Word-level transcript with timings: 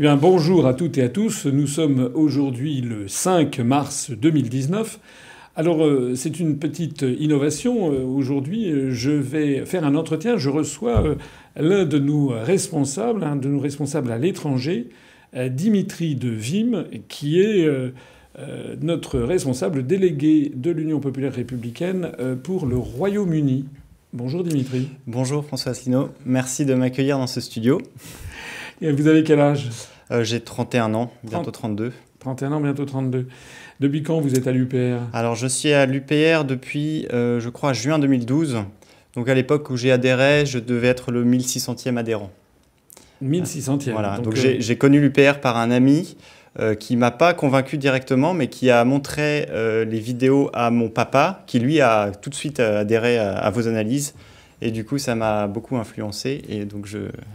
Eh 0.00 0.02
bien, 0.02 0.16
bonjour 0.16 0.66
à 0.66 0.72
toutes 0.72 0.96
et 0.96 1.02
à 1.02 1.10
tous. 1.10 1.44
Nous 1.44 1.66
sommes 1.66 2.10
aujourd'hui 2.14 2.80
le 2.80 3.06
5 3.06 3.58
mars 3.58 4.10
2019. 4.10 4.98
Alors, 5.56 5.84
euh, 5.84 6.14
c'est 6.14 6.40
une 6.40 6.56
petite 6.56 7.02
innovation. 7.02 7.92
Euh, 7.92 8.02
aujourd'hui, 8.02 8.72
je 8.92 9.10
vais 9.10 9.66
faire 9.66 9.84
un 9.84 9.94
entretien. 9.96 10.38
Je 10.38 10.48
reçois 10.48 11.02
euh, 11.02 11.16
l'un 11.54 11.84
de 11.84 11.98
nos 11.98 12.28
responsables, 12.28 13.22
un 13.24 13.36
de 13.36 13.48
nos 13.48 13.60
responsables 13.60 14.10
à 14.10 14.16
l'étranger, 14.16 14.88
Dimitri 15.50 16.14
de 16.14 16.30
Vim, 16.30 16.86
qui 17.08 17.38
est 17.38 17.68
notre 18.80 19.18
responsable 19.18 19.86
délégué 19.86 20.50
de 20.54 20.70
l'Union 20.70 21.00
populaire 21.00 21.34
républicaine 21.34 22.12
pour 22.42 22.64
le 22.64 22.78
Royaume-Uni. 22.78 23.66
Bonjour 24.14 24.44
Dimitri. 24.44 24.88
Bonjour 25.06 25.44
François 25.44 25.72
Asselineau. 25.72 26.08
Merci 26.24 26.64
de 26.64 26.72
m'accueillir 26.72 27.18
dans 27.18 27.26
ce 27.26 27.42
studio. 27.42 27.82
Et 28.82 28.92
vous 28.92 29.06
avez 29.06 29.22
quel 29.24 29.40
âge? 29.40 29.68
Euh, 30.10 30.24
J'ai 30.24 30.40
31 30.40 30.94
ans, 30.94 31.10
bientôt 31.24 31.50
32. 31.50 31.92
31 32.18 32.52
ans, 32.52 32.60
bientôt 32.60 32.84
32. 32.84 33.26
Depuis 33.80 34.02
quand 34.02 34.20
vous 34.20 34.34
êtes 34.34 34.46
à 34.46 34.52
l'UPR 34.52 34.98
Alors 35.12 35.36
je 35.36 35.46
suis 35.46 35.72
à 35.72 35.86
l'UPR 35.86 36.44
depuis, 36.44 37.06
euh, 37.12 37.40
je 37.40 37.48
crois, 37.48 37.72
juin 37.72 37.98
2012. 37.98 38.58
Donc 39.14 39.28
à 39.28 39.34
l'époque 39.34 39.70
où 39.70 39.76
j'ai 39.76 39.90
adhéré, 39.90 40.44
je 40.46 40.58
devais 40.58 40.88
être 40.88 41.10
le 41.10 41.24
1600e 41.24 41.96
adhérent. 41.96 42.30
1600e. 43.22 43.92
Voilà, 43.92 44.18
donc, 44.18 44.36
euh, 44.36 44.56
j'ai 44.58 44.76
connu 44.76 45.00
l'UPR 45.00 45.40
par 45.40 45.56
un 45.56 45.70
ami 45.70 46.16
qui 46.80 46.96
m'a 46.96 47.12
pas 47.12 47.32
convaincu 47.32 47.78
directement, 47.78 48.34
mais 48.34 48.48
qui 48.48 48.70
a 48.70 48.84
montré 48.84 49.46
les 49.88 50.00
vidéos 50.00 50.50
à 50.52 50.72
mon 50.72 50.88
papa, 50.88 51.44
qui 51.46 51.60
lui 51.60 51.80
a 51.80 52.10
tout 52.10 52.28
de 52.28 52.34
suite 52.34 52.58
adhéré 52.58 53.18
à 53.18 53.48
vos 53.50 53.68
analyses. 53.68 54.14
Et 54.62 54.70
du 54.70 54.84
coup, 54.84 54.98
ça 54.98 55.14
m'a 55.14 55.46
beaucoup 55.46 55.76
influencé. 55.76 56.42
Et 56.48 56.64
donc, 56.64 56.86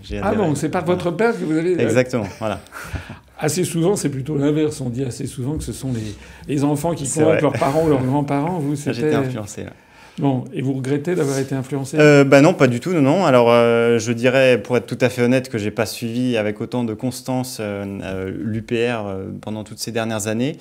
j'ai 0.04 0.20
Ah 0.22 0.34
bon, 0.34 0.56
c'est 0.56 0.70
par 0.70 0.86
votre 0.86 1.12
père 1.12 1.38
que 1.38 1.44
vous 1.44 1.58
allez. 1.58 1.80
Exactement, 1.80 2.28
voilà. 2.40 2.62
assez 3.40 3.64
souvent, 3.64 3.96
c'est 3.96 4.10
plutôt 4.10 4.38
l'inverse. 4.38 4.80
On 4.82 4.90
dit 4.90 5.04
assez 5.04 5.26
souvent 5.26 5.58
que 5.58 5.64
ce 5.64 5.74
sont 5.74 5.92
les, 5.92 6.54
les 6.54 6.64
enfants 6.64 6.94
qui 6.94 7.10
convainquent 7.10 7.42
leurs 7.42 7.54
parents 7.54 7.86
ou 7.86 7.90
leurs 7.90 8.04
grands-parents. 8.04 8.60
Vous, 8.60 8.76
c'était. 8.76 8.94
J'étais 8.94 9.16
influencé. 9.16 9.64
Là. 9.64 9.72
Bon, 10.18 10.46
et 10.54 10.62
vous 10.62 10.72
regrettez 10.72 11.14
d'avoir 11.14 11.40
été 11.40 11.56
influencé? 11.56 11.98
Euh, 12.00 12.24
bah 12.24 12.40
Non, 12.40 12.54
pas 12.54 12.68
du 12.68 12.80
tout, 12.80 12.94
non, 12.94 13.02
non. 13.02 13.26
Alors, 13.26 13.48
euh, 13.50 14.00
je 14.00 14.14
dirais, 14.14 14.62
pour 14.64 14.78
être 14.78 14.86
tout 14.86 14.98
à 15.02 15.10
fait 15.10 15.22
honnête, 15.22 15.50
que 15.50 15.58
j'ai 15.58 15.72
pas 15.72 15.86
suivi 15.86 16.38
avec 16.38 16.62
autant 16.62 16.86
de 16.86 16.94
constance 16.94 17.58
euh 17.60 18.32
l'UPR 18.32 19.10
pendant 19.42 19.66
toutes 19.66 19.80
ces 19.80 19.92
dernières 19.92 20.28
années. 20.28 20.58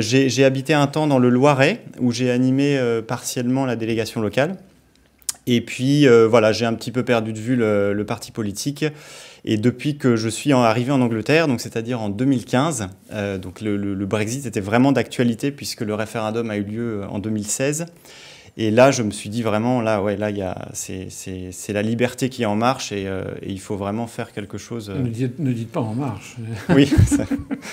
j'ai 0.00 0.44
habité 0.44 0.74
un 0.74 0.88
temps 0.88 1.06
dans 1.06 1.20
le 1.20 1.28
Loiret, 1.28 1.84
où 2.00 2.10
j'ai 2.10 2.30
animé 2.30 2.80
partiellement 3.06 3.64
la 3.64 3.76
délégation 3.76 4.20
locale. 4.20 4.56
Et 5.46 5.60
puis 5.60 6.06
euh, 6.06 6.28
voilà, 6.28 6.52
j'ai 6.52 6.66
un 6.66 6.74
petit 6.74 6.90
peu 6.90 7.04
perdu 7.04 7.32
de 7.32 7.38
vue 7.38 7.56
le, 7.56 8.04
parti 8.06 8.30
politique. 8.32 8.84
Et 9.44 9.56
depuis 9.56 9.96
que 9.96 10.16
je 10.16 10.28
suis 10.28 10.52
arrivé 10.52 10.92
en 10.92 11.00
Angleterre, 11.00 11.48
donc 11.48 11.60
c'est-à-dire 11.60 12.00
en 12.00 12.10
2015, 12.10 12.88
euh, 13.12 13.38
donc 13.38 13.62
le, 13.62 13.76
le, 13.76 14.06
Brexit 14.06 14.44
était 14.44 14.60
vraiment 14.60 14.92
d'actualité 14.92 15.50
puisque 15.50 15.80
le 15.80 15.94
référendum 15.94 16.50
a 16.50 16.56
eu 16.56 16.62
lieu 16.62 17.04
en 17.08 17.18
2016. 17.18 17.86
Et 18.56 18.70
là, 18.70 18.90
je 18.90 19.02
me 19.02 19.10
suis 19.10 19.30
dit 19.30 19.42
vraiment, 19.42 19.80
là, 19.80 20.02
ouais, 20.02 20.16
là, 20.16 20.30
c'est, 20.72 21.08
la 21.72 21.82
liberté 21.82 22.28
qui 22.28 22.42
est 22.42 22.46
en 22.46 22.56
marche 22.56 22.92
et, 22.92 23.06
euh, 23.06 23.24
et, 23.42 23.50
il 23.50 23.60
faut 23.60 23.76
vraiment 23.76 24.06
faire 24.06 24.32
quelque 24.32 24.58
chose. 24.58 24.90
Euh. 24.90 25.00
Ne, 25.00 25.08
dites, 25.08 25.38
ne 25.38 25.52
dites 25.52 25.70
pas 25.70 25.80
en 25.80 25.94
marche. 25.94 26.36
Oui. 26.68 26.92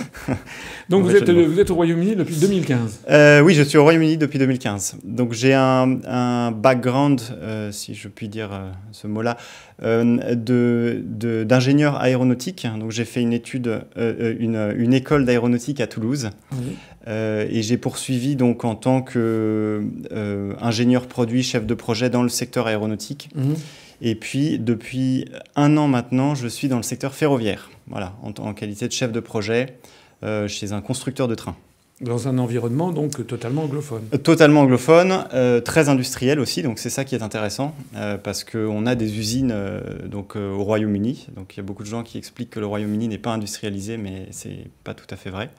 Donc 0.90 1.04
vous 1.04 1.16
êtes, 1.16 1.30
vous 1.30 1.60
êtes, 1.60 1.70
au 1.70 1.76
Royaume-Uni 1.76 2.16
depuis 2.16 2.36
2015 2.36 3.02
euh, 3.10 3.42
Oui, 3.42 3.54
je 3.54 3.64
suis 3.64 3.78
au 3.78 3.84
Royaume-Uni 3.84 4.18
depuis 4.18 4.40
2015. 4.40 4.98
Donc 5.04 5.34
j'ai 5.34 5.54
un, 5.54 6.00
un 6.06 6.52
background, 6.52 7.22
euh, 7.32 7.72
si 7.72 7.94
je 7.94 8.08
puis 8.08 8.28
dire 8.28 8.50
ce 8.92 9.08
mot-là, 9.08 9.38
de, 9.82 11.04
de, 11.06 11.44
d'ingénieur 11.44 12.02
aéronautique. 12.02 12.68
Donc 12.80 12.92
j'ai 12.92 13.06
fait 13.06 13.22
une 13.22 13.34
étude, 13.34 13.82
une, 13.96 14.74
une 14.76 14.94
école 14.94 15.26
d'aéronautique 15.26 15.82
à 15.82 15.88
Toulouse. 15.88 16.30
Oui. 16.54 16.76
Euh, 17.08 17.48
et 17.50 17.62
j'ai 17.62 17.78
poursuivi 17.78 18.36
donc 18.36 18.66
en 18.66 18.76
tant 18.76 19.02
qu'ingénieur 19.02 21.04
euh, 21.04 21.08
produit, 21.08 21.44
chef 21.44 21.66
de 21.66 21.74
projet 21.74 22.10
dans 22.10 22.24
le 22.24 22.30
secteur 22.30 22.68
aéronautique. 22.68 23.30
Mhm. 23.36 23.56
Et 24.02 24.16
puis 24.16 24.60
depuis 24.60 25.26
un 25.56 25.78
an 25.78 25.88
maintenant, 25.88 26.36
je 26.36 26.48
suis 26.48 26.68
dans 26.68 26.78
le 26.78 26.84
secteur 26.84 27.16
ferroviaire, 27.16 27.72
voilà, 27.88 28.16
en, 28.22 28.30
en 28.44 28.54
qualité 28.54 28.88
de 28.88 28.94
chef 28.94 29.12
de 29.12 29.20
projet 29.20 29.78
euh, 30.24 30.48
chez 30.48 30.74
un 30.74 30.82
constructeur 30.82 31.28
de 31.28 31.36
trains. 31.36 31.56
Dans 32.00 32.28
un 32.28 32.38
environnement 32.38 32.92
donc 32.92 33.26
totalement 33.26 33.64
anglophone. 33.64 34.04
Totalement 34.22 34.62
anglophone, 34.62 35.26
euh, 35.34 35.62
très 35.62 35.90
industriel 35.90 36.40
aussi, 36.40 36.62
donc 36.62 36.78
c'est 36.78 36.92
ça 36.92 37.04
qui 37.04 37.16
est 37.16 37.24
intéressant, 37.24 37.74
euh, 37.96 38.20
parce 38.20 38.44
qu'on 38.44 38.86
a 38.86 38.94
des 38.94 39.18
usines 39.18 39.52
euh, 39.52 39.82
donc, 40.06 40.36
au 40.36 40.64
Royaume-Uni. 40.64 41.26
Donc 41.36 41.56
il 41.56 41.58
y 41.58 41.60
a 41.62 41.64
beaucoup 41.64 41.82
de 41.82 41.88
gens 41.88 42.04
qui 42.04 42.20
expliquent 42.20 42.52
que 42.52 42.60
le 42.60 42.68
Royaume-Uni 42.68 43.08
n'est 43.08 43.18
pas 43.18 43.32
industrialisé, 43.32 43.98
mais 43.98 44.28
c'est 44.30 44.68
pas 44.84 44.94
tout 44.94 45.08
à 45.10 45.16
fait 45.16 45.32
vrai. 45.32 45.50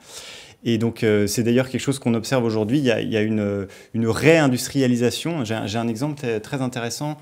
Et 0.63 0.77
donc, 0.77 1.03
euh, 1.03 1.27
c'est 1.27 1.43
d'ailleurs 1.43 1.69
quelque 1.69 1.81
chose 1.81 1.99
qu'on 1.99 2.13
observe 2.13 2.43
aujourd'hui. 2.43 2.79
Il 2.79 2.85
y 2.85 2.91
a, 2.91 3.01
il 3.01 3.09
y 3.09 3.17
a 3.17 3.21
une, 3.21 3.67
une, 3.93 4.07
réindustrialisation. 4.07 5.45
J'ai 5.45 5.55
un, 5.77 5.87
exemple 5.87 6.25
très 6.41 6.61
intéressant. 6.61 7.17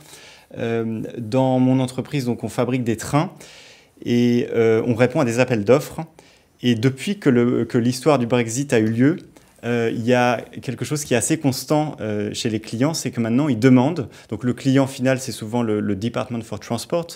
Euh, 0.57 1.01
dans 1.17 1.59
mon 1.59 1.79
entreprise, 1.79 2.25
donc, 2.25 2.43
on 2.43 2.49
fabrique 2.49 2.83
des 2.83 2.97
trains 2.97 3.31
et 4.03 4.47
euh, 4.53 4.81
on 4.85 4.95
répond 4.95 5.19
à 5.19 5.25
des 5.25 5.39
appels 5.39 5.65
d'offres. 5.65 6.01
Et 6.63 6.73
depuis 6.73 7.19
que 7.19 7.29
l'histoire 7.77 8.17
que 8.17 8.21
du 8.21 8.27
Brexit 8.27 8.73
a 8.73 8.79
eu 8.79 8.87
lieu, 8.87 9.17
il 9.63 10.05
y 10.05 10.13
a 10.13 10.41
quelque 10.61 10.85
chose 10.85 11.03
qui 11.03 11.13
est 11.13 11.17
assez 11.17 11.37
constant 11.37 11.97
chez 12.31 12.49
les 12.49 12.61
clients, 12.61 12.93
c'est 12.93 13.11
que 13.11 13.19
maintenant 13.19 13.49
ils 13.49 13.59
demandent, 13.59 14.07
donc 14.29 14.45
le 14.45 14.53
client 14.53 14.87
final 14.87 15.19
c'est 15.19 15.33
souvent 15.33 15.61
le, 15.61 15.81
le, 15.81 15.95
Department 15.95 16.41
for 16.41 16.59
Transport, 16.59 17.07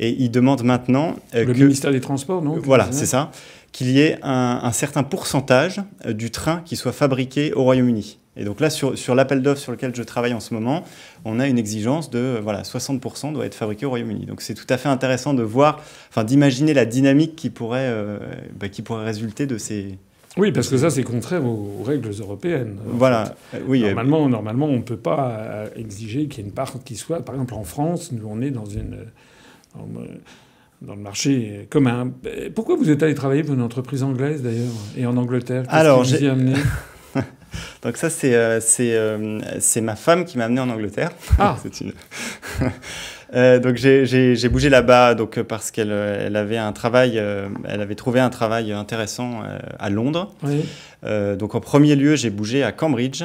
et 0.00 0.10
ils 0.10 0.30
demandent 0.30 0.64
maintenant... 0.64 1.14
Le 1.32 1.44
ministère 1.54 1.92
des 1.92 2.00
Transports, 2.00 2.42
non? 2.42 2.58
Voilà, 2.58 2.90
c'est 2.90 3.06
ça 3.06 3.30
qu'il 3.72 3.90
y 3.90 4.00
ait 4.00 4.18
un, 4.22 4.70
certain 4.72 5.02
pourcentage 5.02 5.82
euh, 6.06 6.12
du 6.12 6.30
train 6.30 6.62
qui 6.64 6.76
soit 6.76 6.92
fabriqué 6.92 7.52
au 7.54 7.62
Royaume-Uni. 7.64 8.18
Et 8.36 8.44
donc 8.44 8.60
là, 8.60 8.70
sur, 8.70 8.96
sur 8.96 9.14
l'appel 9.14 9.42
d'offres 9.42 9.60
sur 9.60 9.72
lequel 9.72 9.94
je 9.94 10.02
travaille 10.02 10.32
en 10.32 10.40
ce 10.40 10.54
moment, 10.54 10.84
on 11.24 11.40
a 11.40 11.48
une 11.48 11.58
exigence 11.58 12.08
de 12.10 12.38
voilà, 12.42 12.62
60% 12.62 13.32
doit 13.32 13.44
être 13.44 13.54
fabriqué 13.54 13.84
au 13.84 13.90
Royaume-Uni. 13.90 14.26
Donc 14.26 14.40
c'est 14.40 14.54
tout 14.54 14.66
à 14.68 14.78
fait 14.78 14.88
intéressant 14.88 15.34
de 15.34 15.42
voir, 15.42 15.82
enfin 16.10 16.24
d'imaginer 16.24 16.72
la 16.72 16.86
dynamique 16.86 17.36
qui 17.36 17.50
pourrait, 17.50 17.88
euh, 17.88 18.18
bah, 18.58 18.68
qui 18.68 18.82
pourrait 18.82 19.04
résulter 19.04 19.46
de 19.46 19.58
ces... 19.58 19.98
Oui, 20.38 20.50
parce 20.50 20.68
que 20.68 20.78
ça, 20.78 20.88
c'est 20.88 21.02
contraire 21.02 21.44
aux 21.44 21.82
règles 21.84 22.10
européennes. 22.18 22.78
Voilà, 22.86 23.34
euh, 23.54 23.60
oui. 23.66 23.82
Normalement, 23.82 24.28
normalement 24.30 24.66
on 24.66 24.78
ne 24.78 24.82
peut 24.82 24.96
pas 24.96 25.66
exiger 25.76 26.26
qu'il 26.26 26.42
y 26.42 26.46
ait 26.46 26.48
une 26.48 26.54
part 26.54 26.72
qui 26.84 26.96
soit... 26.96 27.22
Par 27.22 27.34
exemple, 27.34 27.52
en 27.54 27.64
France, 27.64 28.12
nous, 28.12 28.26
on 28.26 28.40
est 28.40 28.50
dans 28.50 28.64
une 28.64 28.96
dans 30.82 30.94
le 30.94 31.00
marché 31.00 31.68
commun. 31.70 32.12
Pourquoi 32.54 32.76
vous 32.76 32.90
êtes 32.90 33.02
allé 33.02 33.14
travailler 33.14 33.42
pour 33.42 33.54
une 33.54 33.62
entreprise 33.62 34.02
anglaise 34.02 34.42
d'ailleurs 34.42 34.72
et 34.96 35.06
en 35.06 35.16
Angleterre? 35.16 35.64
Alors, 35.68 36.04
j'ai 36.04 36.28
amené? 36.28 36.54
Donc 37.82 37.96
ça, 37.96 38.10
c'est 38.10 38.34
euh, 38.34 38.60
euh, 38.80 39.80
ma 39.82 39.96
femme 39.96 40.24
qui 40.24 40.38
m'a 40.38 40.44
amené 40.44 40.60
en 40.60 40.70
Angleterre. 40.70 41.12
Ah. 41.38 41.56
une... 41.80 41.92
euh, 43.34 43.58
donc 43.58 43.76
j'ai 43.76 44.48
bougé 44.48 44.68
là-bas 44.68 45.14
donc 45.14 45.40
parce 45.42 45.70
qu'elle 45.70 45.90
elle 45.90 46.36
avait 46.36 46.58
un 46.58 46.72
travail, 46.72 47.18
euh, 47.18 47.48
elle 47.64 47.80
avait 47.80 47.94
trouvé 47.94 48.20
un 48.20 48.30
travail 48.30 48.72
intéressant 48.72 49.42
à 49.78 49.90
Londres. 49.90 50.34
Oui. 50.42 50.64
donc 51.36 51.54
en 51.54 51.60
premier 51.60 51.96
lieu, 51.96 52.16
j'ai 52.16 52.30
bougé 52.30 52.62
à 52.62 52.72
Cambridge 52.72 53.24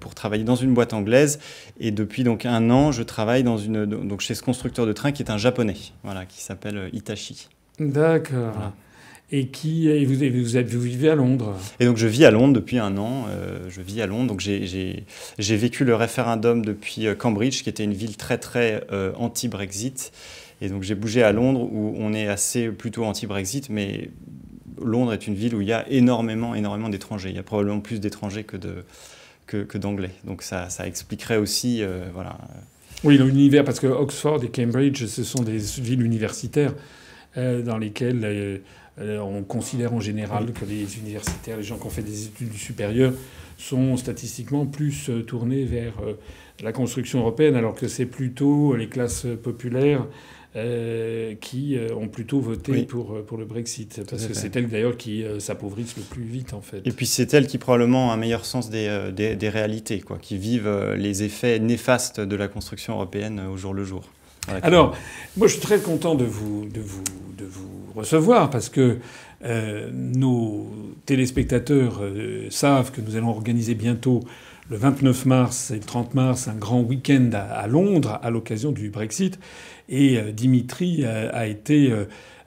pour 0.00 0.14
travailler 0.14 0.44
dans 0.44 0.56
une 0.56 0.74
boîte 0.74 0.92
anglaise 0.92 1.38
et 1.78 1.90
depuis 1.90 2.24
donc 2.24 2.46
un 2.46 2.70
an, 2.70 2.92
je 2.92 3.02
travaille 3.02 3.42
dans 3.42 3.58
une 3.58 3.86
donc 3.86 4.20
chez 4.20 4.34
ce 4.34 4.42
constructeur 4.42 4.86
de 4.86 4.92
train 4.92 5.12
qui 5.12 5.22
est 5.22 5.30
un 5.30 5.38
japonais, 5.38 5.76
voilà, 6.04 6.24
qui 6.26 6.42
s'appelle 6.42 6.90
Hitachi. 6.92 7.48
D'accord. 7.78 8.52
Voilà 8.54 8.72
et 9.32 9.46
qui 9.46 9.88
et 9.88 10.04
vous, 10.04 10.14
vous, 10.14 10.56
êtes, 10.56 10.68
vous, 10.70 10.80
vivez 10.80 11.08
à 11.08 11.14
Londres. 11.14 11.56
Et 11.78 11.84
donc 11.84 11.96
je 11.96 12.06
vis 12.06 12.24
à 12.24 12.30
Londres 12.30 12.54
depuis 12.54 12.78
un 12.78 12.96
an. 12.96 13.26
Euh, 13.28 13.68
je 13.68 13.80
vis 13.80 14.00
à 14.02 14.06
Londres, 14.06 14.28
donc 14.28 14.40
j'ai 14.40 15.56
vécu 15.56 15.84
le 15.84 15.94
référendum 15.94 16.64
depuis 16.64 17.06
euh, 17.06 17.14
Cambridge, 17.14 17.62
qui 17.62 17.68
était 17.68 17.84
une 17.84 17.94
ville 17.94 18.16
très 18.16 18.38
très 18.38 18.84
euh, 18.92 19.12
anti-Brexit. 19.16 20.12
Et 20.60 20.68
donc 20.68 20.82
j'ai 20.82 20.94
bougé 20.94 21.22
à 21.22 21.32
Londres 21.32 21.68
où 21.72 21.94
on 21.98 22.12
est 22.12 22.28
assez 22.28 22.68
plutôt 22.68 23.04
anti-Brexit, 23.04 23.70
mais 23.70 24.10
Londres 24.82 25.12
est 25.12 25.26
une 25.26 25.34
ville 25.34 25.54
où 25.54 25.60
il 25.60 25.68
y 25.68 25.72
a 25.72 25.88
énormément 25.90 26.54
énormément 26.54 26.88
d'étrangers. 26.88 27.30
Il 27.30 27.36
y 27.36 27.38
a 27.40 27.42
probablement 27.42 27.80
plus 27.80 28.00
d'étrangers 28.00 28.44
que 28.44 28.56
de 28.56 28.84
que, 29.46 29.58
que 29.58 29.78
d'anglais. 29.78 30.12
Donc 30.24 30.42
ça, 30.42 30.68
ça 30.70 30.86
expliquerait 30.86 31.36
aussi 31.36 31.82
euh, 31.82 32.04
voilà. 32.12 32.38
Oui, 33.02 33.16
l'univers 33.16 33.64
parce 33.64 33.80
que 33.80 33.86
Oxford 33.86 34.44
et 34.44 34.48
Cambridge, 34.48 35.06
ce 35.06 35.24
sont 35.24 35.42
des 35.42 35.56
villes 35.56 36.02
universitaires 36.02 36.74
euh, 37.36 37.62
dans 37.62 37.78
lesquelles 37.78 38.20
euh, 38.24 38.58
on 38.98 39.42
considère 39.42 39.94
en 39.94 40.00
général 40.00 40.52
que 40.52 40.64
les 40.64 40.98
universitaires, 40.98 41.56
les 41.56 41.62
gens 41.62 41.78
qui 41.78 41.86
ont 41.86 41.90
fait 41.90 42.02
des 42.02 42.26
études 42.26 42.52
supérieures, 42.54 43.14
sont 43.58 43.96
statistiquement 43.96 44.66
plus 44.66 45.10
euh, 45.10 45.22
tournés 45.22 45.64
vers 45.64 45.92
euh, 46.02 46.14
la 46.62 46.72
construction 46.72 47.20
européenne, 47.20 47.56
alors 47.56 47.74
que 47.74 47.88
c'est 47.88 48.06
plutôt 48.06 48.74
les 48.74 48.88
classes 48.88 49.26
populaires 49.42 50.06
qui 51.40 51.78
ont 51.96 52.08
plutôt 52.08 52.40
voté 52.40 52.82
pour, 52.82 53.24
pour 53.24 53.38
le 53.38 53.44
Brexit. 53.44 54.02
Parce 54.10 54.26
que 54.26 54.34
c'est 54.34 54.56
elles 54.56 54.68
d'ailleurs 54.68 54.96
qui 54.96 55.24
s'appauvrissent 55.38 55.96
le 55.96 56.02
plus 56.02 56.24
vite 56.24 56.54
en 56.54 56.60
fait. 56.60 56.84
Et 56.84 56.90
puis 56.90 57.06
c'est 57.06 57.32
elles 57.32 57.46
qui 57.46 57.56
probablement 57.56 58.08
ont 58.08 58.10
un 58.10 58.16
meilleur 58.16 58.44
sens 58.44 58.68
des, 58.68 59.10
des, 59.14 59.36
des, 59.36 59.48
réalités, 59.48 60.00
quoi, 60.00 60.18
qui 60.20 60.36
vivent 60.38 60.94
les 60.96 61.22
effets 61.22 61.60
néfastes 61.60 62.18
de 62.18 62.34
la 62.34 62.48
construction 62.48 62.94
européenne 62.94 63.40
au 63.48 63.56
jour 63.56 63.72
le 63.72 63.84
jour. 63.84 64.02
Alors, 64.62 64.96
moi 65.36 65.46
je 65.46 65.52
suis 65.52 65.62
très 65.62 65.78
content 65.78 66.16
de 66.16 66.24
vous, 66.24 66.66
de 66.66 66.80
vous, 66.80 67.04
de 67.38 67.44
vous 67.44 67.69
recevoir 67.94 68.50
parce 68.50 68.68
que 68.68 68.98
nos 69.92 70.70
téléspectateurs 71.06 72.02
savent 72.50 72.90
que 72.92 73.00
nous 73.00 73.16
allons 73.16 73.30
organiser 73.30 73.74
bientôt 73.74 74.20
le 74.68 74.76
29 74.76 75.24
mars 75.24 75.70
et 75.70 75.76
le 75.76 75.80
30 75.80 76.14
mars 76.14 76.46
un 76.46 76.54
grand 76.54 76.82
week-end 76.82 77.30
à, 77.32 77.66
Londres 77.66 78.20
à 78.22 78.30
l'occasion 78.30 78.70
du 78.70 78.90
Brexit. 78.90 79.38
Et 79.88 80.20
Dimitri 80.32 81.06
a, 81.06 81.46
été 81.46 81.90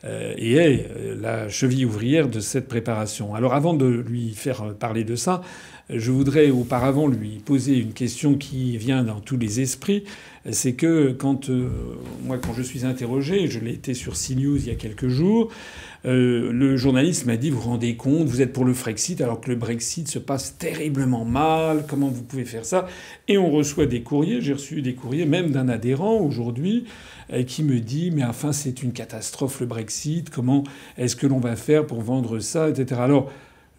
et 0.05 0.53
est 0.53 0.89
la 1.19 1.49
cheville 1.49 1.85
ouvrière 1.85 2.27
de 2.27 2.39
cette 2.39 2.67
préparation. 2.67 3.33
Alors 3.33 3.55
avant 3.55 3.73
de 3.73 3.87
lui 3.87 4.33
faire 4.33 4.75
parler 4.75 5.03
de 5.03 5.15
ça, 5.15 5.41
je 5.89 6.11
voudrais 6.11 6.49
auparavant 6.49 7.07
lui 7.07 7.41
poser 7.43 7.77
une 7.77 7.93
question 7.93 8.35
qui 8.35 8.77
vient 8.77 9.03
dans 9.03 9.19
tous 9.19 9.37
les 9.37 9.59
esprits. 9.59 10.03
C'est 10.49 10.73
que 10.73 11.11
quand 11.11 11.49
euh, 11.49 11.69
moi, 12.23 12.37
quand 12.37 12.53
je 12.53 12.61
suis 12.61 12.85
interrogé, 12.85 13.47
je 13.47 13.59
l'ai 13.59 13.71
été 13.71 13.93
sur 13.93 14.13
CNews 14.13 14.57
il 14.57 14.67
y 14.67 14.71
a 14.71 14.75
quelques 14.75 15.07
jours, 15.07 15.49
euh, 16.05 16.51
le 16.51 16.75
journaliste 16.75 17.25
m'a 17.25 17.37
dit 17.37 17.49
vous 17.49 17.61
vous 17.61 17.69
rendez 17.69 17.95
compte, 17.95 18.27
vous 18.27 18.41
êtes 18.41 18.51
pour 18.51 18.65
le 18.65 18.73
Frexit 18.73 19.21
alors 19.21 19.39
que 19.39 19.49
le 19.49 19.55
Brexit 19.55 20.07
se 20.09 20.19
passe 20.19 20.57
terriblement 20.57 21.23
mal. 21.23 21.85
Comment 21.87 22.09
vous 22.09 22.23
pouvez 22.23 22.45
faire 22.45 22.65
ça? 22.65 22.87
Et 23.29 23.37
on 23.37 23.51
reçoit 23.51 23.85
des 23.85 24.01
courriers. 24.01 24.41
J'ai 24.41 24.53
reçu 24.53 24.81
des 24.81 24.95
courriers 24.95 25.25
même 25.25 25.51
d'un 25.51 25.69
adhérent 25.69 26.17
aujourd'hui 26.17 26.85
euh, 27.31 27.43
qui 27.43 27.63
me 27.63 27.79
dit 27.79 28.11
mais 28.11 28.25
enfin 28.25 28.51
c'est 28.51 28.83
une 28.83 28.91
catastrophe 28.91 29.61
le 29.61 29.65
Brexit. 29.65 30.29
Comment 30.29 30.63
est-ce 30.97 31.15
que 31.15 31.27
l'on 31.27 31.39
va 31.39 31.55
faire 31.55 31.85
pour 31.85 32.01
vendre 32.01 32.39
ça, 32.39 32.69
etc. 32.69 32.99
Alors 33.01 33.31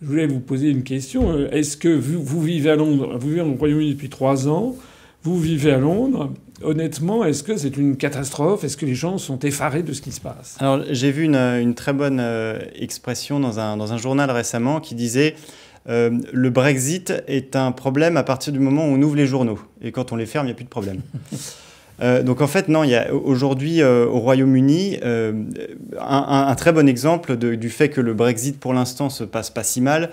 je 0.04 0.08
voulais 0.10 0.26
vous 0.26 0.40
poser 0.40 0.68
une 0.68 0.82
question. 0.82 1.32
Euh, 1.32 1.48
est-ce 1.50 1.78
que 1.78 1.88
vous, 1.88 2.42
vivez 2.42 2.70
à 2.70 2.76
Londres, 2.76 3.16
vous 3.18 3.28
vivez 3.28 3.40
au 3.40 3.54
Royaume-Uni 3.54 3.94
depuis 3.94 4.10
trois 4.10 4.48
ans, 4.48 4.76
vous 5.22 5.40
vivez 5.40 5.72
à 5.72 5.78
Londres. 5.78 6.30
Honnêtement, 6.62 7.24
est-ce 7.24 7.42
que 7.42 7.56
c'est 7.56 7.76
une 7.78 7.96
catastrophe? 7.96 8.64
Est-ce 8.64 8.76
que 8.76 8.84
les 8.84 8.94
gens 8.94 9.16
sont 9.16 9.38
effarés 9.38 9.82
de 9.82 9.92
ce 9.94 10.02
qui 10.02 10.12
se 10.12 10.20
passe? 10.20 10.56
Alors, 10.60 10.84
j'ai 10.90 11.10
vu 11.10 11.24
une, 11.24 11.74
très 11.74 11.94
bonne 11.94 12.20
euh, 12.20 12.58
expression 12.74 13.40
dans 13.40 13.58
un, 13.58 13.78
dans 13.78 13.92
un, 13.92 13.96
journal 13.96 14.30
récemment 14.30 14.80
qui 14.80 14.94
disait 14.94 15.36
euh, 15.88 16.10
le 16.32 16.50
Brexit 16.50 17.12
est 17.26 17.56
un 17.56 17.72
problème 17.72 18.18
à 18.18 18.22
partir 18.22 18.52
du 18.52 18.58
moment 18.58 18.86
où 18.86 18.90
on 18.90 19.02
ouvre 19.02 19.16
les 19.16 19.26
journaux. 19.26 19.58
Et 19.82 19.90
quand 19.90 20.12
on 20.12 20.16
les 20.16 20.26
ferme, 20.26 20.44
il 20.44 20.48
n'y 20.48 20.52
a 20.52 20.56
plus 20.56 20.64
de 20.64 20.70
problème. 20.70 21.00
Euh, 22.02 22.22
donc 22.22 22.40
en 22.40 22.46
fait, 22.46 22.68
non, 22.68 22.84
il 22.84 22.90
y 22.90 22.96
a 22.96 23.12
aujourd'hui 23.14 23.80
euh, 23.80 24.06
au 24.06 24.18
Royaume-Uni 24.18 24.98
euh, 25.02 25.32
un, 26.00 26.54
très 26.54 26.72
bon 26.72 26.88
exemple 26.88 27.36
du 27.36 27.70
fait 27.70 27.88
que 27.88 28.00
le 28.00 28.14
Brexit 28.14 28.58
pour 28.58 28.74
l'instant 28.74 29.10
se 29.10 29.24
passe 29.24 29.50
pas 29.50 29.62
si 29.62 29.80
mal. 29.80 30.10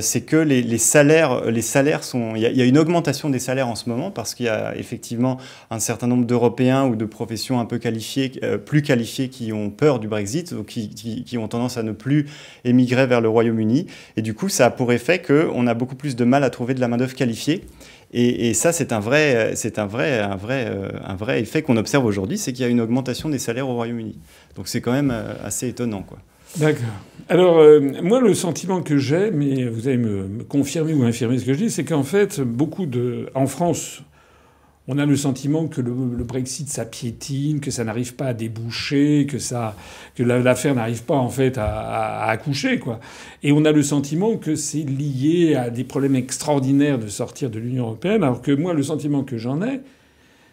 c'est 0.00 0.22
que 0.22 0.36
les, 0.36 0.78
salaires, 0.78 1.50
les 1.50 1.62
salaires 1.62 2.02
sont. 2.02 2.34
Il 2.34 2.42
y, 2.42 2.62
a, 2.62 2.64
une 2.64 2.78
augmentation 2.78 3.30
des 3.30 3.38
salaires 3.38 3.68
en 3.68 3.76
ce 3.76 3.88
moment 3.88 4.10
parce 4.10 4.34
qu'il 4.34 4.46
y 4.46 4.48
a 4.48 4.76
effectivement 4.76 5.38
un 5.70 5.78
certain 5.78 6.08
nombre 6.08 6.26
d'Européens 6.26 6.84
ou 6.86 6.96
de 6.96 7.04
professions 7.04 7.60
un 7.60 7.64
peu 7.64 7.78
qualifiées, 7.78 8.32
plus 8.66 8.82
qualifiées, 8.82 9.28
qui 9.28 9.52
ont 9.52 9.70
peur 9.70 10.00
du 10.00 10.08
Brexit, 10.08 10.52
ou 10.52 10.64
qui, 10.64 11.38
ont 11.38 11.48
tendance 11.48 11.76
à 11.76 11.82
ne 11.82 11.92
plus 11.92 12.26
émigrer 12.64 13.06
vers 13.06 13.20
le 13.20 13.28
Royaume-Uni. 13.28 13.86
Et 14.16 14.22
du 14.22 14.34
coup, 14.34 14.48
ça 14.48 14.66
a 14.66 14.70
pour 14.70 14.92
effet 14.92 15.22
qu'on 15.22 15.66
a 15.66 15.74
beaucoup 15.74 15.96
plus 15.96 16.16
de 16.16 16.24
mal 16.24 16.42
à 16.42 16.50
trouver 16.50 16.74
de 16.74 16.80
la 16.80 16.88
main 16.88 16.96
d'œuvre 16.96 17.14
qualifiée. 17.14 17.64
Et, 18.12 18.54
ça, 18.54 18.72
c'est 18.72 18.92
un 18.92 19.00
vrai, 19.00 19.52
c'est 19.54 19.78
un 19.78 19.86
vrai, 19.86 20.20
un 20.20 20.36
vrai, 20.36 20.66
euh, 20.68 20.88
un 21.04 21.14
vrai 21.14 21.40
effet 21.40 21.60
qu'on 21.60 21.76
observe 21.76 22.06
aujourd'hui, 22.06 22.38
c'est 22.38 22.52
qu'il 22.52 22.64
y 22.64 22.68
a 22.68 22.70
une 22.70 22.80
augmentation 22.80 23.28
des 23.28 23.38
salaires 23.38 23.68
au 23.68 23.74
Royaume-Uni. 23.74 24.16
Donc 24.56 24.68
c'est 24.68 24.80
quand 24.80 24.92
même 24.92 25.10
euh, 25.12 25.34
assez 25.44 25.68
étonnant, 25.68 26.02
quoi. 26.02 26.18
D'accord. 26.56 26.86
Alors, 27.28 27.58
euh, 27.58 27.80
moi, 28.02 28.20
le 28.20 28.32
sentiment 28.32 28.80
que 28.80 28.96
j'ai, 28.96 29.30
mais 29.30 29.66
vous 29.66 29.86
allez 29.86 29.98
me, 29.98 30.26
me, 30.26 30.44
confirmer 30.44 30.94
ou 30.94 31.02
infirmer 31.02 31.38
ce 31.38 31.44
que 31.44 31.52
je 31.52 31.58
dis, 31.58 31.70
c'est 31.70 31.84
qu'en 31.84 32.02
fait, 32.02 32.40
beaucoup 32.40 32.86
de. 32.86 33.28
En 33.34 33.46
France, 33.46 34.00
on 34.88 34.96
a 34.96 35.04
le 35.04 35.16
sentiment 35.16 35.68
que 35.68 35.82
le, 35.82 35.92
Brexit 36.24 36.68
ça 36.68 36.86
piétine, 36.86 37.60
que 37.60 37.70
ça 37.70 37.84
n'arrive 37.84 38.14
pas 38.14 38.28
à 38.28 38.34
déboucher, 38.34 39.26
que 39.28 39.38
ça, 39.38 39.76
que 40.14 40.22
l'affaire 40.22 40.74
n'arrive 40.74 41.04
pas 41.04 41.16
en 41.16 41.28
fait 41.28 41.58
à, 41.58 42.24
accoucher 42.24 42.78
quoi. 42.78 42.98
Et 43.42 43.52
on 43.52 43.66
a 43.66 43.72
le 43.72 43.82
sentiment 43.82 44.38
que 44.38 44.56
c'est 44.56 44.82
lié 44.82 45.54
à 45.54 45.68
des 45.68 45.84
problèmes 45.84 46.16
extraordinaires 46.16 46.98
de 46.98 47.08
sortir 47.08 47.50
de 47.50 47.58
l'Union 47.58 47.84
européenne, 47.84 48.24
alors 48.24 48.40
que 48.40 48.50
moi 48.50 48.72
le 48.72 48.82
sentiment 48.82 49.22
que 49.22 49.36
j'en 49.36 49.60
ai, 49.60 49.80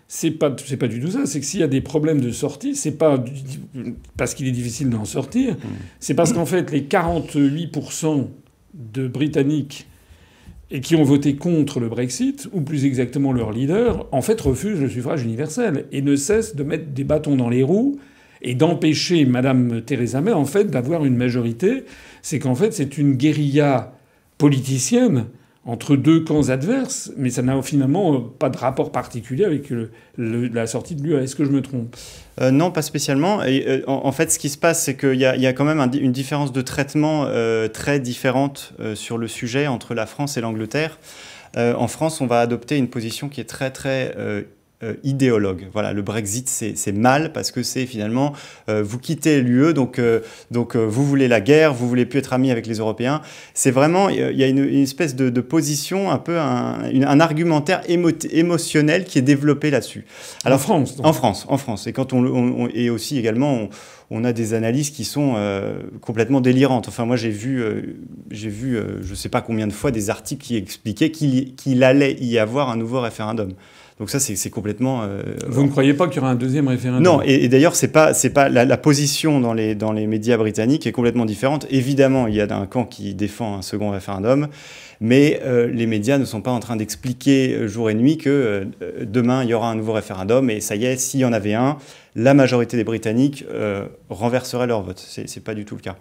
c'est 0.09 0.31
pas 0.31 0.53
c'est 0.63 0.77
pas 0.77 0.89
du 0.89 0.99
tout 0.99 1.11
ça. 1.11 1.25
C'est 1.25 1.39
que 1.39 1.45
s'il 1.45 1.61
y 1.61 1.63
a 1.63 1.67
des 1.67 1.81
problèmes 1.81 2.19
de 2.19 2.31
sortie, 2.31 2.75
c'est 2.75 2.97
pas 2.97 3.23
parce 4.17 4.33
qu'il 4.33 4.47
est 4.47 4.51
difficile 4.51 4.89
d'en 4.89 5.05
sortir, 5.05 5.53
mmh. 5.53 5.67
c'est 6.01 6.13
parce 6.13 6.33
qu'en 6.33 6.45
fait 6.45 6.71
les 6.71 6.81
48% 6.81 8.27
de 8.73 9.07
Britanniques 9.07 9.87
et 10.71 10.81
qui 10.81 10.95
ont 10.95 11.03
voté 11.03 11.35
contre 11.35 11.79
le 11.79 11.89
Brexit, 11.89 12.49
ou 12.51 12.61
plus 12.61 12.85
exactement 12.85 13.31
leur 13.31 13.51
leader, 13.51 14.07
en 14.11 14.21
fait 14.21 14.39
refusent 14.41 14.81
le 14.81 14.89
suffrage 14.89 15.23
universel 15.23 15.85
et 15.91 16.01
ne 16.01 16.15
cessent 16.15 16.55
de 16.55 16.63
mettre 16.63 16.87
des 16.87 17.03
bâtons 17.03 17.35
dans 17.35 17.49
les 17.49 17.63
roues 17.63 17.99
et 18.41 18.55
d'empêcher 18.55 19.25
Madame 19.25 19.81
Theresa 19.81 20.21
May 20.21 20.31
en 20.31 20.45
fait 20.45 20.65
d'avoir 20.65 21.05
une 21.05 21.15
majorité. 21.15 21.83
C'est 22.21 22.39
qu'en 22.39 22.55
fait 22.55 22.73
c'est 22.73 22.97
une 22.97 23.13
guérilla 23.13 23.93
politicienne 24.37 25.25
entre 25.65 25.95
deux 25.95 26.23
camps 26.23 26.49
adverses, 26.49 27.11
mais 27.17 27.31
ça 27.31 27.41
n'a 27.41 27.59
finalement 27.63 28.21
pas 28.21 28.49
de 28.49 28.57
rapport 28.57 28.91
particulier 28.91 29.45
avec 29.45 29.73
la 30.17 30.67
sortie 30.67 30.93
de 30.93 31.01
l'UE. 31.01 31.15
Est-ce 31.15 31.35
que 31.35 31.43
je 31.43 31.49
me 31.49 31.61
trompe? 31.61 31.95
Euh, 32.39 32.51
Non, 32.51 32.69
pas 32.69 32.83
spécialement. 32.83 33.41
Euh, 33.41 33.81
en, 33.87 34.11
fait, 34.11 34.31
ce 34.31 34.37
qui 34.37 34.49
se 34.49 34.59
passe, 34.59 34.83
c'est 34.83 34.95
qu'il 34.95 35.15
y, 35.15 35.25
a 35.25 35.53
quand 35.53 35.65
même 35.65 35.81
une 35.99 36.11
différence 36.11 36.51
de 36.51 36.61
traitement 36.61 37.25
euh, 37.25 37.67
très 37.67 37.99
différente 37.99 38.73
sur 38.93 39.17
le 39.17 39.27
sujet 39.27 39.65
entre 39.65 39.95
la 39.95 40.05
France 40.05 40.37
et 40.37 40.41
l'Angleterre. 40.41 40.99
en 41.57 41.87
France, 41.87 42.21
on 42.21 42.27
va 42.27 42.41
adopter 42.41 42.77
une 42.77 42.89
position 42.89 43.27
qui 43.27 43.41
est 43.41 43.49
très 43.49 43.71
très 43.71 44.15
euh, 44.83 44.95
idéologue. 45.05 45.67
Voilà, 45.71 45.93
le 45.93 46.01
Brexit, 46.01 46.49
c'est 46.49 46.91
mal 46.91 47.31
parce 47.31 47.51
que 47.51 47.63
c'est 47.63 47.85
finalement, 47.85 48.33
euh, 48.67 48.83
vous 48.83 48.99
quittez 48.99 49.39
l'UE, 49.39 49.73
donc, 49.73 49.99
euh, 49.99 50.19
donc 50.51 50.75
vous 50.75 51.05
voulez 51.05 51.29
la 51.29 51.39
guerre, 51.39 51.73
vous 51.73 51.87
voulez 51.87 52.05
plus 52.05 52.19
être 52.19 52.33
amis 52.33 52.51
avec 52.51 52.67
les 52.67 52.79
Européens. 52.79 53.21
C'est 53.53 53.71
vraiment, 53.71 54.09
il 54.09 54.17
y 54.17 54.43
a 54.43 54.47
une, 54.47 54.59
espèce 54.59 55.15
de, 55.15 55.29
position, 55.39 56.11
un 56.11 56.17
peu 56.17 56.37
un, 56.37 56.79
un 57.07 57.19
argumentaire 57.21 57.83
émotionnel 57.87 59.05
qui 59.05 59.17
est 59.17 59.21
développé 59.21 59.71
là-dessus. 59.71 60.03
En 60.43 60.57
France 60.57 60.97
En 61.01 61.13
France, 61.13 61.45
en 61.47 61.57
France. 61.57 61.87
Et, 61.87 61.93
quand 61.93 62.11
on, 62.11 62.67
et 62.73 62.89
aussi 62.89 63.17
également, 63.17 63.69
on, 64.11 64.25
a 64.25 64.33
des 64.33 64.53
analyses 64.53 64.89
qui 64.89 65.05
sont 65.05 65.35
complètement 66.01 66.41
délirantes. 66.41 66.89
Enfin, 66.89 67.05
moi, 67.05 67.15
j'ai 67.15 67.29
vu, 67.29 67.63
j'ai 68.29 68.49
vu 68.49 68.77
je 69.01 69.09
ne 69.09 69.15
sais 69.15 69.29
pas 69.29 69.39
combien 69.39 69.67
de 69.67 69.73
fois, 69.73 69.91
des 69.91 70.09
articles 70.09 70.45
qui 70.45 70.57
expliquaient 70.57 71.11
qu'il 71.11 71.83
allait 71.85 72.17
y 72.19 72.37
avoir 72.37 72.69
un 72.69 72.75
nouveau 72.75 72.99
référendum. 72.99 73.53
Donc 73.97 74.09
ça, 74.09 74.19
c'est 74.19 74.49
complètement. 74.49 75.03
Euh, 75.03 75.23
Vous 75.47 75.63
ne 75.63 75.69
croyez 75.69 75.93
pas 75.93 76.07
qu'il 76.07 76.17
y 76.17 76.19
aura 76.19 76.29
un 76.29 76.35
deuxième 76.35 76.67
référendum? 76.67 77.01
Non, 77.01 77.21
et, 77.21 77.47
d'ailleurs, 77.47 77.77
c'est 77.77 77.87
pas, 77.87 78.13
c'est 78.13 78.29
pas 78.29 78.49
la, 78.49 78.77
position 78.77 79.39
dans 79.39 79.53
les 79.53 79.73
dans 79.73 79.93
les 79.93 80.05
médias 80.05 80.35
britanniques 80.35 80.85
est 80.85 80.91
complètement 80.91 81.23
différente. 81.23 81.65
Évidemment, 81.69 82.27
il 82.27 82.35
y 82.35 82.41
a 82.41 82.57
un 82.57 82.65
camp 82.65 82.83
qui 82.83 83.15
défend 83.15 83.57
un 83.57 83.61
second 83.61 83.91
référendum, 83.91 84.49
mais 84.99 85.39
euh, 85.45 85.67
les 85.67 85.87
médias 85.87 86.17
ne 86.17 86.25
sont 86.25 86.41
pas 86.41 86.51
en 86.51 86.59
train 86.59 86.75
d'expliquer 86.75 87.55
euh, 87.55 87.67
jour 87.69 87.89
et 87.89 87.93
nuit 87.93 88.17
que 88.17 88.67
demain 89.01 89.45
il 89.45 89.49
y 89.49 89.53
aura 89.53 89.69
un 89.69 89.75
nouveau 89.75 89.93
référendum 89.93 90.49
et 90.49 90.59
ça 90.59 90.75
y 90.75 90.83
est, 90.83 90.97
s'il 90.97 91.21
y 91.21 91.25
en 91.25 91.31
avait 91.31 91.53
un, 91.53 91.77
la 92.15 92.33
majorité 92.33 92.75
des 92.75 92.83
Britanniques 92.83 93.45
renverserait 94.09 94.67
leur 94.67 94.81
vote. 94.81 95.01
C'est, 95.05 95.29
c'est 95.29 95.43
pas 95.43 95.53
du 95.53 95.63
tout 95.63 95.75
le 95.75 95.81
cas. 95.81 95.95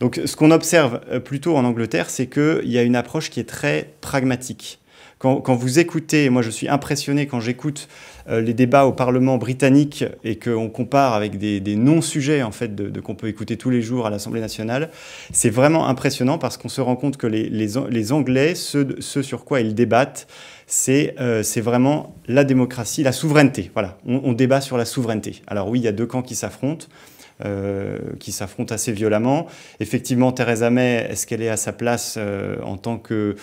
Donc, 0.00 0.20
ce 0.24 0.34
qu'on 0.34 0.50
observe 0.50 1.00
plutôt 1.24 1.56
en 1.56 1.64
Angleterre, 1.64 2.10
c'est 2.10 2.26
qu'il 2.26 2.68
y 2.70 2.78
a 2.78 2.82
une 2.82 2.96
approche 2.96 3.30
qui 3.30 3.38
est 3.38 3.48
très 3.48 3.94
pragmatique. 4.00 4.80
Quand, 5.18 5.54
vous 5.54 5.78
écoutez, 5.78 6.28
moi 6.28 6.42
je 6.42 6.50
suis 6.50 6.68
impressionné 6.68 7.26
quand 7.26 7.40
j'écoute 7.40 7.88
euh, 8.28 8.42
les 8.42 8.52
débats 8.52 8.84
au 8.84 8.92
Parlement 8.92 9.38
britannique 9.38 10.04
et 10.24 10.38
qu'on 10.38 10.68
compare 10.68 11.14
avec 11.14 11.38
des, 11.38 11.74
non-sujets 11.74 12.42
en 12.42 12.52
fait 12.52 12.74
de, 12.74 13.00
qu'on 13.00 13.14
peut 13.14 13.28
écouter 13.28 13.56
tous 13.56 13.70
les 13.70 13.80
jours 13.80 14.06
à 14.06 14.10
l'Assemblée 14.10 14.42
nationale, 14.42 14.90
c'est 15.32 15.48
vraiment 15.48 15.88
impressionnant 15.88 16.36
parce 16.36 16.58
qu'on 16.58 16.68
se 16.68 16.82
rend 16.82 16.96
compte 16.96 17.16
que 17.16 17.26
les, 17.26 18.12
Anglais, 18.12 18.54
ce, 18.54 19.00
sur 19.00 19.46
quoi 19.46 19.62
ils 19.62 19.74
débattent, 19.74 20.26
euh, 20.88 21.42
c'est 21.42 21.60
vraiment 21.62 22.14
la 22.28 22.44
démocratie, 22.44 23.02
la 23.02 23.12
souveraineté. 23.12 23.70
Voilà, 23.72 23.96
on, 24.06 24.34
débat 24.34 24.60
sur 24.60 24.76
la 24.76 24.84
souveraineté. 24.84 25.40
Alors 25.46 25.70
oui, 25.70 25.80
il 25.80 25.84
y 25.84 25.88
a 25.88 25.92
deux 25.92 26.06
camps 26.06 26.22
qui 26.22 26.34
s'affrontent. 26.34 26.86
Euh, 27.44 27.98
qui 28.18 28.32
s'affrontent 28.32 28.74
assez 28.74 28.92
violemment. 28.92 29.46
Effectivement, 29.78 30.32
Theresa 30.32 30.70
May, 30.70 31.06
est-ce 31.10 31.26
qu'elle 31.26 31.42
est 31.42 31.50
à 31.50 31.58
sa 31.58 31.74
place 31.74 32.18
en 32.62 32.78
tant 32.78 32.96
que 32.96 33.36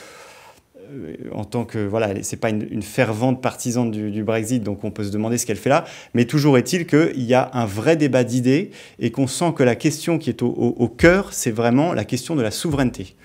en 1.31 1.45
tant 1.45 1.65
que 1.65 1.79
voilà, 1.79 2.21
c'est 2.23 2.37
pas 2.37 2.49
une, 2.49 2.81
fervente 2.81 3.41
partisane 3.41 3.91
du, 3.91 4.23
Brexit, 4.23 4.63
donc 4.63 4.83
on 4.83 4.91
peut 4.91 5.03
se 5.03 5.11
demander 5.11 5.37
ce 5.37 5.45
qu'elle 5.45 5.57
fait 5.57 5.69
là. 5.69 5.85
Mais 6.13 6.25
toujours 6.25 6.57
est-il 6.57 6.85
qu'il 6.85 7.23
y 7.23 7.33
a 7.33 7.49
un 7.53 7.65
vrai 7.65 7.95
débat 7.95 8.23
d'idées 8.23 8.71
et 8.99 9.11
qu'on 9.11 9.27
sent 9.27 9.53
que 9.55 9.63
la 9.63 9.75
question 9.75 10.17
qui 10.17 10.29
est 10.29 10.41
au 10.41 10.87
cœur, 10.87 11.33
c'est 11.33 11.51
vraiment 11.51 11.93
la 11.93 12.05
question 12.05 12.35
de 12.35 12.41
la 12.41 12.51
souveraineté. 12.51 13.15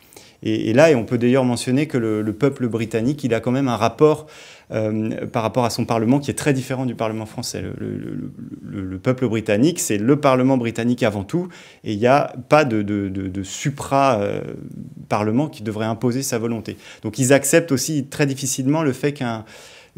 Et, 0.42 0.72
là, 0.72 0.90
et 0.90 0.94
on 0.94 1.04
peut 1.04 1.18
d'ailleurs 1.18 1.44
mentionner 1.44 1.86
que 1.86 1.98
le, 1.98 2.32
peuple 2.32 2.68
britannique, 2.68 3.24
il 3.24 3.34
a 3.34 3.40
quand 3.40 3.50
même 3.50 3.66
un 3.66 3.76
rapport 3.76 4.28
euh, 4.70 5.26
par 5.26 5.42
rapport 5.42 5.64
à 5.64 5.70
son 5.70 5.84
Parlement 5.84 6.20
qui 6.20 6.30
est 6.30 6.34
très 6.34 6.52
différent 6.52 6.86
du 6.86 6.94
Parlement 6.94 7.26
français. 7.26 7.60
Le, 7.60 8.98
peuple 8.98 9.28
britannique, 9.28 9.80
c'est 9.80 9.98
le 9.98 10.20
Parlement 10.20 10.56
britannique 10.56 11.02
avant 11.02 11.24
tout, 11.24 11.48
et 11.84 11.92
il 11.92 11.98
n'y 11.98 12.06
a 12.06 12.32
pas 12.48 12.64
de, 12.64 13.42
supra-Parlement 13.42 15.46
euh, 15.46 15.48
qui 15.48 15.62
devrait 15.62 15.86
imposer 15.86 16.22
sa 16.22 16.38
volonté. 16.38 16.76
Donc 17.02 17.18
ils 17.18 17.32
acceptent 17.32 17.72
aussi 17.72 18.06
très 18.06 18.26
difficilement 18.26 18.82
le 18.82 18.92
fait 18.92 19.20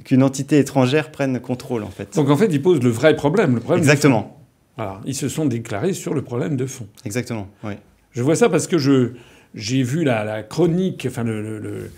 qu'une 0.04 0.22
entité 0.22 0.58
étrangère 0.58 1.10
prenne 1.10 1.38
contrôle, 1.40 1.82
en 1.82 1.90
fait. 1.90 2.14
Donc 2.14 2.30
en 2.30 2.36
fait, 2.36 2.46
ils 2.46 2.62
posent 2.62 2.82
le 2.82 2.90
vrai 2.90 3.14
problème. 3.14 3.56
Le 3.56 3.60
problème 3.60 3.82
Exactement. 3.82 4.38
Voilà. 4.76 5.00
Ils 5.04 5.14
se 5.14 5.28
sont 5.28 5.44
déclarés 5.44 5.92
sur 5.92 6.14
le 6.14 6.22
problème 6.22 6.56
de 6.56 6.64
fond. 6.64 6.86
Exactement, 7.04 7.48
oui. 7.64 7.74
Je 8.12 8.22
vois 8.22 8.34
ça 8.34 8.48
parce 8.48 8.66
que 8.66 8.78
je, 8.78 9.12
j'ai 9.54 9.82
vu 9.82 10.04
la, 10.04 10.42
chronique, 10.42 11.06
enfin 11.08 11.24
le, 11.24 11.90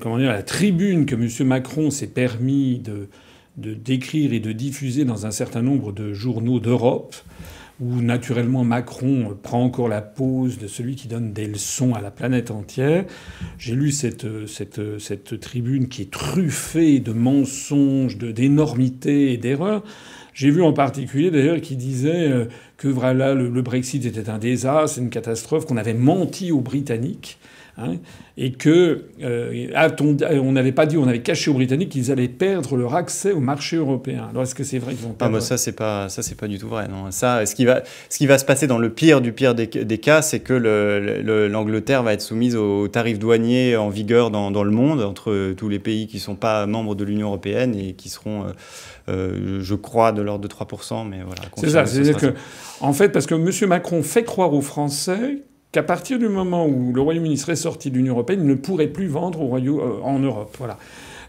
comment 0.00 0.18
dire, 0.18 0.30
la 0.30 0.42
tribune 0.42 1.06
que 1.06 1.14
M. 1.14 1.46
Macron 1.46 1.90
s'est 1.90 2.06
permis 2.06 2.78
de, 2.78 3.08
décrire 3.56 4.32
et 4.32 4.40
de 4.40 4.52
diffuser 4.52 5.04
dans 5.04 5.26
un 5.26 5.30
certain 5.30 5.62
nombre 5.62 5.92
de 5.92 6.12
journaux 6.12 6.60
d'Europe 6.60 7.16
où 7.78 8.00
naturellement 8.00 8.64
Macron 8.64 9.36
prend 9.42 9.62
encore 9.62 9.88
la 9.88 10.00
pose 10.00 10.58
de 10.58 10.66
celui 10.66 10.94
qui 10.96 11.08
donne 11.08 11.32
des 11.34 11.46
leçons 11.46 11.94
à 11.94 12.00
la 12.00 12.10
planète 12.10 12.50
entière. 12.50 13.04
J'ai 13.58 13.74
lu 13.74 13.92
cette, 13.92 14.26
tribune 15.40 15.88
qui 15.88 16.02
est 16.02 16.10
truffée 16.10 17.00
de 17.00 17.12
mensonges, 17.12 18.16
d'énormités 18.16 19.32
et 19.32 19.36
d'erreurs. 19.36 19.82
J'ai 20.32 20.50
vu 20.50 20.62
en 20.62 20.72
particulier 20.72 21.30
d'ailleurs 21.30 21.60
qui 21.60 21.76
disait 21.76 22.28
euh, 22.30 22.44
que 22.76 22.88
voilà, 22.88 23.34
le, 23.34 23.48
le 23.48 23.62
Brexit 23.62 24.04
était 24.04 24.28
un 24.28 24.38
désastre, 24.38 24.98
une 24.98 25.10
catastrophe, 25.10 25.66
qu'on 25.66 25.76
avait 25.76 25.94
menti 25.94 26.52
aux 26.52 26.60
Britanniques. 26.60 27.38
Hein, 27.78 27.96
et 28.38 28.52
que 28.52 29.04
euh, 29.22 30.38
on 30.42 30.52
n'avait 30.52 30.72
pas 30.72 30.86
dit, 30.86 30.96
on 30.96 31.06
avait 31.06 31.20
caché 31.20 31.50
aux 31.50 31.54
Britanniques 31.54 31.90
qu'ils 31.90 32.10
allaient 32.10 32.26
perdre 32.26 32.74
leur 32.74 32.94
accès 32.94 33.32
au 33.32 33.40
marché 33.40 33.76
européen. 33.76 34.28
Alors 34.30 34.44
est-ce 34.44 34.54
que 34.54 34.64
c'est 34.64 34.78
vrai 34.78 34.94
qu'ils 34.94 35.06
vont 35.06 35.12
perdre 35.12 35.36
ah, 35.36 35.40
Ça 35.42 35.58
c'est 35.58 35.72
pas 35.72 36.08
ça 36.08 36.22
c'est 36.22 36.36
pas 36.36 36.48
du 36.48 36.58
tout 36.58 36.68
vrai. 36.68 36.88
Non. 36.88 37.10
Ça, 37.10 37.44
ce 37.44 37.54
qui 37.54 37.66
va 37.66 37.82
ce 38.08 38.16
qui 38.16 38.26
va 38.26 38.38
se 38.38 38.46
passer 38.46 38.66
dans 38.66 38.78
le 38.78 38.88
pire 38.88 39.20
du 39.20 39.32
pire 39.32 39.54
des, 39.54 39.66
des 39.66 39.98
cas, 39.98 40.22
c'est 40.22 40.40
que 40.40 40.54
l'Angleterre 41.48 42.02
va 42.02 42.14
être 42.14 42.22
soumise 42.22 42.56
aux 42.56 42.88
tarifs 42.88 43.18
douaniers 43.18 43.76
en 43.76 43.90
vigueur 43.90 44.30
dans, 44.30 44.50
dans, 44.50 44.64
le 44.64 44.70
monde 44.70 45.02
entre 45.02 45.52
tous 45.52 45.68
les 45.68 45.78
pays 45.78 46.06
qui 46.06 46.18
sont 46.18 46.34
pas 46.34 46.64
membres 46.64 46.94
de 46.94 47.04
l'Union 47.04 47.28
européenne 47.28 47.74
et 47.74 47.92
qui 47.92 48.08
seront 48.08 48.44
euh, 48.44 48.52
euh, 49.08 49.60
je 49.60 49.74
crois, 49.74 50.12
de 50.12 50.20
l'ordre 50.22 50.42
de 50.42 50.52
3%, 50.52 51.06
mais 51.08 51.22
voilà. 51.24 51.42
C'est 51.56 51.70
ça, 51.70 51.86
c'est-à-dire 51.86 52.16
que, 52.16 52.34
en 52.80 52.92
fait, 52.92 53.10
parce 53.10 53.26
que 53.26 53.34
M. 53.34 53.68
Macron 53.68 54.02
fait 54.02 54.24
croire 54.24 54.52
aux 54.52 54.62
Français 54.62 55.42
qu'à 55.76 55.82
partir 55.82 56.18
du 56.18 56.30
moment 56.30 56.66
où 56.66 56.94
le 56.94 57.02
Royaume-Uni 57.02 57.36
serait 57.36 57.54
sorti 57.54 57.90
de 57.90 57.96
l'Union 57.96 58.14
européenne, 58.14 58.40
il 58.40 58.46
ne 58.46 58.54
pourrait 58.54 58.86
plus 58.86 59.08
vendre 59.08 59.42
euh, 59.42 60.00
en 60.02 60.18
Europe. 60.18 60.56
Voilà. 60.56 60.78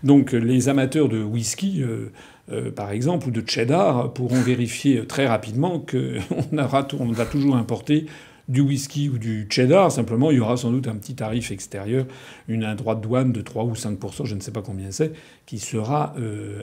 Donc 0.03 0.31
les 0.31 0.69
amateurs 0.69 1.09
de 1.09 1.21
whisky, 1.21 1.83
euh, 1.83 2.13
euh, 2.53 2.71
par 2.71 2.91
exemple, 2.91 3.27
ou 3.27 3.31
de 3.31 3.43
cheddar, 3.45 4.13
pourront 4.13 4.39
vérifier 4.39 5.05
très 5.05 5.27
rapidement 5.27 5.79
qu'on 5.79 6.57
on 6.99 7.11
va 7.11 7.25
toujours 7.25 7.57
importer 7.57 8.05
du 8.47 8.61
whisky 8.61 9.09
ou 9.09 9.17
du 9.17 9.47
cheddar. 9.49 9.91
Simplement, 9.91 10.31
il 10.31 10.37
y 10.37 10.39
aura 10.39 10.55
sans 10.55 10.71
doute 10.71 10.87
un 10.87 10.95
petit 10.95 11.15
tarif 11.15 11.51
extérieur, 11.51 12.05
une, 12.47 12.63
un 12.63 12.75
droit 12.75 12.95
de 12.95 13.01
douane 13.01 13.33
de 13.33 13.41
3 13.41 13.65
ou 13.65 13.75
5 13.75 13.99
je 14.23 14.33
ne 14.33 14.39
sais 14.39 14.51
pas 14.51 14.61
combien 14.61 14.91
c'est, 14.91 15.11
qui 15.45 15.59
sera 15.59 16.15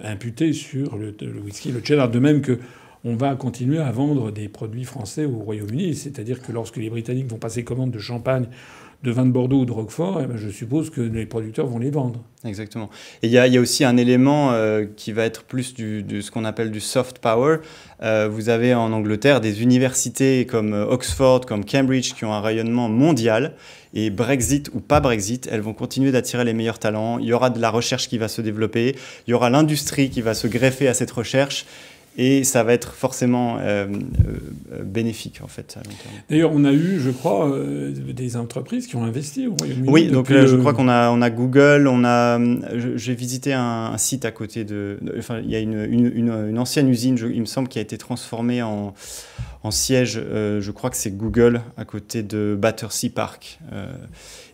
imputé 0.02 0.54
sur 0.54 0.96
le, 0.96 1.14
le, 1.20 1.40
whisky 1.40 1.68
et 1.68 1.72
le 1.72 1.82
cheddar. 1.84 2.10
De 2.10 2.18
même 2.18 2.40
que 2.40 2.58
on 3.04 3.16
va 3.16 3.34
continuer 3.34 3.78
à 3.78 3.92
vendre 3.92 4.30
des 4.30 4.48
produits 4.48 4.84
français 4.84 5.26
au 5.26 5.38
Royaume-Uni. 5.38 5.94
C'est-à-dire 5.94 6.40
que 6.40 6.52
lorsque 6.52 6.78
les 6.78 6.88
Britanniques 6.88 7.28
vont 7.28 7.38
passer 7.38 7.62
commande 7.62 7.90
de 7.90 7.98
champagne, 7.98 8.46
de 9.04 9.10
vin 9.10 9.26
de 9.26 9.30
Bordeaux 9.30 9.60
ou 9.60 9.64
de 9.66 9.72
Roquefort, 9.72 10.22
eh 10.22 10.26
ben, 10.26 10.36
je 10.38 10.48
suppose 10.48 10.88
que 10.88 11.02
les 11.02 11.26
producteurs 11.26 11.66
vont 11.66 11.78
les 11.78 11.90
vendre. 11.90 12.24
Exactement. 12.42 12.88
Et 13.22 13.26
il 13.26 13.32
y, 13.32 13.38
a 13.38 13.60
aussi 13.60 13.84
un 13.84 13.98
élément 13.98 14.52
euh, 14.52 14.86
qui 14.96 15.12
va 15.12 15.24
être 15.24 15.44
plus 15.44 15.74
de 15.74 16.20
ce 16.22 16.30
qu'on 16.30 16.46
appelle 16.46 16.70
du 16.70 16.80
soft 16.80 17.18
power. 17.18 17.58
Euh, 18.02 18.28
vous 18.30 18.48
avez 18.48 18.74
en 18.74 18.92
Angleterre 18.92 19.42
des 19.42 19.62
universités 19.62 20.46
comme 20.46 20.72
euh, 20.72 20.86
Oxford, 20.86 21.42
comme 21.42 21.66
Cambridge, 21.66 22.14
qui 22.14 22.24
ont 22.24 22.32
un 22.32 22.40
rayonnement 22.40 22.88
mondial. 22.88 23.52
Et 23.92 24.08
Brexit 24.08 24.70
ou 24.74 24.80
pas 24.80 25.00
Brexit, 25.00 25.48
elles 25.52 25.60
vont 25.60 25.74
continuer 25.74 26.10
d'attirer 26.10 26.44
les 26.44 26.54
meilleurs 26.54 26.78
talents. 26.78 27.18
Il 27.18 27.26
y 27.26 27.32
aura 27.34 27.50
de 27.50 27.60
la 27.60 27.70
recherche 27.70 28.08
qui 28.08 28.16
va 28.16 28.28
se 28.28 28.40
développer. 28.40 28.96
Il 29.26 29.30
y 29.30 29.34
aura 29.34 29.50
l'industrie 29.50 30.08
qui 30.08 30.22
va 30.22 30.32
se 30.32 30.46
greffer 30.46 30.88
à 30.88 30.94
cette 30.94 31.10
recherche 31.10 31.66
et 32.16 32.44
ça 32.44 32.62
va 32.62 32.72
être 32.72 32.92
forcément 32.92 33.58
euh, 33.58 33.86
euh, 33.86 34.82
bénéfique 34.84 35.40
en 35.42 35.48
fait. 35.48 35.76
D'ailleurs, 36.30 36.52
on 36.54 36.64
a 36.64 36.72
eu, 36.72 37.00
je 37.00 37.10
crois, 37.10 37.50
euh, 37.50 37.90
des 37.90 38.36
entreprises 38.36 38.86
qui 38.86 38.94
ont 38.94 39.04
investi 39.04 39.48
au 39.48 39.54
Royaume-Uni. 39.54 39.88
Oui, 39.88 40.08
donc 40.08 40.30
je 40.30 40.56
crois 40.56 40.74
qu'on 40.74 40.88
a, 40.88 41.10
on 41.10 41.22
a 41.22 41.30
Google, 41.30 41.88
on 41.88 42.04
a, 42.04 42.38
j'ai 42.94 43.14
visité 43.14 43.52
un, 43.52 43.96
site 43.98 44.24
à 44.24 44.30
côté 44.30 44.64
de, 44.64 44.98
enfin, 45.18 45.40
il 45.40 45.50
y 45.50 45.56
a 45.56 45.60
une, 45.60 45.84
une, 45.84 46.12
une, 46.14 46.58
ancienne 46.58 46.88
usine, 46.88 47.18
il 47.32 47.40
me 47.40 47.46
semble, 47.46 47.68
qui 47.68 47.78
a 47.78 47.82
été 47.82 47.98
transformée 47.98 48.62
en, 48.62 48.94
en 49.62 49.70
siège. 49.70 50.14
je 50.14 50.70
crois 50.70 50.90
que 50.90 50.96
c'est 50.96 51.16
Google 51.16 51.62
à 51.76 51.84
côté 51.84 52.22
de 52.22 52.56
Battersea 52.58 53.08
Park. 53.14 53.58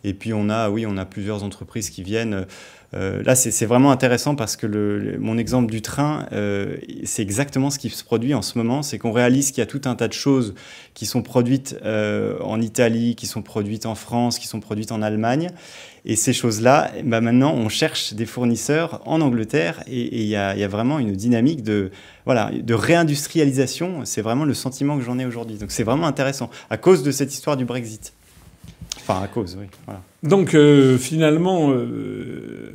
et 0.05 0.14
puis 0.14 0.33
on 0.33 0.49
a, 0.49 0.71
oui, 0.71 0.87
on 0.87 0.97
a 0.97 1.05
plusieurs 1.05 1.45
entreprises 1.45 1.90
qui 1.90 2.02
viennent. 2.02 2.47
Euh, 2.93 3.23
là, 3.23 3.37
c'est 3.37 3.67
vraiment 3.67 3.93
intéressant 3.93 4.35
parce 4.35 4.57
que 4.57 4.67
le, 4.67 5.17
mon 5.19 5.39
exemple 5.39 5.71
du 5.71 5.81
train, 5.81 6.27
euh, 6.33 6.77
c'est 7.05 7.23
exactement 7.23 7.71
ce 7.71 7.79
qui 7.79 7.89
se 7.89 8.03
produit 8.03 8.35
en 8.35 8.43
ce 8.43 8.59
moment. 8.59 8.83
C'est 8.83 8.99
qu'on 8.99 9.13
réalise 9.13 9.53
qu'il 9.53 9.59
y 9.59 9.63
a 9.63 9.67
tout 9.67 9.83
un 9.85 9.95
tas 9.95 10.09
de 10.09 10.13
choses 10.13 10.55
qui 10.95 11.07
sont 11.07 11.23
produites 11.23 11.79
euh, 11.85 12.39
en 12.41 12.61
Italie, 12.61 13.15
qui 13.15 13.27
sont 13.27 13.43
produites 13.43 13.87
en 13.87 13.95
France, 13.95 14.39
qui 14.39 14.49
sont 14.49 14.61
produites 14.61 14.91
en 14.91 15.03
Allemagne. 15.03 15.51
Et 16.05 16.17
ces 16.17 16.33
choses-là, 16.33 16.91
bah 17.05 17.21
maintenant, 17.21 17.55
on 17.55 17.69
cherche 17.69 18.15
des 18.15 18.27
fournisseurs 18.27 19.03
en 19.05 19.21
Angleterre 19.21 19.83
et 19.87 20.23
il 20.23 20.27
y, 20.27 20.31
y, 20.31 20.35
a 20.37 20.69
vraiment 20.69 20.99
une 20.99 21.13
dynamique 21.13 21.63
de, 21.63 21.91
voilà, 22.25 22.51
de 22.53 22.75
réindustrialisation. 22.75 24.05
C'est 24.05 24.23
vraiment 24.23 24.47
le 24.47 24.55
sentiment 24.55 24.97
que 24.97 25.05
j'en 25.05 25.19
ai 25.19 25.27
aujourd'hui. 25.27 25.59
Donc 25.59 25.71
c'est 25.71 25.85
vraiment 25.85 26.07
intéressant 26.07 26.49
à 26.71 26.79
cause 26.79 27.03
de 27.03 27.11
cette 27.11 27.33
histoire 27.35 27.57
du 27.59 27.67
Brexit. 27.67 28.15
Enfin, 28.97 29.23
à 29.23 29.29
cause, 29.29 29.57
oui. 29.59 29.67
Voilà. 29.87 30.01
Donc 30.23 30.55
euh, 30.55 30.99
finalement, 30.99 31.71
euh, 31.71 32.73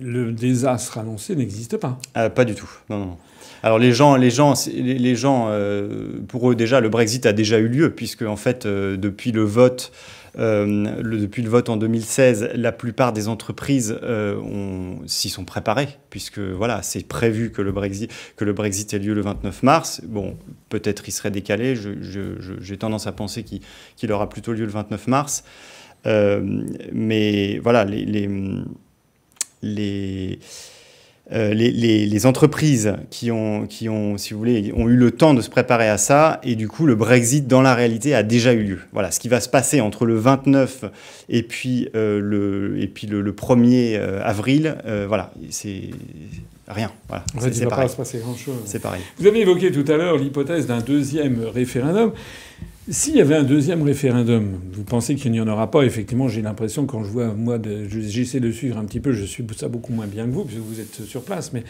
le 0.00 0.32
désastre 0.32 0.98
annoncé 0.98 1.36
n'existe 1.36 1.76
pas. 1.76 1.98
Euh, 2.16 2.28
pas 2.28 2.44
du 2.44 2.54
tout. 2.54 2.70
Non, 2.90 2.98
non. 2.98 3.16
Alors 3.62 3.78
les 3.78 3.92
gens, 3.92 4.16
les 4.16 4.30
gens, 4.30 4.54
les 4.72 5.16
gens, 5.16 5.50
pour 6.28 6.50
eux 6.50 6.54
déjà, 6.54 6.80
le 6.80 6.88
Brexit 6.88 7.26
a 7.26 7.32
déjà 7.32 7.58
eu 7.58 7.68
lieu 7.68 7.90
puisque 7.90 8.22
en 8.22 8.36
fait, 8.36 8.66
depuis 8.66 9.32
le 9.32 9.42
vote. 9.42 9.92
depuis 10.36 11.42
le 11.42 11.48
vote 11.48 11.68
en 11.68 11.76
2016, 11.76 12.50
la 12.54 12.70
plupart 12.70 13.12
des 13.12 13.26
entreprises 13.26 13.98
s'y 15.06 15.28
sont 15.28 15.44
préparées, 15.44 15.88
puisque 16.10 16.38
voilà, 16.38 16.82
c'est 16.82 17.06
prévu 17.06 17.50
que 17.50 17.62
le, 17.62 17.72
Brexit, 17.72 18.12
que 18.36 18.44
le 18.44 18.52
Brexit 18.52 18.94
ait 18.94 19.00
lieu 19.00 19.14
le 19.14 19.22
29 19.22 19.62
mars. 19.64 20.02
Bon, 20.04 20.36
peut-être 20.68 21.08
il 21.08 21.12
serait 21.12 21.32
décalé, 21.32 21.74
j'ai 21.76 22.76
tendance 22.76 23.08
à 23.08 23.12
penser 23.12 23.44
qu'il 23.44 24.12
aura 24.12 24.28
plutôt 24.28 24.52
lieu 24.52 24.66
le 24.66 24.70
29 24.70 25.08
mars. 25.08 25.42
Euh, 26.06 26.40
mais 26.92 27.58
voilà, 27.58 27.84
les, 27.84 28.28
les 29.62 30.38
euh, 31.32 31.52
les, 31.52 31.70
les, 31.70 32.26
entreprises 32.26 32.94
qui 33.10 33.30
ont, 33.30 33.66
qui 33.66 33.88
ont, 33.88 34.16
si 34.16 34.32
vous 34.32 34.38
voulez, 34.38 34.72
ont 34.74 34.88
eu 34.88 34.96
le 34.96 35.10
temps 35.10 35.34
de 35.34 35.40
se 35.40 35.50
préparer 35.50 35.88
à 35.88 35.98
ça, 35.98 36.40
et 36.42 36.54
du 36.54 36.68
coup, 36.68 36.86
le 36.86 36.94
Brexit, 36.94 37.46
dans 37.46 37.60
la 37.60 37.74
réalité, 37.74 38.14
a 38.14 38.22
déjà 38.22 38.52
eu 38.52 38.62
lieu. 38.62 38.78
Voilà, 38.92 39.10
ce 39.10 39.20
qui 39.20 39.28
va 39.28 39.40
se 39.40 39.48
passer 39.48 39.80
entre 39.80 40.06
le 40.06 40.16
29 40.16 40.84
et 41.28 41.42
puis, 41.42 41.88
euh, 41.94 42.20
le, 42.20 42.80
et 42.80 42.86
puis 42.86 43.06
le, 43.06 43.32
1er 43.32 44.00
avril, 44.22 44.76
voilà, 45.06 45.32
c'est 45.50 45.90
rien. 46.66 46.90
Voilà, 47.08 47.24
en 47.36 47.40
fait, 47.40 47.50
il 47.50 47.64
ne 47.64 47.68
va 47.68 47.76
pas 47.76 47.88
se 47.88 47.96
passer 47.96 48.18
grand-chose. 48.18 48.62
C'est 48.64 48.80
pareil. 48.80 49.02
Vous 49.18 49.26
avez 49.26 49.40
évoqué 49.40 49.70
tout 49.70 49.84
à 49.90 49.96
l'heure 49.96 50.16
l'hypothèse 50.16 50.66
d'un 50.66 50.80
deuxième 50.80 51.44
référendum. 51.44 52.12
S'il 52.90 53.16
y 53.16 53.20
avait 53.20 53.34
un 53.34 53.42
deuxième 53.42 53.82
référendum, 53.82 54.60
vous 54.72 54.82
pensez 54.82 55.14
qu'il 55.14 55.30
n'y 55.30 55.42
en 55.42 55.48
aura 55.48 55.70
pas 55.70 55.82
Effectivement, 55.82 56.26
j'ai 56.26 56.40
l'impression, 56.40 56.86
quand 56.86 57.04
je 57.04 57.10
vois, 57.10 57.34
moi, 57.34 57.58
j'essaie 57.86 58.40
de 58.40 58.50
suivre 58.50 58.78
un 58.78 58.86
petit 58.86 59.00
peu, 59.00 59.12
je 59.12 59.26
suis 59.26 59.44
ça 59.58 59.68
beaucoup 59.68 59.92
moins 59.92 60.06
bien 60.06 60.24
que 60.24 60.30
vous, 60.30 60.44
puisque 60.44 60.62
vous 60.62 60.80
êtes 60.80 61.02
sur 61.04 61.22
place, 61.22 61.52
mais 61.52 61.64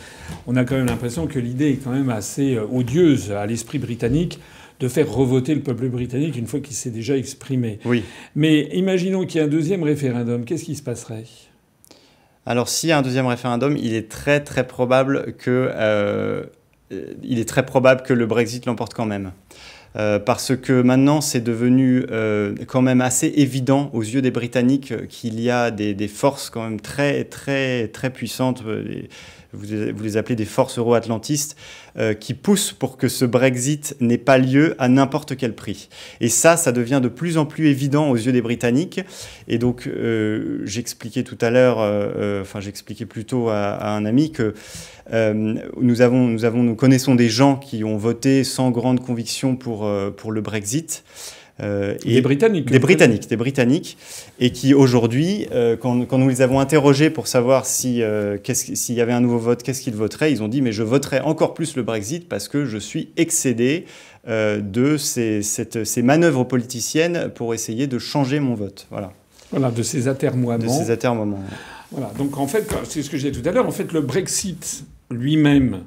on 0.47 0.55
a 0.55 0.65
quand 0.65 0.77
même 0.77 0.87
l'impression 0.87 1.27
que 1.27 1.41
l'idée 1.41 1.71
est 1.71 1.83
quand 1.83 1.91
même 1.91 2.11
assez 2.11 2.55
euh, 2.55 2.67
odieuse 2.71 3.33
à 3.33 3.47
l'esprit 3.47 3.81
britannique 3.81 4.39
de 4.79 4.87
faire 4.87 5.13
revoter 5.13 5.57
le 5.57 5.61
peuple 5.61 5.89
britannique 5.89 6.37
une 6.37 6.47
fois 6.47 6.61
qu'il 6.61 6.77
s'est 6.77 6.91
déjà 6.91 7.17
exprimé. 7.17 7.81
Oui. 7.85 8.05
Mais 8.37 8.69
imaginons 8.77 9.27
qu'il 9.27 9.41
y 9.41 9.43
ait 9.43 9.47
un 9.47 9.51
deuxième 9.51 9.83
référendum, 9.83 10.45
qu'est-ce 10.45 10.65
qui 10.65 10.77
se 10.77 10.85
passerait? 10.85 11.25
Alors, 12.47 12.69
s'il 12.69 12.91
y 12.91 12.93
a 12.93 12.99
un 12.99 13.03
deuxième 13.03 13.27
référendum, 13.27 13.77
il 13.77 13.93
est 13.93 14.09
très 14.09 14.39
très 14.45 14.69
probable 14.69 15.35
que, 15.37 15.69
euh, 15.75 16.45
il 17.25 17.41
est 17.41 17.49
très 17.49 17.67
probable 17.67 18.03
que 18.03 18.13
le 18.13 18.27
Brexit 18.27 18.67
l'emporte 18.67 18.95
quand 18.95 19.05
même. 19.07 19.33
Euh, 19.97 20.19
parce 20.19 20.55
que 20.55 20.83
maintenant 20.83 21.21
c'est 21.23 21.41
devenu 21.41 22.05
euh, 22.11 22.55
quand 22.67 22.83
même 22.83 23.01
assez 23.01 23.29
évident 23.37 23.91
aux 23.95 24.03
yeux 24.03 24.21
des 24.21 24.31
Britanniques 24.31 25.09
qu'il 25.09 25.41
y 25.41 25.51
a 25.51 25.71
des, 25.71 26.09
forces 26.09 26.51
quand 26.51 26.63
même 26.63 26.81
très 26.81 27.25
très 27.25 27.89
très 27.89 28.11
puissantes. 28.11 28.63
Euh, 28.67 29.03
vous, 29.53 30.03
les 30.03 30.17
appelez 30.17 30.37
des 30.37 30.45
forces 30.45 30.79
euro-atlantistes, 30.79 31.57
euh, 31.97 32.13
qui 32.13 32.35
poussent 32.35 32.73
pour 32.73 32.97
que 32.99 33.09
ce 33.09 33.25
Brexit 33.25 33.97
n'ait 34.01 34.19
pas 34.19 34.37
lieu 34.37 34.75
à 34.79 34.89
n'importe 34.89 35.37
quel 35.37 35.55
prix. 35.55 35.89
Et 36.21 36.29
ça, 36.29 36.57
ça 36.57 36.71
devient 36.71 37.01
de 37.03 37.09
plus 37.09 37.39
en 37.39 37.47
plus 37.47 37.69
évident 37.69 38.11
aux 38.11 38.17
yeux 38.17 38.33
des 38.33 38.43
Britanniques. 38.43 39.01
Et 39.49 39.59
donc, 39.59 39.87
euh, 39.87 40.61
j'expliquais 40.65 41.23
tout 41.23 41.39
à 41.41 41.51
l'heure, 41.51 41.79
euh, 41.81 42.43
enfin, 42.43 42.61
j'expliquais 42.61 43.07
plutôt 43.07 43.49
à, 43.49 43.71
à, 43.71 43.91
un 43.97 44.05
ami 44.05 44.33
que 44.33 44.55
nous, 45.11 46.03
avons, 46.03 46.27
nous, 46.27 46.45
avons, 46.45 46.63
nous 46.63 46.75
connaissons 46.75 47.15
des 47.15 47.31
gens 47.31 47.57
qui 47.57 47.83
ont 47.83 47.97
voté 47.97 48.45
sans 48.45 48.71
grande 48.71 49.01
conviction 49.01 49.57
pour, 49.57 49.91
pour 50.17 50.33
le 50.33 50.41
Brexit. 50.43 51.03
Euh, 51.61 51.97
des 52.05 52.21
Britanniques. 52.21 52.71
Des 52.71 52.79
Britanniques, 52.79 53.29
des 53.29 53.37
Britanniques, 53.37 53.99
et 54.39 54.51
qui 54.51 54.75
aujourd'hui, 54.75 55.47
euh, 55.53 55.77
quand, 55.77 56.07
quand, 56.07 56.19
nous 56.19 56.29
les 56.29 56.41
avons 56.41 56.61
interrogés 56.61 57.11
pour 57.11 57.27
savoir 57.27 57.67
si 57.67 58.03
euh, 58.03 58.39
s'il 58.53 58.95
y 58.95 59.01
avait 59.01 59.13
un 59.13 59.21
nouveau 59.21 59.39
vote, 59.39 59.63
qu'est-ce 59.63 59.83
qu'ils 59.83 59.97
voteraient, 59.97 60.31
ils 60.31 60.43
ont 60.43 60.49
dit 60.49 60.63
mais 60.63 60.73
je 60.73 60.85
voterai 60.85 61.21
encore 61.21 61.55
plus 61.55 61.77
le 61.77 61.83
Brexit 61.83 62.29
parce 62.29 62.49
que 62.49 62.65
je 62.65 62.79
suis 62.79 63.11
excédé 63.17 63.87
de 64.27 64.99
ces, 64.99 65.43
cette, 65.43 65.85
ces 65.85 66.03
manœuvres 66.03 66.45
politiciennes 66.45 67.31
pour 67.35 67.55
essayer 67.55 67.87
de 67.87 67.99
changer 67.99 68.41
mon 68.41 68.55
vote. 68.55 68.87
Voilà. 68.91 69.13
Voilà, 69.51 69.71
de 69.71 69.83
ces 69.83 70.07
atermoiements. 70.07 70.65
De 70.65 70.85
ces 70.85 70.91
atermoiements. 70.91 71.43
Voilà. 71.91 72.13
Donc 72.19 72.37
en 72.37 72.47
fait, 72.47 72.71
c'est 72.85 73.03
ce 73.03 73.09
que 73.09 73.17
j'ai 73.17 73.31
dit 73.31 73.41
tout 73.41 73.49
à 73.49 73.53
l'heure. 73.53 73.67
En 73.67 73.71
fait, 73.71 73.91
le 73.93 74.03
Brexit 74.03 74.85
lui-même, 75.11 75.85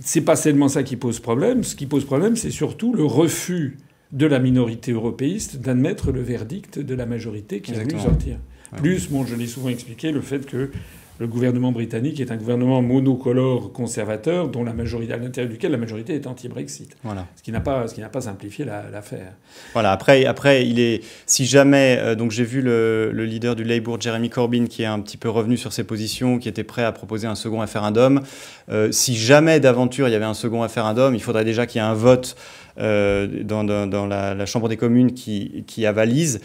c'est 0.00 0.20
pas 0.20 0.36
seulement 0.36 0.68
ça 0.68 0.84
qui 0.84 0.94
pose 0.94 1.18
problème. 1.18 1.64
Ce 1.64 1.74
qui 1.74 1.86
pose 1.86 2.04
problème, 2.04 2.36
c'est 2.36 2.52
surtout 2.52 2.94
le 2.94 3.04
refus 3.04 3.78
de 4.14 4.26
la 4.26 4.38
minorité 4.38 4.92
européiste 4.92 5.56
d'admettre 5.56 6.12
le 6.12 6.22
verdict 6.22 6.78
de 6.78 6.94
la 6.94 7.04
majorité 7.04 7.60
qui 7.60 7.72
a 7.74 7.82
voulu 7.82 7.98
sortir. 7.98 8.38
Plus, 8.76 9.10
bon, 9.10 9.26
je 9.26 9.34
l'ai 9.34 9.46
souvent 9.46 9.68
expliqué, 9.68 10.10
le 10.10 10.20
fait 10.20 10.46
que 10.46 10.70
le 11.18 11.28
gouvernement 11.28 11.70
britannique 11.70 12.18
est 12.20 12.32
un 12.32 12.36
gouvernement 12.36 12.82
monocolore 12.82 13.72
conservateur 13.72 14.48
dont 14.48 14.64
la 14.64 14.72
majorité, 14.72 15.12
à 15.12 15.16
l'intérieur 15.16 15.52
duquel 15.52 15.70
la 15.70 15.78
majorité 15.78 16.14
est 16.14 16.26
anti-Brexit. 16.26 16.96
Voilà. 17.04 17.26
Ce 17.36 17.42
qui 17.42 17.52
n'a 17.52 17.60
pas, 17.60 17.86
ce 17.86 17.94
qui 17.94 18.00
n'a 18.00 18.08
pas 18.08 18.22
simplifié 18.22 18.64
l'affaire. 18.64 19.32
voilà. 19.74 19.92
Après, 19.92 20.24
après, 20.26 20.66
il 20.66 20.80
est, 20.80 21.02
si 21.26 21.46
jamais, 21.46 21.98
euh, 22.00 22.14
donc 22.16 22.32
j'ai 22.32 22.42
vu 22.42 22.62
le, 22.62 23.12
leader 23.12 23.54
du 23.54 23.62
Labour, 23.62 24.00
Jeremy 24.00 24.28
Corbyn, 24.28 24.66
qui 24.66 24.82
est 24.82 24.86
un 24.86 25.00
petit 25.00 25.16
peu 25.16 25.28
revenu 25.28 25.56
sur 25.56 25.72
ses 25.72 25.84
positions, 25.84 26.38
qui 26.38 26.48
était 26.48 26.64
prêt 26.64 26.82
à 26.82 26.90
proposer 26.90 27.28
un 27.28 27.36
second 27.36 27.60
référendum. 27.60 28.20
Euh, 28.68 28.90
si 28.90 29.16
jamais 29.16 29.60
d'aventure 29.60 30.08
il 30.08 30.12
y 30.12 30.16
avait 30.16 30.24
un 30.24 30.34
second 30.34 30.60
référendum, 30.60 31.14
il 31.14 31.22
faudrait 31.22 31.44
déjà 31.44 31.66
qu'il 31.66 31.80
y 31.80 31.84
ait 31.84 31.86
un 31.86 31.94
vote 31.94 32.34
euh, 32.78 33.28
dans, 33.44 33.62
dans, 33.62 34.06
la, 34.06 34.46
Chambre 34.46 34.68
des 34.68 34.76
communes 34.76 35.12
qui, 35.12 35.64
qui 35.66 35.86
avalise. 35.86 36.40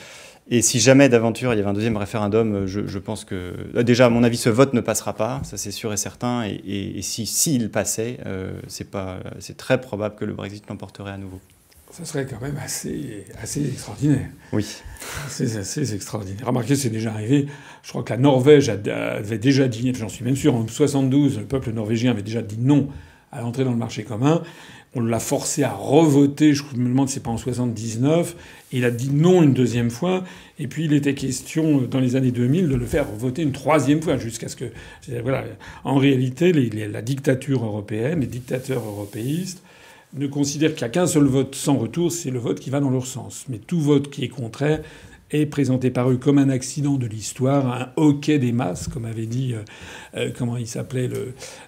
Et 0.52 0.64
si 0.64 0.80
jamais 0.80 1.10
d'aventure 1.10 1.54
il 1.54 1.58
y 1.58 1.60
avait 1.60 1.70
un 1.70 1.74
deuxième 1.74 1.98
référendum, 1.98 2.66
je, 2.66 2.98
pense 2.98 3.24
que 3.24 3.54
euh, 3.76 3.84
déjà 3.84 4.08
à 4.08 4.10
mon 4.10 4.24
avis 4.24 4.38
ce 4.38 4.50
vote 4.50 4.74
ne 4.74 4.82
passera 4.82 5.14
pas, 5.14 5.42
ça 5.44 5.58
c'est 5.58 5.72
sûr 5.72 5.94
et 5.94 5.98
certain. 5.98 6.44
Et, 6.44 6.98
et, 6.98 7.02
si 7.04 7.28
s'il 7.28 7.70
passait, 7.70 8.18
euh, 8.26 8.60
c'est 8.68 8.90
pas, 8.90 9.20
c'est 9.40 9.58
très 9.58 9.80
probable 9.80 10.16
que 10.16 10.26
le 10.26 10.34
Brexit 10.34 10.68
l'emporterait 10.68 11.12
à 11.12 11.18
nouveau. 11.18 11.40
Ça 11.92 12.06
serait 12.06 12.26
quand 12.26 12.42
même 12.42 12.58
assez, 12.64 13.26
assez 13.42 13.66
extraordinaire. 13.66 14.30
Oui. 14.54 14.66
C'est 15.28 15.56
assez 15.58 15.94
extraordinaire. 15.94 16.46
Remarquez, 16.46 16.76
c'est 16.76 16.92
déjà 16.92 17.12
arrivé. 17.12 17.48
Je 17.82 17.90
crois 17.90 18.04
que 18.04 18.14
la 18.14 18.20
Norvège 18.20 18.70
avait 18.70 19.40
déjà 19.40 19.68
dit, 19.68 19.92
j'en 19.96 20.10
suis 20.10 20.24
même 20.24 20.36
sûr, 20.36 20.54
en 20.54 20.68
72, 20.68 21.40
le 21.40 21.46
peuple 21.46 21.72
norvégien 21.72 22.12
avait 22.12 22.22
déjà 22.22 22.44
dit 22.44 22.60
non 22.60 22.90
à 23.32 23.42
l'entrée 23.42 23.64
dans 23.64 23.72
le 23.72 23.78
marché 23.78 24.04
commun. 24.04 24.44
On 24.96 25.02
l'a 25.02 25.20
forcé 25.20 25.64
à 25.64 25.72
revoter, 25.72 26.54
je 26.54 26.64
me 26.76 26.90
demande 26.90 27.10
si 27.10 27.16
c'est 27.16 27.24
pas 27.24 27.30
en 27.30 27.38
79. 27.38 28.36
Il 28.72 28.86
a 28.86 28.92
dit 28.92 29.12
non 29.12 29.44
une 29.44 29.54
deuxième 29.54 29.92
fois. 29.92 30.24
Et 30.58 30.68
puis 30.68 30.86
il 30.86 30.94
était 30.94 31.14
question, 31.14 31.82
dans 31.82 32.00
les 32.00 32.16
années 32.16 32.32
2000, 32.32 32.68
de 32.68 32.76
le 32.76 32.86
faire 32.86 33.06
voter 33.06 33.44
une 33.44 33.52
troisième 33.52 34.02
fois, 34.02 34.18
jusqu'à 34.18 34.48
ce 34.48 34.56
que. 34.56 34.66
Voilà. 35.22 35.46
En 35.84 35.98
réalité, 35.98 36.52
la 36.52 37.02
dictature 37.02 37.64
européenne, 37.64 38.22
les 38.22 38.28
dictateurs 38.28 38.84
européistes, 38.84 39.62
ne 40.16 40.26
considèrent 40.26 40.74
qu'il 40.74 40.86
n'y 40.86 40.90
a 40.90 40.90
qu'un 40.90 41.08
seul 41.08 41.26
vote 41.26 41.54
sans 41.54 41.78
retour, 41.78 42.12
c'est 42.12 42.32
le 42.32 42.40
vote 42.40 42.60
qui 42.60 42.72
va 42.72 42.80
dans 42.80 42.90
leur 42.90 43.06
sens. 43.06 43.46
Mais 43.48 43.60
tout 43.60 43.80
vote 43.80 44.10
qui 44.10 44.24
est 44.24 44.30
contraire 44.30 44.82
est 45.32 45.46
présenté 45.46 45.92
par 45.92 46.10
eux 46.10 46.18
comme 46.18 46.38
un 46.38 46.50
accident 46.50 46.96
de 46.96 47.06
l'histoire, 47.06 47.68
un 47.72 47.90
hockey 47.96 48.40
des 48.40 48.52
masses, 48.52 48.88
comme 48.88 49.06
avait 49.06 49.26
dit, 49.26 49.54
euh, 49.54 49.60
euh, 50.18 50.32
comment 50.38 50.58
il 50.58 50.68
s'appelait, 50.68 51.10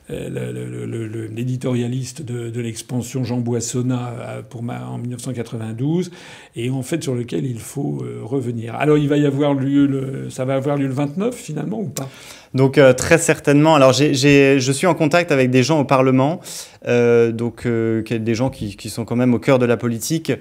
euh, 0.10 1.30
l'éditorialiste 1.32 2.24
de, 2.24 2.62
l'expansion 2.62 3.24
Jean 3.24 3.38
Boissonnat 3.38 4.44
pour 4.50 4.62
ma, 4.62 4.86
en 4.88 4.98
1992, 4.98 6.12
et 6.56 6.70
en 6.70 6.84
fait 6.84 7.04
sur 7.04 7.16
lequel 7.16 7.46
il 7.46 7.60
faut 7.60 8.04
revenir. 8.24 8.76
Alors 8.76 8.98
il 8.98 9.10
va 9.10 9.18
y 9.18 9.26
avoir 9.26 9.54
lieu, 9.54 9.88
le, 9.88 10.30
ça 10.30 10.46
va 10.46 10.56
avoir 10.56 10.78
lieu 10.78 10.88
le 10.88 10.94
29 10.94 11.34
finalement 11.34 11.80
ou 11.80 11.90
pas? 11.90 12.08
Donc 12.54 12.80
très 12.98 13.18
certainement. 13.18 13.76
Alors 13.76 13.94
je 13.94 14.72
suis 14.72 14.88
en 14.88 14.94
contact 14.94 15.32
avec 15.32 15.50
des 15.50 15.64
gens 15.64 15.80
au 15.80 15.86
Parlement, 15.86 16.42
euh, 16.88 17.32
donc 17.32 17.66
euh, 17.66 18.02
des 18.02 18.36
gens 18.36 18.50
qui, 18.50 18.76
qui, 18.76 18.90
sont 18.90 19.06
quand 19.06 19.16
même 19.16 19.34
au 19.34 19.40
cœur 19.40 19.60
de 19.60 19.66
la 19.66 19.78
politique. 19.78 20.32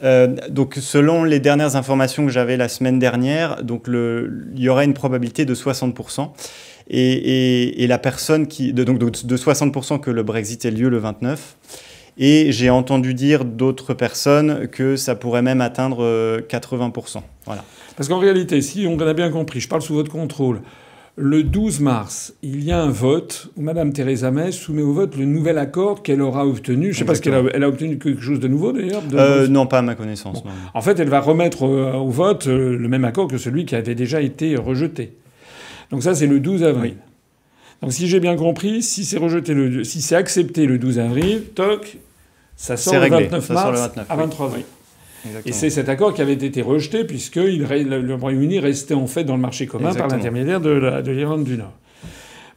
Donc 0.00 0.74
selon 0.74 1.24
les 1.24 1.40
dernières 1.40 1.76
informations 1.76 2.26
que 2.26 2.32
j'avais 2.32 2.56
la 2.56 2.68
semaine 2.68 2.98
dernière, 2.98 3.62
donc 3.62 3.86
il 3.88 4.60
y 4.60 4.68
aurait 4.68 4.84
une 4.84 4.94
probabilité 4.94 5.44
de 5.44 5.54
60%. 5.54 6.30
Et, 6.88 7.86
la 7.88 7.98
personne 7.98 8.46
qui 8.46 8.72
donc 8.72 8.98
de 8.98 9.36
60% 9.36 10.00
que 10.00 10.10
le 10.10 10.22
Brexit 10.22 10.64
ait 10.64 10.70
lieu 10.70 10.88
le 10.88 10.98
29. 10.98 11.56
Et 12.18 12.50
j'ai 12.50 12.70
entendu 12.70 13.12
dire 13.12 13.44
d'autres 13.44 13.92
personnes 13.92 14.68
que 14.68 14.96
ça 14.96 15.14
pourrait 15.14 15.42
même 15.42 15.60
atteindre 15.60 16.40
80%. 16.48 17.20
Voilà. 17.44 17.64
Parce 17.96 18.08
qu'en 18.08 18.18
réalité, 18.18 18.60
si 18.62 18.86
on 18.88 18.98
a 18.98 19.12
bien 19.12 19.30
compris, 19.30 19.60
je 19.60 19.68
parle 19.68 19.82
sous 19.82 19.94
votre 19.94 20.10
contrôle, 20.10 20.60
le 21.16 21.42
12 21.42 21.80
mars, 21.80 22.34
il 22.42 22.62
y 22.62 22.70
a 22.70 22.80
un 22.80 22.90
vote 22.90 23.50
où 23.56 23.62
Mme 23.62 23.92
Theresa 23.92 24.30
May 24.30 24.52
soumet 24.52 24.82
au 24.82 24.92
vote 24.92 25.16
le 25.16 25.24
nouvel 25.24 25.56
accord 25.56 26.02
qu'elle 26.02 26.20
aura 26.20 26.46
obtenu. 26.46 26.84
Je 26.84 26.88
ne 26.88 26.94
sais 26.94 27.04
pas 27.06 27.14
ce 27.14 27.22
qu'elle 27.22 27.34
a, 27.34 27.42
elle 27.54 27.64
a 27.64 27.68
obtenu 27.68 27.98
quelque 27.98 28.20
chose 28.20 28.38
de 28.38 28.48
nouveau 28.48 28.72
d'ailleurs. 28.72 29.02
Euh, 29.14 29.48
non, 29.48 29.66
pas 29.66 29.78
à 29.78 29.82
ma 29.82 29.94
connaissance. 29.94 30.42
En 30.74 30.82
fait, 30.82 31.00
elle 31.00 31.08
va 31.08 31.20
remettre 31.20 31.62
au, 31.62 32.10
vote 32.10 32.46
euh, 32.48 32.76
le 32.76 32.88
même 32.88 33.06
accord 33.06 33.28
que 33.28 33.38
celui 33.38 33.64
qui 33.64 33.74
avait 33.74 33.94
déjà 33.94 34.20
été 34.20 34.56
rejeté. 34.56 35.16
Donc 35.90 36.02
ça, 36.02 36.14
c'est 36.14 36.26
le 36.26 36.38
12 36.38 36.64
avril. 36.64 36.96
Donc 37.80 37.92
si 37.92 38.08
j'ai 38.08 38.20
bien 38.20 38.36
compris, 38.36 38.82
si 38.82 39.04
c'est 39.04 39.18
rejeté 39.18 39.54
le, 39.54 39.84
si 39.84 40.02
c'est 40.02 40.16
accepté 40.16 40.66
le 40.66 40.78
12 40.78 40.98
avril, 40.98 41.44
toc, 41.54 41.98
ça 42.56 42.76
sort, 42.76 42.94
le 42.94 43.08
29 43.08 43.50
mars 43.50 43.90
à 44.08 44.16
23 44.16 44.52
Et 45.44 45.52
c'est 45.52 45.70
cet 45.70 45.88
accord 45.88 46.14
qui 46.14 46.22
avait 46.22 46.32
été 46.32 46.62
rejeté 46.62 47.04
puisque 47.04 47.36
le 47.36 48.14
Royaume-Uni 48.14 48.58
restait 48.58 48.94
en 48.94 49.06
fait 49.06 49.24
dans 49.24 49.36
le 49.36 49.42
marché 49.42 49.66
commun 49.66 49.94
par 49.94 50.08
l'intermédiaire 50.08 50.60
de 50.60 51.10
l'Irlande 51.10 51.44
du 51.44 51.56
Nord. 51.56 51.72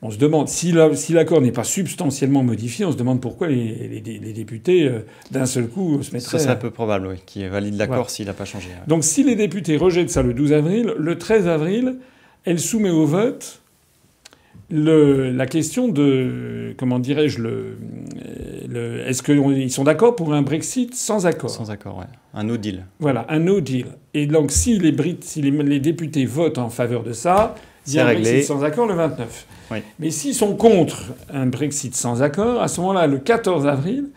On 0.01 0.11
se 0.11 0.17
demande, 0.17 0.47
si 0.47 0.71
l'accord 0.71 1.41
n'est 1.41 1.51
pas 1.51 1.65
substantiellement 1.65 2.41
modifié, 2.41 2.85
on 2.85 2.91
se 2.91 2.97
demande 2.97 3.19
pourquoi 3.19 3.47
les, 3.47 4.01
députés, 4.33 4.85
euh, 4.85 4.99
d'un 5.31 5.45
seul 5.45 5.67
coup, 5.67 6.01
se 6.01 6.13
mettraient... 6.13 6.37
Ça, 6.37 6.39
c'est 6.39 6.49
un 6.49 6.55
peu 6.55 6.71
probable, 6.71 7.07
oui, 7.07 7.15
qui 7.25 7.45
valide 7.45 7.75
l'accord 7.75 8.09
s'il 8.09 8.27
n'a 8.27 8.33
pas 8.33 8.45
changé. 8.45 8.69
Donc 8.87 9.03
si 9.03 9.23
les 9.23 9.35
députés 9.35 9.75
rejettent 9.75 10.09
ça 10.09 10.21
le 10.21 10.33
12 10.33 10.53
avril, 10.53 10.93
le 10.97 11.17
13 11.17 11.49
avril, 11.49 11.97
elle 12.45 12.59
soumet 12.59 12.91
au 12.91 13.05
vote 13.05 13.61
le, 14.71 15.31
la 15.31 15.45
question 15.45 15.87
de 15.87 16.73
comment 16.77 16.99
dirais-je 16.99 17.41
le, 17.41 17.77
le 18.67 18.99
est-ce 19.07 19.23
qu'ils 19.23 19.71
sont 19.71 19.83
d'accord 19.83 20.15
pour 20.15 20.33
un 20.33 20.41
Brexit 20.41 20.93
sans 20.95 21.25
accord? 21.25 21.49
Sans 21.49 21.71
accord, 21.71 21.97
ouais. 21.97 22.05
Un 22.33 22.43
no 22.43 22.57
deal. 22.57 22.85
Voilà, 22.99 23.25
un 23.29 23.39
no 23.39 23.61
deal. 23.61 23.87
Et 24.13 24.27
donc 24.27 24.51
si 24.51 24.77
les 24.77 24.91
Brits, 24.91 25.17
si 25.21 25.41
les, 25.41 25.79
députés 25.79 26.25
votent 26.25 26.59
en 26.59 26.69
faveur 26.69 27.03
de 27.03 27.13
ça, 27.13 27.55
il 27.87 27.93
y 27.93 27.99
a 27.99 28.07
un 28.07 28.13
Brexit 28.13 28.43
sans 28.43 28.63
accord 28.63 28.85
le 28.85 28.93
29. 28.93 29.47
Oui. 29.71 29.77
Mais 29.99 30.11
s'ils 30.11 30.35
sont 30.35 30.55
contre 30.55 31.13
un 31.33 31.47
Brexit 31.47 31.95
sans 31.95 32.21
accord, 32.21 32.61
à 32.61 32.67
ce 32.67 32.81
moment-là, 32.81 33.07
le 33.07 33.17
14 33.17 33.65
avril, 33.65 34.09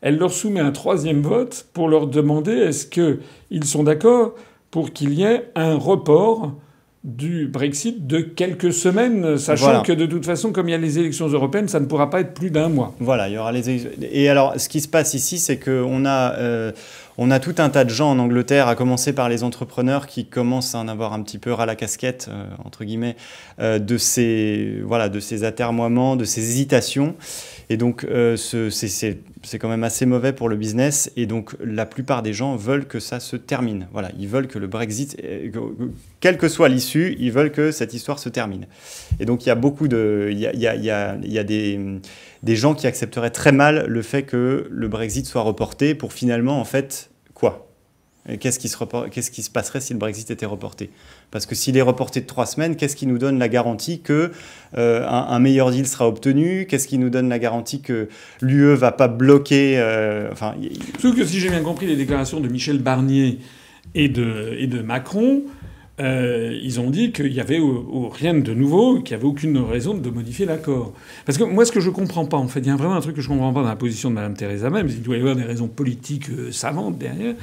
elle 0.00 0.18
leur 0.18 0.32
soumet 0.32 0.60
un 0.60 0.72
troisième 0.72 1.22
vote 1.22 1.66
pour 1.72 1.88
leur 1.88 2.06
demander 2.06 2.52
est-ce 2.52 2.86
qu'ils 2.86 3.64
sont 3.64 3.84
d'accord 3.84 4.34
pour 4.70 4.92
qu'il 4.92 5.14
y 5.14 5.22
ait 5.22 5.50
un 5.54 5.76
report 5.76 6.52
du 7.02 7.46
Brexit 7.46 8.06
de 8.06 8.20
quelques 8.20 8.74
semaines, 8.74 9.38
sachant 9.38 9.82
que 9.82 9.92
de 9.92 10.04
toute 10.04 10.26
façon, 10.26 10.52
comme 10.52 10.68
il 10.68 10.72
y 10.72 10.74
a 10.74 10.78
les 10.78 10.98
élections 10.98 11.28
européennes, 11.28 11.66
ça 11.66 11.80
ne 11.80 11.86
pourra 11.86 12.10
pas 12.10 12.20
être 12.20 12.34
plus 12.34 12.50
d'un 12.50 12.68
mois. 12.68 12.94
Voilà, 13.00 13.28
il 13.28 13.34
y 13.34 13.38
aura 13.38 13.52
les 13.52 13.86
Et 14.02 14.28
alors, 14.28 14.60
ce 14.60 14.68
qui 14.68 14.82
se 14.82 14.88
passe 14.88 15.14
ici, 15.14 15.38
c'est 15.38 15.58
qu'on 15.58 16.04
a, 16.04 16.34
euh, 16.34 16.72
on 17.22 17.30
a 17.30 17.38
tout 17.38 17.54
un 17.58 17.68
tas 17.68 17.84
de 17.84 17.90
gens 17.90 18.10
en 18.10 18.18
Angleterre, 18.18 18.66
à 18.66 18.74
commencer 18.74 19.12
par 19.12 19.28
les 19.28 19.44
entrepreneurs 19.44 20.06
qui 20.06 20.24
commencent 20.26 20.74
à 20.74 20.78
en 20.78 20.88
avoir 20.88 21.12
un 21.12 21.22
petit 21.22 21.38
peu 21.38 21.52
ras 21.52 21.66
la 21.66 21.76
casquette, 21.76 22.28
euh, 22.30 22.44
entre 22.64 22.84
guillemets, 22.84 23.16
euh, 23.60 23.78
de, 23.78 23.98
ces, 23.98 24.80
voilà, 24.84 25.08
de 25.08 25.20
ces 25.20 25.44
atermoiements, 25.44 26.16
de 26.16 26.24
ces 26.24 26.40
hésitations. 26.40 27.14
Et 27.68 27.76
donc, 27.76 28.04
euh, 28.04 28.36
c'est 29.42 29.58
quand 29.58 29.68
même 29.68 29.84
assez 29.84 30.06
mauvais 30.06 30.32
pour 30.32 30.48
le 30.48 30.56
business. 30.56 31.10
Et 31.16 31.26
donc, 31.26 31.54
la 31.64 31.86
plupart 31.86 32.22
des 32.22 32.32
gens 32.32 32.56
veulent 32.56 32.86
que 32.86 33.00
ça 33.00 33.20
se 33.20 33.36
termine. 33.36 33.88
Voilà, 33.92 34.10
ils 34.18 34.28
veulent 34.28 34.48
que 34.48 34.58
le 34.58 34.66
Brexit, 34.66 35.16
euh, 35.24 35.50
quelle 36.20 36.36
que 36.36 36.48
soit 36.48 36.68
l'issue, 36.68 37.16
ils 37.18 37.32
veulent 37.32 37.52
que 37.52 37.70
cette 37.70 37.94
histoire 37.94 38.18
se 38.18 38.28
termine. 38.28 38.66
Et 39.18 39.24
donc, 39.24 39.44
il 39.44 39.48
y 39.48 39.52
a 39.52 39.54
beaucoup 39.54 39.88
de. 39.88 40.28
Il 40.30 40.38
y 40.38 40.46
a, 40.46 40.50
a, 40.50 40.74
y 40.74 40.90
a, 40.90 41.16
y 41.22 41.38
a 41.38 41.44
des, 41.44 41.80
des 42.42 42.56
gens 42.56 42.74
qui 42.74 42.86
accepteraient 42.86 43.30
très 43.30 43.52
mal 43.52 43.86
le 43.86 44.02
fait 44.02 44.22
que 44.22 44.68
le 44.70 44.88
Brexit 44.88 45.26
soit 45.26 45.42
reporté 45.42 45.94
pour 45.94 46.12
finalement, 46.12 46.60
en 46.60 46.64
fait, 46.64 47.09
Qu'est-ce 48.38 48.58
qui, 48.58 48.70
qu'est-ce 49.10 49.30
qui, 49.30 49.42
se 49.42 49.50
passerait 49.50 49.80
si 49.80 49.94
le 49.94 49.98
Brexit 49.98 50.30
était 50.30 50.46
reporté? 50.46 50.90
Parce 51.30 51.46
que 51.46 51.54
s'il 51.54 51.76
est 51.78 51.82
reporté 51.82 52.20
de 52.20 52.26
trois 52.26 52.44
semaines, 52.44 52.76
qu'est-ce 52.76 52.94
qui 52.94 53.06
nous 53.06 53.16
donne 53.16 53.38
la 53.38 53.48
garantie 53.48 54.00
que 54.00 54.30
euh, 54.76 55.08
un, 55.08 55.38
meilleur 55.38 55.70
deal 55.70 55.86
sera 55.86 56.06
obtenu? 56.06 56.66
Qu'est-ce 56.68 56.86
qui 56.86 56.98
nous 56.98 57.08
donne 57.08 57.30
la 57.30 57.38
garantie 57.38 57.80
que 57.80 58.08
l'UE 58.42 58.74
va 58.74 58.92
pas 58.92 59.08
bloquer 59.08 59.78
euh, 59.78 60.28
enfin, 60.30 60.54
Sauf 60.98 61.16
que 61.16 61.24
si 61.24 61.40
j'ai 61.40 61.48
bien 61.48 61.62
compris 61.62 61.86
les 61.86 61.96
déclarations 61.96 62.40
de 62.40 62.48
Michel 62.48 62.78
Barnier 62.78 63.38
et 63.94 64.10
de, 64.10 64.54
et 64.58 64.66
de 64.66 64.82
Macron, 64.82 65.42
euh, 65.98 66.58
ils 66.62 66.78
ont 66.78 66.90
dit 66.90 67.12
qu'il 67.12 67.32
n'y 67.32 67.40
avait 67.40 67.60
rien 68.12 68.34
de 68.34 68.52
nouveau, 68.52 69.00
qu'il 69.00 69.16
n'y 69.16 69.22
avait 69.22 69.30
aucune 69.30 69.56
raison 69.58 69.94
de 69.94 70.10
modifier 70.10 70.44
l'accord. 70.44 70.92
Parce 71.24 71.38
que 71.38 71.44
moi, 71.44 71.64
ce 71.64 71.72
que 71.72 71.80
je 71.80 71.88
ne 71.88 71.94
comprends 71.94 72.26
pas, 72.26 72.36
en 72.36 72.48
fait, 72.48 72.60
il 72.60 72.66
y 72.66 72.70
a 72.70 72.76
vraiment 72.76 72.96
un 72.96 73.00
truc 73.00 73.16
que 73.16 73.22
je 73.22 73.30
ne 73.30 73.34
comprends 73.34 73.54
pas 73.54 73.62
dans 73.62 73.68
la 73.68 73.76
position 73.76 74.10
de 74.10 74.16
Mme 74.16 74.34
Theresa 74.34 74.68
même, 74.68 74.88
il 74.88 75.00
doit 75.00 75.16
y 75.16 75.20
avoir 75.20 75.36
des 75.36 75.44
raisons 75.44 75.68
politiques 75.68 76.26
savantes 76.50 76.98
derrière 76.98 77.34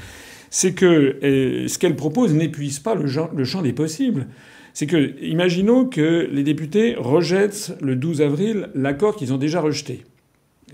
c'est 0.49 0.73
que 0.73 1.17
ce 1.21 1.77
qu'elle 1.77 1.95
propose 1.95 2.33
n'épuise 2.33 2.79
pas 2.79 2.95
le, 2.95 3.05
le 3.36 3.43
champ 3.43 3.62
des 3.62 3.73
possibles. 3.73 4.27
C'est 4.73 4.86
que, 4.86 5.15
imaginons 5.23 5.86
que 5.86 6.29
les 6.31 6.43
députés 6.43 6.93
rejettent 6.97 7.75
le 7.81 7.95
12 7.95 8.21
avril 8.21 8.69
l'accord 8.75 9.15
qu'ils 9.15 9.33
ont 9.33 9.38
déjà 9.38 9.60
rejeté. 9.60 10.03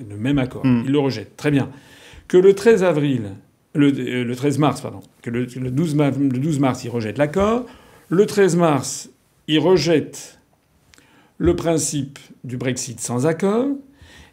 Le 0.09 0.17
même 0.17 0.39
accord. 0.39 0.65
Hmm. 0.65 0.83
Ils 0.85 0.91
le 0.91 0.99
rejettent. 0.99 1.37
Très 1.37 1.51
bien. 1.51 1.69
Que 2.27 2.35
le 2.35 2.53
13 2.53 2.83
avril, 2.83 3.29
le, 3.73 4.33
13 4.33 4.57
mars, 4.57 4.81
pardon, 4.81 4.99
que 5.21 5.29
le, 5.29 5.45
12, 5.45 5.95
le 5.95 6.37
12 6.37 6.59
mars, 6.59 6.83
ils 6.83 6.89
rejettent 6.89 7.17
l'accord. 7.17 7.65
Le 8.09 8.25
13 8.25 8.57
mars, 8.57 9.09
ils 9.47 9.59
rejettent 9.59 10.37
le 11.37 11.55
principe 11.55 12.19
du 12.43 12.57
Brexit 12.57 12.99
sans 12.99 13.25
accord. 13.25 13.67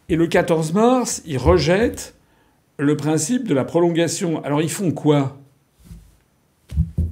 Et 0.09 0.17
le 0.17 0.27
14 0.27 0.73
mars, 0.73 1.21
ils 1.25 1.37
rejettent 1.37 2.13
le 2.81 2.97
principe 2.97 3.47
de 3.47 3.53
la 3.53 3.63
prolongation. 3.63 4.43
Alors 4.43 4.61
ils 4.61 4.71
font 4.71 4.91
quoi? 4.91 5.37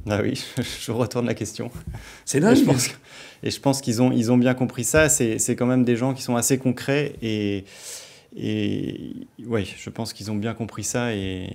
Ah 0.09 0.19
oui, 0.23 0.43
je 0.81 0.91
retourne 0.91 1.27
la 1.27 1.35
question. 1.35 1.69
C'est 2.25 2.39
dingue. 2.39 2.57
Et 3.43 3.51
je 3.51 3.59
pense, 3.61 3.79
qu'ils 3.79 4.01
ont, 4.01 4.11
ils 4.11 4.31
ont 4.31 4.37
bien 4.37 4.53
compris 4.53 4.83
ça. 4.83 5.07
C'est 5.07 5.55
quand 5.55 5.67
même 5.67 5.85
des 5.85 5.95
gens 5.95 6.13
qui 6.13 6.23
sont 6.23 6.35
assez 6.35 6.57
concrets 6.57 7.13
et. 7.21 7.63
Et 8.37 9.15
oui, 9.43 9.73
je 9.75 9.89
pense 9.89 10.13
qu'ils 10.13 10.29
ont 10.29 10.35
bien 10.35 10.53
compris 10.53 10.83
ça 10.83 11.15
et 11.15 11.49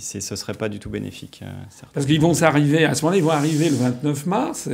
ce 0.00 0.16
ne 0.16 0.36
serait 0.36 0.54
pas 0.54 0.68
du 0.68 0.80
tout 0.80 0.90
bénéfique. 0.90 1.42
Euh, 1.44 1.84
Parce 1.94 2.06
qu'ils 2.06 2.20
vont 2.20 2.34
s'arriver, 2.34 2.84
à 2.84 2.96
ce 2.96 3.02
moment-là, 3.02 3.18
ils 3.18 3.22
vont 3.22 3.30
arriver 3.30 3.70
le 3.70 3.76
29 3.76 4.26
mars. 4.26 4.68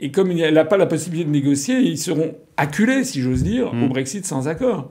Et 0.00 0.10
comme 0.10 0.32
il 0.32 0.42
n'a 0.42 0.64
pas 0.64 0.76
la 0.76 0.86
possibilité 0.86 1.24
de 1.24 1.30
négocier, 1.30 1.78
ils 1.78 1.98
seront 1.98 2.34
acculés, 2.56 3.04
si 3.04 3.20
j'ose 3.20 3.44
dire, 3.44 3.68
au 3.68 3.76
mm. 3.76 3.88
Brexit 3.90 4.26
sans 4.26 4.48
accord. 4.48 4.90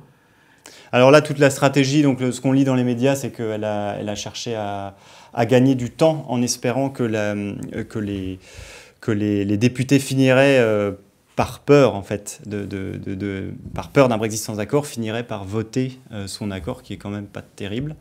Alors 0.92 1.12
là, 1.12 1.22
toute 1.22 1.40
la 1.40 1.50
stratégie, 1.50 2.02
donc 2.02 2.20
ce 2.20 2.40
qu'on 2.42 2.52
lit 2.52 2.64
dans 2.64 2.76
les 2.76 2.84
médias, 2.84 3.16
c'est 3.16 3.32
qu'elle 3.32 3.64
a, 3.64 3.96
elle 4.00 4.10
a 4.10 4.16
cherché 4.16 4.56
à, 4.56 4.96
gagner 5.46 5.76
du 5.76 5.90
temps 5.90 6.26
en 6.30 6.42
espérant 6.42 6.90
que, 6.90 7.04
les, 9.08 9.58
députés 9.58 10.00
finiraient 10.00 10.60
euh, 10.60 10.92
par 11.36 11.60
peur 11.60 11.96
en 11.96 12.02
fait, 12.02 12.42
par 13.74 13.90
peur 13.90 14.08
d'un 14.08 14.18
Brexit 14.18 14.42
sans 14.42 14.60
accord, 14.60 14.88
finiraient 14.88 15.24
par 15.24 15.44
voter 15.44 16.00
euh, 16.12 16.28
son 16.28 16.52
accord, 16.52 16.82
qui 16.82 16.94
est 16.94 16.98
quand 16.98 17.10
même 17.10 17.28
pas 17.28 17.42
terrible. 17.42 17.96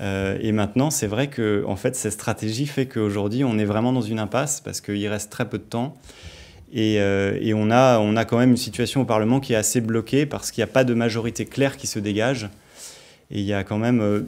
Euh, 0.00 0.36
et 0.40 0.52
maintenant, 0.52 0.90
c'est 0.90 1.06
vrai 1.06 1.28
que 1.28 1.64
en 1.66 1.76
fait, 1.76 1.94
cette 1.94 2.12
stratégie 2.12 2.66
fait 2.66 2.86
qu'aujourd'hui, 2.86 3.44
on 3.44 3.58
est 3.58 3.64
vraiment 3.64 3.92
dans 3.92 4.02
une 4.02 4.18
impasse 4.18 4.60
parce 4.60 4.80
qu'il 4.80 5.06
reste 5.08 5.30
très 5.30 5.48
peu 5.48 5.58
de 5.58 5.64
temps. 5.64 5.94
Et, 6.76 6.96
euh, 6.98 7.38
et, 7.40 7.54
on, 7.54 7.70
a, 7.70 8.00
on 8.00 8.16
a 8.16 8.24
quand 8.24 8.36
même 8.36 8.50
une 8.50 8.56
situation 8.56 9.02
au 9.02 9.04
Parlement 9.04 9.38
qui 9.38 9.52
est 9.52 9.56
assez 9.56 9.80
bloquée 9.80 10.26
parce 10.26 10.50
qu'il 10.50 10.60
n'y 10.60 10.68
a 10.68 10.72
pas 10.72 10.82
de 10.82 10.92
majorité 10.92 11.46
claire 11.46 11.76
qui 11.76 11.86
se 11.86 12.00
dégage. 12.00 12.48
Et 13.30 13.38
il 13.38 13.46
y 13.46 13.54
a 13.54 13.62
quand 13.62 13.78
même, 13.78 14.00
euh, 14.00 14.22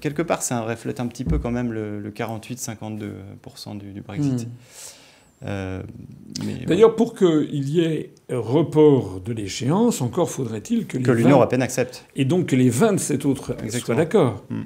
quelque 0.00 0.22
part, 0.22 0.42
ça 0.42 0.62
reflète 0.62 1.00
un 1.00 1.08
petit 1.08 1.24
peu 1.24 1.38
quand 1.38 1.50
même 1.50 1.72
le, 1.72 2.10
48-52% 2.10 3.78
du, 3.78 4.00
Brexit. 4.00 4.46
Hmm. 5.42 5.80
D'ailleurs, 6.66 6.94
pour 6.94 7.14
qu'il 7.14 7.68
y 7.68 7.80
ait 7.80 8.12
report 8.30 9.20
de 9.20 9.32
l'échéance, 9.32 10.00
encore 10.00 10.30
faudrait-il 10.30 10.86
que, 10.86 10.98
que 10.98 11.10
l'Union 11.10 11.36
européenne 11.36 11.62
accepte. 11.62 12.04
Et 12.14 12.24
donc 12.24 12.46
que 12.46 12.56
les 12.56 12.70
27 12.70 13.26
autres 13.26 13.56
soient 13.84 13.96
d'accord. 13.96 14.44
Hmm. 14.50 14.62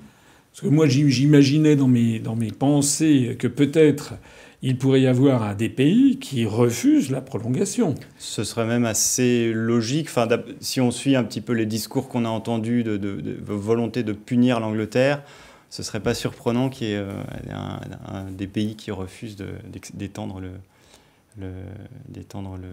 Parce 0.53 0.61
que 0.61 0.69
moi, 0.69 0.87
j'imaginais 0.87 1.77
dans 1.77 1.89
mes, 1.89 2.19
dans 2.19 2.37
mes 2.37 2.51
pensées 2.51 3.37
que 3.39 3.49
peut-être 3.49 4.15
il 4.63 4.79
pourrait 4.79 5.01
y 5.01 5.07
avoir 5.09 5.57
des 5.57 5.69
pays 5.69 6.19
qui 6.19 6.47
refuse 6.47 7.11
la 7.11 7.21
prolongation. 7.21 7.97
Ce 8.17 8.45
serait 8.45 8.65
même 8.65 8.85
assez 8.85 9.53
logique. 9.53 10.07
Enfin, 10.09 10.29
si 10.61 10.81
on 10.81 10.93
suit 10.93 11.17
un 11.17 11.25
petit 11.25 11.41
peu 11.41 11.53
les 11.53 11.67
discours 11.67 12.09
qu'on 12.09 12.25
a 12.25 12.29
entendus 12.29 12.85
de, 12.85 13.37
volonté 13.45 14.05
de 14.05 14.13
punir 14.13 14.61
l'Angleterre, 14.61 15.23
ce 15.69 15.83
serait 15.83 16.01
pas 16.01 16.15
surprenant 16.15 16.69
qu'il 16.69 16.89
y 16.89 16.93
ait 16.93 16.97
euh, 16.97 17.11
un, 18.07 18.31
des 18.31 18.47
pays 18.47 18.77
qui 18.77 18.91
refusent 18.91 19.37
d'étendre 19.95 20.41
le, 20.41 20.51
le, 21.41 21.49
le, 22.15 22.69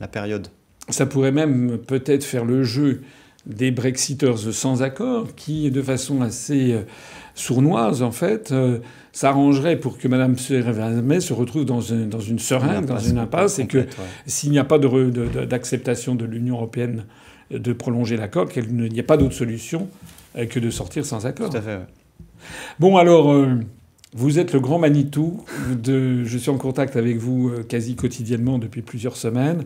la 0.00 0.08
période. 0.08 0.48
Ça 0.88 1.04
pourrait 1.04 1.32
même 1.32 1.78
peut-être 1.78 2.24
faire 2.24 2.44
le 2.44 2.62
jeu 2.62 3.02
des 3.44 3.70
Brexiteurs 3.70 4.38
sans 4.38 4.82
accord 4.82 5.34
qui, 5.34 5.70
de 5.70 5.82
façon 5.82 6.22
assez 6.22 6.72
euh, 6.72 6.82
sournoise, 7.34 8.02
en 8.02 8.12
fait, 8.12 8.52
euh, 8.52 8.78
s'arrangerait 9.14 9.76
pour 9.76 9.96
que 9.96 10.06
Mme 10.08 10.36
May 11.02 11.20
se 11.20 11.32
retrouve 11.32 11.64
dans, 11.64 11.80
dans 12.10 12.20
une 12.20 12.38
seringue, 12.38 12.84
dans 12.84 12.98
une 12.98 13.16
impasse, 13.16 13.58
et 13.58 13.66
que 13.66 13.86
s'il 14.26 14.50
n'y 14.50 14.58
a 14.58 14.64
pas 14.64 14.78
d'acceptation 14.78 16.14
de, 16.14 16.26
l'Union 16.26 16.56
européenne 16.56 17.06
de 17.50 17.72
prolonger 17.72 18.18
l'accord, 18.18 18.48
qu'il 18.48 18.74
n'y 18.74 19.00
a 19.00 19.04
pas 19.04 19.16
d'autre 19.16 19.34
solution 19.34 19.88
euh, 20.36 20.44
que 20.44 20.60
de 20.60 20.68
sortir 20.70 21.06
sans 21.06 21.24
accord. 21.24 21.50
Tout 21.50 21.56
à 21.56 21.62
fait. 21.62 21.80
Bon, 22.78 22.96
alors. 22.98 23.34
Vous 24.16 24.38
êtes 24.38 24.52
le 24.52 24.60
grand 24.60 24.78
Manitou. 24.78 25.44
De, 25.76 26.22
je 26.22 26.38
suis 26.38 26.48
en 26.48 26.56
contact 26.56 26.94
avec 26.94 27.16
vous 27.16 27.50
quasi 27.68 27.96
quotidiennement 27.96 28.60
depuis 28.60 28.80
plusieurs 28.80 29.16
semaines. 29.16 29.64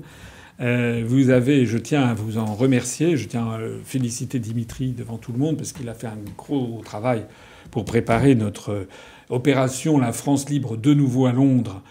Euh, 0.61 1.05
vous 1.07 1.31
avez, 1.31 1.67
je 1.67 1.79
tiens 1.79 2.03
à 2.03 2.15
vous 2.15 2.39
en 2.39 2.55
remercier, 2.55 3.17
je 3.17 3.29
tiens 3.29 3.47
à 3.47 3.59
féliciter 3.85 4.39
Dimitri 4.39 4.93
devant 4.93 5.17
tout 5.17 5.33
le 5.33 5.39
monde 5.39 5.57
parce 5.57 5.73
qu'il 5.73 5.89
a 5.89 5.95
fait 5.95 6.09
un 6.09 6.19
gros 6.37 6.81
travail 6.85 7.27
pour 7.71 7.85
préparer 7.85 8.35
notre 8.35 8.87
opération 9.31 9.99
La 9.99 10.13
France 10.13 10.49
libre 10.49 10.77
de 10.77 10.95
nouveau 10.95 11.27
à 11.27 11.33
Londres 11.33 11.83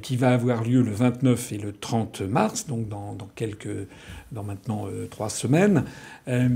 qui 0.00 0.16
va 0.16 0.32
avoir 0.32 0.64
lieu 0.64 0.80
le 0.80 0.90
29 0.90 1.52
et 1.52 1.58
le 1.58 1.72
30 1.72 2.22
mars, 2.22 2.66
donc 2.66 2.88
dans, 2.88 3.16
quelques, 3.34 3.86
dans 4.32 4.42
maintenant 4.42 4.86
euh, 4.86 5.06
trois 5.10 5.28
semaines. 5.28 5.84
Euh, 6.26 6.48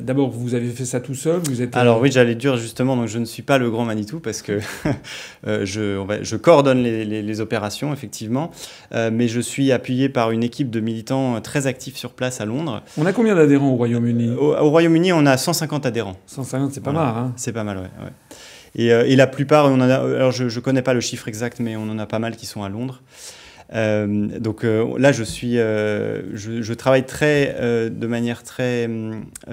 d'abord, 0.00 0.30
vous 0.30 0.54
avez 0.54 0.70
fait 0.70 0.86
ça 0.86 1.00
tout 1.00 1.14
seul 1.14 1.40
vous 1.44 1.60
êtes, 1.60 1.76
Alors 1.76 2.00
oui, 2.00 2.10
j'allais 2.10 2.34
dire 2.34 2.56
justement, 2.56 2.96
donc 2.96 3.08
je 3.08 3.18
ne 3.18 3.26
suis 3.26 3.42
pas 3.42 3.58
le 3.58 3.70
grand 3.70 3.84
Manitou 3.84 4.20
parce 4.20 4.40
que 4.40 4.60
euh, 5.46 5.66
je, 5.66 6.02
je, 6.22 6.36
coordonne 6.36 6.82
les, 6.82 7.04
les, 7.04 7.40
opérations, 7.42 7.92
effectivement, 7.92 8.50
mais 8.92 9.28
je 9.28 9.40
suis 9.40 9.70
appuyé 9.70 10.08
par 10.08 10.30
une 10.30 10.42
équipe 10.42 10.70
de 10.70 10.80
militants 10.80 11.40
très 11.40 11.66
actifs 11.66 11.96
sur 11.96 12.12
place 12.12 12.40
à 12.40 12.46
Londres. 12.46 12.82
On 12.96 13.04
a 13.04 13.12
combien 13.12 13.34
d'adhérents 13.34 13.70
au 13.70 13.76
Royaume-Uni? 13.76 14.30
Au, 14.30 14.70
Royaume-uni, 14.70 15.12
on 15.12 15.26
a 15.26 15.36
150 15.36 15.84
adhérents. 15.84 16.16
150, 16.26 16.72
c'est 16.72 16.80
pas 16.80 16.92
mal. 16.92 17.06
Hein 17.06 17.32
c'est 17.36 17.52
pas 17.52 17.64
mal, 17.64 17.76
ouais. 17.76 17.82
ouais. 17.82 18.12
Euh, 18.78 19.04
et, 19.04 19.16
la 19.16 19.26
plupart, 19.26 19.66
on 19.66 19.80
alors 19.80 20.32
je 20.32 20.44
ne 20.44 20.60
connais 20.60 20.82
pas 20.82 20.94
le 20.94 21.00
chiffre 21.00 21.28
exact, 21.28 21.60
mais 21.60 21.76
on 21.76 21.82
en 21.82 21.98
a 21.98 22.06
pas 22.06 22.18
mal 22.18 22.36
qui 22.36 22.46
sont 22.46 22.62
à 22.62 22.68
Londres. 22.68 23.02
Euh, 23.74 24.38
donc 24.38 24.64
euh, 24.64 24.98
là, 24.98 25.12
je 25.12 25.24
suis, 25.24 25.54
je, 25.54 26.72
travaille 26.72 27.06
très, 27.06 27.54
de 27.90 28.06
manière 28.06 28.42
très, 28.42 28.88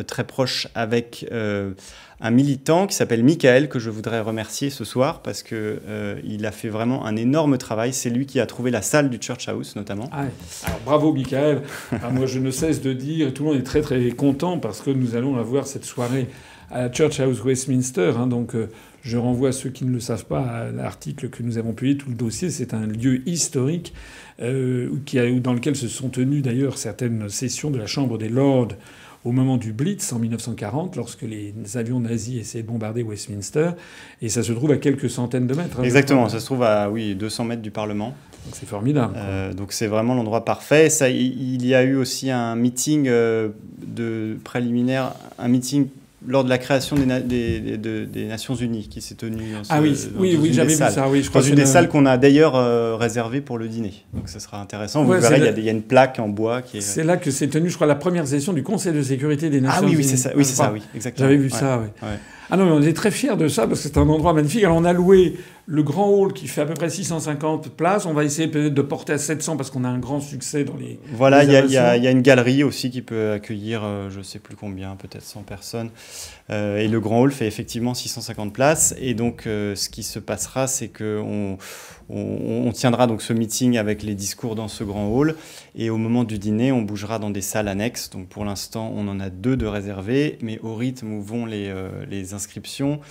très 0.07 0.23
proche 0.23 0.67
avec 0.75 1.25
un 2.21 2.31
militant 2.31 2.85
qui 2.85 2.95
s'appelle 2.95 3.23
Michael 3.23 3.69
que 3.69 3.79
je 3.79 3.89
voudrais 3.89 4.19
remercier 4.19 4.69
ce 4.69 4.83
soir 4.83 5.21
parce 5.21 5.41
que 5.41 5.79
il 6.23 6.45
a 6.45 6.51
fait 6.51 6.69
vraiment 6.69 7.05
un 7.05 7.15
énorme 7.15 7.57
travail. 7.57 7.93
C'est 7.93 8.09
lui 8.09 8.25
qui 8.25 8.39
a 8.39 8.45
trouvé 8.45 8.71
la 8.71 8.81
salle 8.81 9.09
du 9.09 9.19
Church 9.21 9.47
House 9.47 9.75
notamment. 9.75 10.09
Ah 10.11 10.25
alors 10.65 10.79
bravo 10.85 11.13
Michael. 11.13 11.61
Ah, 12.01 12.09
moi, 12.11 12.27
je 12.27 12.39
ne 12.39 12.49
cesse 12.49 12.81
de 12.81 12.93
dire, 12.93 13.33
tout 13.33 13.43
le 13.43 13.49
monde 13.49 13.59
est 13.59 13.63
très 13.63 13.81
très 13.81 14.09
content 14.11 14.57
parce 14.57 14.79
que 14.79 14.89
nous 14.89 15.15
allons 15.15 15.37
avoir 15.37 15.67
cette 15.67 15.85
soirée 15.85 16.27
à 16.71 16.83
la 16.83 16.91
Church 16.91 17.19
House 17.19 17.43
Westminster. 17.43 18.13
Hein, 18.17 18.27
donc 18.27 18.55
je 19.01 19.17
renvoie 19.17 19.49
à 19.49 19.51
ceux 19.51 19.69
qui 19.69 19.85
ne 19.85 19.91
le 19.91 19.99
savent 19.99 20.25
pas 20.25 20.41
à 20.41 20.71
l'article 20.71 21.29
que 21.29 21.43
nous 21.43 21.57
avons 21.57 21.73
publié, 21.73 21.97
tout 21.97 22.09
le 22.09 22.15
dossier. 22.15 22.49
C'est 22.49 22.73
un 22.73 22.85
lieu 22.87 23.27
historique 23.27 23.93
euh, 24.41 24.89
qui 25.05 25.19
a, 25.19 25.29
dans 25.39 25.53
lequel 25.53 25.75
se 25.75 25.87
sont 25.87 26.09
tenues 26.09 26.41
d'ailleurs 26.41 26.77
certaines 26.77 27.29
sessions 27.29 27.71
de 27.71 27.77
la 27.77 27.87
Chambre 27.87 28.17
des 28.17 28.29
Lords 28.29 28.73
au 29.25 29.31
moment 29.31 29.57
du 29.57 29.73
Blitz 29.73 30.13
en 30.13 30.19
1940, 30.19 30.95
lorsque 30.95 31.23
les 31.23 31.53
avions 31.75 31.99
nazis 31.99 32.39
essayaient 32.39 32.63
de 32.63 32.67
bombarder 32.69 33.03
Westminster. 33.03 33.71
Et 34.21 34.29
ça 34.29 34.43
se 34.43 34.53
trouve 34.53 34.71
à 34.71 34.77
quelques 34.77 35.09
centaines 35.09 35.45
de 35.45 35.53
mètres. 35.53 35.79
Hein, 35.79 35.83
Exactement, 35.83 36.29
ça 36.29 36.39
se 36.39 36.45
trouve 36.45 36.63
à 36.63 36.89
oui, 36.89 37.15
200 37.15 37.43
mètres 37.45 37.61
du 37.61 37.71
Parlement. 37.71 38.15
Donc 38.45 38.55
c'est 38.55 38.65
formidable. 38.65 39.15
Euh, 39.17 39.53
donc 39.53 39.73
c'est 39.73 39.87
vraiment 39.87 40.15
l'endroit 40.15 40.45
parfait. 40.45 40.89
Ça, 40.89 41.09
il 41.09 41.65
y 41.65 41.75
a 41.75 41.83
eu 41.83 41.95
aussi 41.95 42.31
un 42.31 42.55
meeting 42.55 43.07
euh, 43.07 43.49
de 43.85 44.37
préliminaire, 44.43 45.13
un 45.37 45.49
meeting 45.49 45.87
lors 46.27 46.43
de 46.43 46.49
la 46.49 46.57
création 46.57 46.95
des, 46.95 47.77
des, 47.77 48.25
Nations 48.25 48.55
Unies 48.55 48.87
qui 48.89 49.01
s'est 49.01 49.15
tenue. 49.15 49.53
ah 49.69 49.81
oui, 49.81 49.95
oui, 50.17 50.37
oui 50.39 50.53
j'avais 50.53 50.69
vu 50.69 50.75
ça. 50.75 51.07
Oui, 51.09 51.23
je 51.23 51.29
crois 51.29 51.41
dans 51.41 51.47
une 51.47 51.55
des 51.55 51.65
salles 51.65 51.87
qu'on 51.87 52.05
a 52.05 52.17
d'ailleurs 52.17 52.55
euh, 52.55 52.95
réservées 52.95 53.41
pour 53.41 53.57
le 53.57 53.67
dîner. 53.67 53.93
Donc 54.13 54.29
ce 54.29 54.39
sera 54.39 54.61
intéressant. 54.61 55.03
Vous 55.03 55.13
verrez, 55.13 55.53
il 55.57 55.63
y, 55.63 55.69
a 55.69 55.71
une 55.71 55.81
plaque 55.81 56.19
en 56.19 56.29
bois 56.29 56.61
qui 56.61 56.77
est. 56.77 56.81
C'est 56.81 57.03
là 57.03 57.17
que 57.17 57.31
s'est 57.31 57.47
tenue, 57.47 57.69
je 57.69 57.75
crois, 57.75 57.87
la 57.87 57.95
première 57.95 58.27
session 58.27 58.53
du 58.53 58.63
Conseil 58.63 58.93
de 58.93 59.01
sécurité 59.01 59.49
des 59.49 59.61
Nations 59.61 59.83
Unies. 59.83 59.93
Ah 59.93 59.97
oui, 59.97 60.03
oui, 60.03 60.09
c'est 60.09 60.17
ça. 60.17 60.31
Oui, 60.35 60.45
c'est 60.45 60.55
ça. 60.55 60.71
Oui, 60.73 60.81
exactement. 60.95 61.27
J'avais 61.27 61.41
vu 61.41 61.49
ça. 61.49 61.81
Oui. 61.81 62.07
Ah 62.51 62.57
non, 62.57 62.65
mais 62.65 62.71
on 62.71 62.81
est 62.81 62.93
très 62.93 63.11
fiers 63.11 63.35
de 63.37 63.47
ça 63.47 63.67
parce 63.67 63.81
que 63.81 63.89
c'est 63.89 63.97
un 63.97 64.09
endroit 64.09 64.33
magnifique. 64.33 64.63
Alors 64.63 64.77
on 64.77 64.85
a 64.85 64.93
loué 64.93 65.37
le 65.71 65.83
grand 65.83 66.09
hall 66.09 66.33
qui 66.33 66.47
fait 66.47 66.61
à 66.61 66.65
peu 66.65 66.73
près 66.73 66.89
650 66.89 67.69
places. 67.69 68.07
On 68.07 68.13
va 68.13 68.23
essayer 68.23 68.47
peut-être 68.47 68.73
de 68.73 68.81
porter 68.81 69.13
à 69.13 69.17
700 69.19 69.55
parce 69.55 69.69
qu'on 69.69 69.83
a 69.83 69.87
un 69.87 69.99
grand 69.99 70.19
succès 70.19 70.63
dans 70.63 70.75
les. 70.75 70.99
Voilà, 71.13 71.43
il 71.43 71.51
y, 71.51 71.77
a 71.77 72.11
une 72.11 72.23
galerie 72.23 72.63
aussi 72.63 72.89
qui 72.89 73.03
peut 73.03 73.33
accueillir, 73.33 73.83
euh, 73.83 74.09
je 74.09 74.17
ne 74.17 74.23
sais 74.23 74.39
plus 74.39 74.55
combien, 74.55 74.95
peut-être 74.95 75.23
100 75.23 75.43
personnes. 75.43 75.91
Euh, 76.49 76.79
et 76.79 76.87
le 76.87 76.99
grand 76.99 77.21
hall 77.21 77.31
fait 77.31 77.45
effectivement 77.45 77.93
650 77.93 78.51
places. 78.51 78.95
Et 78.99 79.13
donc 79.13 79.45
euh, 79.45 79.75
ce 79.75 79.89
qui 79.89 80.01
se 80.01 80.17
passera, 80.17 80.65
c'est 80.65 80.87
qu'on 80.87 81.59
on, 82.09 82.71
tiendra 82.71 83.05
donc 83.05 83.21
ce 83.21 83.33
meeting 83.33 83.77
avec 83.77 84.01
les 84.01 84.15
discours 84.15 84.55
dans 84.55 84.69
ce 84.69 84.83
grand 84.83 85.07
hall. 85.07 85.35
Et 85.75 85.91
au 85.91 85.97
moment 85.97 86.23
du 86.23 86.39
dîner, 86.39 86.71
on 86.71 86.81
bougera 86.81 87.19
dans 87.19 87.29
des 87.29 87.41
salles 87.41 87.67
annexes. 87.67 88.09
Donc 88.09 88.27
pour 88.27 88.43
l'instant, 88.43 88.91
on 88.95 89.07
en 89.07 89.19
a 89.19 89.29
deux 89.29 89.55
de 89.55 89.67
réservées. 89.67 90.39
Mais 90.41 90.57
au 90.63 90.73
rythme 90.73 91.13
où 91.13 91.21
vont 91.21 91.45
les, 91.45 91.71
les 92.09 92.33
inscriptions, 92.33 93.01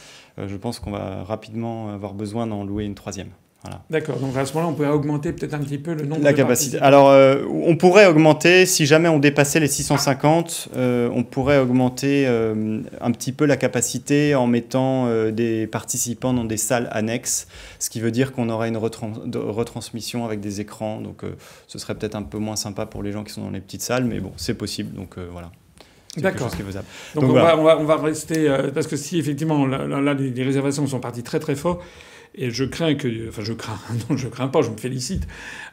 je 0.46 0.56
pense 0.56 0.78
qu'on 0.78 0.90
va 0.90 1.24
rapidement 1.24 1.90
avoir 1.90 2.14
besoin 2.14 2.46
d'en 2.46 2.64
louer 2.64 2.84
une 2.84 2.94
troisième. 2.94 3.30
D'accord, 3.90 4.18
donc 4.18 4.36
à 4.36 4.46
ce 4.46 4.54
moment-là, 4.54 4.72
on 4.72 4.74
pourrait 4.74 4.88
augmenter 4.88 5.32
peut-être 5.32 5.54
un 5.54 5.58
petit 5.58 5.78
peu 5.78 5.92
le 5.92 6.04
nombre 6.04 6.22
la 6.22 6.32
capacité. 6.32 6.78
Alors, 6.78 7.10
euh, 7.10 7.42
on 7.50 7.76
pourrait 7.76 8.06
augmenter, 8.06 8.66
si 8.66 8.86
jamais 8.86 9.08
on 9.08 9.18
dépassait 9.18 9.58
les 9.58 9.66
650, 9.66 10.68
euh, 10.76 11.10
on 11.12 11.24
pourrait 11.24 11.58
augmenter 11.58 12.26
euh, 12.28 12.80
un 13.00 13.10
petit 13.10 13.32
peu 13.32 13.46
la 13.46 13.56
capacité 13.56 14.36
en 14.36 14.46
mettant 14.46 15.08
des 15.32 15.66
participants 15.66 16.32
dans 16.32 16.44
des 16.44 16.56
salles 16.56 16.88
annexes, 16.92 17.48
ce 17.80 17.90
qui 17.90 18.00
veut 18.00 18.12
dire 18.12 18.32
qu'on 18.32 18.48
aurait 18.48 18.68
une 18.68 18.76
retransmission 18.76 20.24
avec 20.24 20.40
des 20.40 20.60
écrans. 20.60 21.00
Donc, 21.00 21.22
ce 21.66 21.78
serait 21.78 21.96
peut-être 21.96 22.14
un 22.14 22.22
peu 22.22 22.38
moins 22.38 22.56
sympa 22.56 22.86
pour 22.86 23.02
les 23.02 23.10
gens 23.10 23.24
qui 23.24 23.32
sont 23.32 23.42
dans 23.42 23.50
les 23.50 23.60
petites 23.60 23.82
salles, 23.82 24.04
mais 24.04 24.20
bon, 24.20 24.32
c'est 24.36 24.54
possible. 24.54 24.94
Donc, 24.94 25.16
voilà. 25.32 25.50
D'accord. 26.18 26.50
Donc, 27.14 27.24
on, 27.24 27.32
va, 27.32 27.58
on, 27.58 27.64
va, 27.64 27.78
on, 27.78 27.84
va, 27.84 27.96
rester. 27.96 28.48
parce 28.74 28.86
que 28.86 28.96
si 28.96 29.18
effectivement, 29.18 29.66
là, 29.66 30.14
les 30.14 30.42
réservations 30.42 30.86
sont 30.86 31.00
parties 31.00 31.22
très 31.22 31.40
très 31.40 31.56
fort 31.56 31.82
et 32.34 32.50
je 32.50 32.64
crains 32.64 32.94
que, 32.94 33.28
enfin 33.28 33.42
je 33.42 33.52
crains, 33.52 33.78
non 34.10 34.16
je 34.16 34.28
crains 34.28 34.48
pas, 34.48 34.62
je 34.62 34.70
me 34.70 34.76
félicite, 34.76 35.26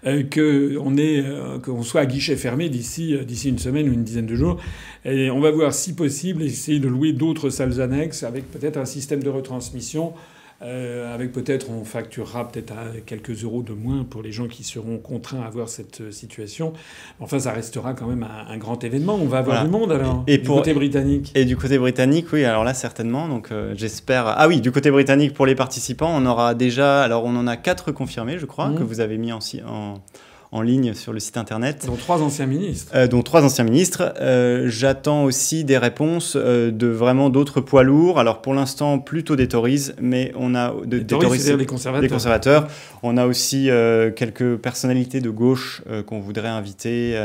euh, 0.05 0.23
qu'on 0.23 0.97
euh, 0.97 1.83
soit 1.83 2.01
à 2.01 2.05
guichet 2.05 2.35
fermé 2.35 2.69
d'ici 2.69 3.15
euh, 3.15 3.23
d'ici 3.23 3.49
une 3.49 3.59
semaine 3.59 3.89
ou 3.89 3.93
une 3.93 4.03
dizaine 4.03 4.25
de 4.25 4.35
jours. 4.35 4.57
Et 5.05 5.29
on 5.29 5.39
va 5.39 5.51
voir 5.51 5.73
si 5.73 5.93
possible 5.93 6.41
essayer 6.41 6.79
de 6.79 6.87
louer 6.87 7.13
d'autres 7.13 7.49
salles 7.49 7.81
annexes 7.81 8.23
avec 8.23 8.49
peut-être 8.51 8.77
un 8.77 8.85
système 8.85 9.21
de 9.21 9.29
retransmission 9.29 10.13
euh, 10.61 11.13
avec 11.13 11.33
peut-être, 11.33 11.69
on 11.69 11.83
facturera 11.83 12.47
peut-être 12.47 12.73
quelques 13.05 13.43
euros 13.43 13.61
de 13.61 13.73
moins 13.73 14.05
pour 14.05 14.21
les 14.21 14.31
gens 14.31 14.47
qui 14.47 14.63
seront 14.63 14.97
contraints 14.97 15.41
à 15.41 15.47
avoir 15.47 15.67
cette 15.67 15.99
euh, 15.99 16.11
situation. 16.11 16.71
Enfin, 17.19 17.39
ça 17.39 17.51
restera 17.51 17.93
quand 17.93 18.07
même 18.07 18.25
un, 18.25 18.57
grand 18.57 18.81
événement. 18.83 19.15
On 19.15 19.25
va 19.25 19.39
avoir 19.39 19.65
du 19.65 19.69
monde 19.69 19.91
alors. 19.91 20.23
Et, 20.27 20.37
du 20.37 20.47
côté 20.47 20.73
britannique. 20.73 21.33
Et 21.35 21.43
du 21.43 21.57
côté 21.57 21.77
britannique, 21.77 22.27
oui. 22.31 22.45
Alors 22.45 22.63
là, 22.63 22.73
certainement. 22.73 23.27
Donc, 23.27 23.51
euh, 23.51 23.73
j'espère. 23.75 24.27
Ah 24.27 24.47
oui, 24.47 24.61
du 24.61 24.71
côté 24.71 24.91
britannique 24.91 25.33
pour 25.33 25.45
les 25.45 25.55
participants, 25.55 26.11
on 26.15 26.25
aura 26.25 26.55
déjà. 26.55 27.03
Alors, 27.03 27.25
on 27.25 27.35
en 27.35 27.47
a 27.47 27.57
quatre 27.57 27.91
confirmés, 27.91 28.39
je 28.39 28.45
crois, 28.45 28.69
mmh. 28.69 28.77
que 28.77 28.83
vous 28.83 29.01
avez 29.01 29.17
mis 29.17 29.33
en, 29.33 29.39
en 29.67 29.95
en 30.55 30.61
ligne 30.61 30.93
sur 30.93 31.11
le 31.11 31.19
site 31.19 31.35
internet. 31.35 31.85
Dont 31.85 31.97
trois 31.97 32.21
anciens 32.21 32.45
ministres. 32.45 32.93
Euh, 32.95 33.07
dont 33.07 33.23
trois 33.23 33.43
anciens 33.43 33.65
ministres. 33.65 34.13
Euh, 34.21 34.67
j'attends 34.69 35.25
aussi 35.25 35.65
des 35.65 35.77
réponses 35.77 36.37
euh, 36.37 36.71
de 36.71 36.87
vraiment 36.87 37.29
d'autres 37.29 37.59
poids 37.59 37.83
lourds. 37.83 38.19
Alors 38.19 38.41
pour 38.41 38.53
l'instant 38.53 38.97
plutôt 38.99 39.35
des 39.35 39.49
Tories, 39.49 39.91
mais 39.99 40.31
on 40.37 40.55
a 40.55 40.73
de, 40.85 40.99
des, 40.99 41.05
Tories, 41.05 41.57
des, 41.57 41.65
conservateurs. 41.65 42.01
des 42.01 42.07
conservateurs. 42.07 42.67
On 43.03 43.17
a 43.17 43.25
aussi 43.25 43.69
quelques 44.15 44.55
personnalités 44.55 45.19
de 45.19 45.29
gauche 45.29 45.83
qu'on 46.07 46.21
voudrait 46.21 46.47
inviter. 46.47 47.15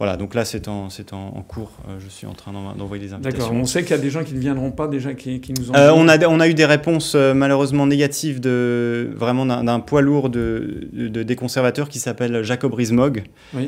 Voilà, 0.00 0.16
donc 0.16 0.34
là, 0.34 0.46
c'est 0.46 0.66
en, 0.66 0.88
en, 1.12 1.42
cours. 1.42 1.72
Euh, 1.86 1.98
je 2.02 2.08
suis 2.08 2.26
en 2.26 2.32
train 2.32 2.52
d'envoyer 2.52 3.04
des 3.04 3.12
invitations. 3.12 3.38
D'accord. 3.38 3.52
On 3.54 3.66
sait 3.66 3.82
qu'il 3.82 3.90
y 3.90 3.98
a 3.98 4.02
des 4.02 4.08
gens 4.08 4.24
qui 4.24 4.32
ne 4.32 4.38
viendront 4.40 4.70
pas, 4.70 4.88
déjà, 4.88 5.12
qui, 5.12 5.42
qui 5.42 5.52
nous 5.52 5.70
ont. 5.70 5.74
Euh, 5.74 5.92
on, 5.94 6.08
a, 6.08 6.26
on 6.26 6.40
a 6.40 6.48
eu 6.48 6.54
des 6.54 6.64
réponses 6.64 7.12
euh, 7.14 7.34
malheureusement 7.34 7.86
négatives 7.86 8.40
de, 8.40 9.10
vraiment 9.14 9.44
d'un, 9.44 9.80
poids 9.80 10.00
lourd 10.00 10.30
de, 10.30 10.88
de, 10.94 11.22
des 11.22 11.36
conservateurs 11.36 11.90
qui 11.90 11.98
s'appelle 11.98 12.42
Jacob 12.42 12.72
Rees-Mogg 12.72 13.24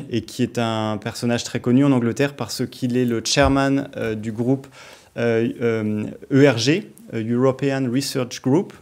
et 0.09 0.21
qui 0.21 0.41
est 0.41 0.57
un 0.57 0.97
personnage 0.97 1.43
très 1.43 1.59
connu 1.59 1.85
en 1.85 1.91
Angleterre 1.91 2.35
parce 2.35 2.65
qu'il 2.65 2.97
est 2.97 3.05
le 3.05 3.21
chairman 3.23 3.87
du 4.17 4.31
groupe 4.31 4.65
ERG, 5.15 6.83
e 7.13 7.31
European 7.31 7.87
Research 7.93 8.41
Group, 8.41 8.73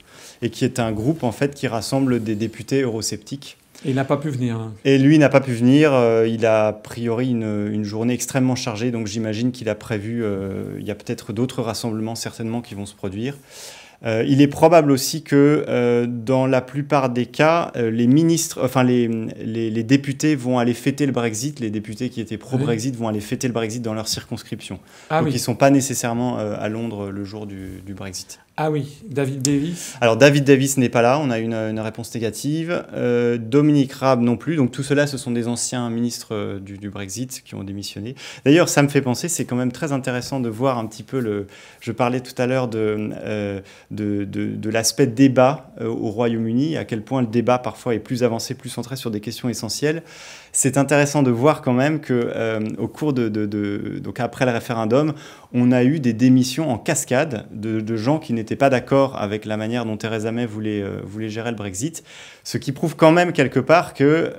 et 0.42 0.50
qui 0.50 0.64
est 0.64 0.80
un 0.80 0.94
groupe 0.94 1.26
en 1.26 1.34
fait 1.34 1.54
qui 1.54 1.68
rassemble 1.68 2.24
des 2.24 2.36
députés 2.36 2.84
eurosceptiques. 2.84 3.58
Et 3.86 3.90
il 3.90 3.96
n'a 3.96 4.06
pas 4.06 4.18
pu 4.18 4.30
venir. 4.30 4.56
Hein. 4.56 4.74
Et 4.86 4.98
lui 4.98 5.18
n'a 5.18 5.30
pas 5.30 5.42
pu 5.42 5.54
venir. 5.54 5.94
Euh, 5.94 6.28
il 6.28 6.46
a 6.46 6.68
a 6.68 6.74
priori 6.74 7.30
une, 7.30 7.70
une 7.72 7.84
journée 7.84 8.14
extrêmement 8.14 8.56
chargée, 8.56 8.92
donc 8.92 9.08
j'imagine 9.08 9.52
qu'il 9.52 9.70
a 9.70 9.76
prévu. 9.76 10.24
Euh, 10.24 10.78
il 10.80 10.86
y 10.86 10.92
a 10.92 10.96
peut-être 10.96 11.34
d'autres 11.34 11.62
rassemblements 11.62 12.16
certainement 12.16 12.62
qui 12.62 12.76
vont 12.76 12.86
se 12.86 12.96
produire. 12.96 13.36
Euh, 14.04 14.24
il 14.28 14.42
est 14.42 14.48
probable 14.48 14.92
aussi 14.92 15.22
que 15.22 15.64
euh, 15.68 16.08
dans 16.08 16.48
la 16.48 16.62
plupart 16.62 17.10
des 17.10 17.28
cas, 17.28 17.72
euh, 17.76 17.92
les 17.92 18.08
ministres, 18.08 18.60
enfin 18.64 18.84
les, 18.84 19.08
les, 19.08 19.84
députés 19.84 20.36
vont 20.36 20.58
aller 20.58 20.74
fêter 20.74 21.06
le 21.06 21.12
Brexit. 21.12 21.60
Les 21.60 21.70
députés 21.70 22.10
qui 22.10 22.20
étaient 22.20 22.38
pro-Brexit 22.38 22.96
vont 22.96 23.08
aller 23.08 23.20
fêter 23.20 23.48
le 23.48 23.54
Brexit 23.54 23.82
dans 23.82 23.94
leur 23.94 24.08
circonscription. 24.08 24.80
Ah 25.10 25.20
Donc 25.20 25.30
ils 25.30 25.36
ne 25.36 25.40
sont 25.40 25.56
pas 25.56 25.70
nécessairement 25.70 26.38
à 26.38 26.68
Londres 26.70 27.12
le 27.12 27.24
jour 27.24 27.46
du, 27.46 27.82
du, 27.86 27.94
Brexit. 27.94 28.40
Ah 28.58 28.70
oui, 28.70 28.98
David 29.08 29.42
Davis 29.42 29.96
Alors 30.02 30.18
David 30.18 30.44
Davis 30.44 30.78
n'est 30.78 30.90
pas 30.90 31.02
là, 31.02 31.20
on 31.20 31.30
a 31.32 31.40
une, 31.40 31.54
une 31.54 31.80
réponse 31.80 32.14
négative. 32.14 32.86
Dominique 33.40 33.94
Raab 33.94 34.22
non 34.22 34.38
plus. 34.38 34.56
Donc 34.56 34.72
tout 34.72 34.84
cela, 34.84 35.08
ce 35.08 35.18
sont 35.18 35.32
des 35.32 35.48
anciens 35.48 35.90
ministres 35.90 36.60
du, 36.60 36.78
du 36.78 36.90
Brexit 36.90 37.42
qui 37.44 37.56
ont 37.56 37.64
démissionné. 37.64 38.16
D'ailleurs, 38.46 38.70
ça 38.70 38.84
me 38.84 38.88
fait 38.90 39.02
penser, 39.02 39.30
c'est 39.30 39.46
quand 39.46 39.56
même 39.56 39.72
très 39.72 39.94
intéressant 39.94 40.40
de 40.40 40.50
voir 40.50 40.78
un 40.78 40.86
petit 40.86 41.04
peu 41.04 41.20
le... 41.20 41.48
Je 41.80 41.92
parlais 41.92 42.20
tout 42.20 42.40
à 42.40 42.46
l'heure 42.46 42.68
de 42.68 43.62
de, 43.92 44.26
de, 44.26 44.70
l'aspect 44.70 45.08
débat 45.08 45.72
euh, 45.82 45.88
au 45.88 46.10
Royaume-Uni, 46.10 46.78
à 46.78 46.86
quel 46.86 47.04
point 47.04 47.22
le 47.22 47.28
débat 47.28 47.60
parfois 47.60 47.94
est 47.94 48.00
plus 48.00 48.24
avancé, 48.24 48.54
plus 48.54 48.70
centré 48.70 48.96
sur 48.96 49.12
des 49.12 49.20
questions 49.20 49.50
essentielles. 49.50 50.04
C'est 50.52 50.78
intéressant 50.78 51.24
de 51.24 51.32
voir 51.32 51.62
quand 51.62 51.74
même 51.74 52.00
que 52.00 52.32
euh, 52.36 52.60
au 52.78 52.88
cours 52.88 53.14
de, 53.14 53.30
donc 54.00 54.20
après 54.20 54.46
le 54.46 54.52
référendum, 54.52 55.14
on 55.54 55.72
a 55.72 55.84
eu 55.84 56.00
des 56.00 56.14
démissions 56.14 56.72
en 56.72 56.78
cascade 56.78 57.46
de, 57.52 57.96
gens 57.96 58.20
qui 58.20 58.34
n'étaient 58.34 58.56
pas 58.56 58.70
d'accord 58.70 59.18
avec 59.18 59.46
la 59.46 59.58
manière 59.58 59.86
dont 59.86 59.98
Theresa 59.98 60.32
May 60.32 60.46
voulait, 60.46 60.82
euh, 60.82 61.02
voulait 61.04 61.30
gérer 61.30 61.52
le 61.52 61.58
Brexit, 61.58 62.04
ce 62.44 62.58
qui 62.58 62.72
prouve 62.72 62.96
quand 62.96 63.12
même 63.12 63.34
quelque 63.34 63.60
part 63.60 63.94
que 63.94 64.34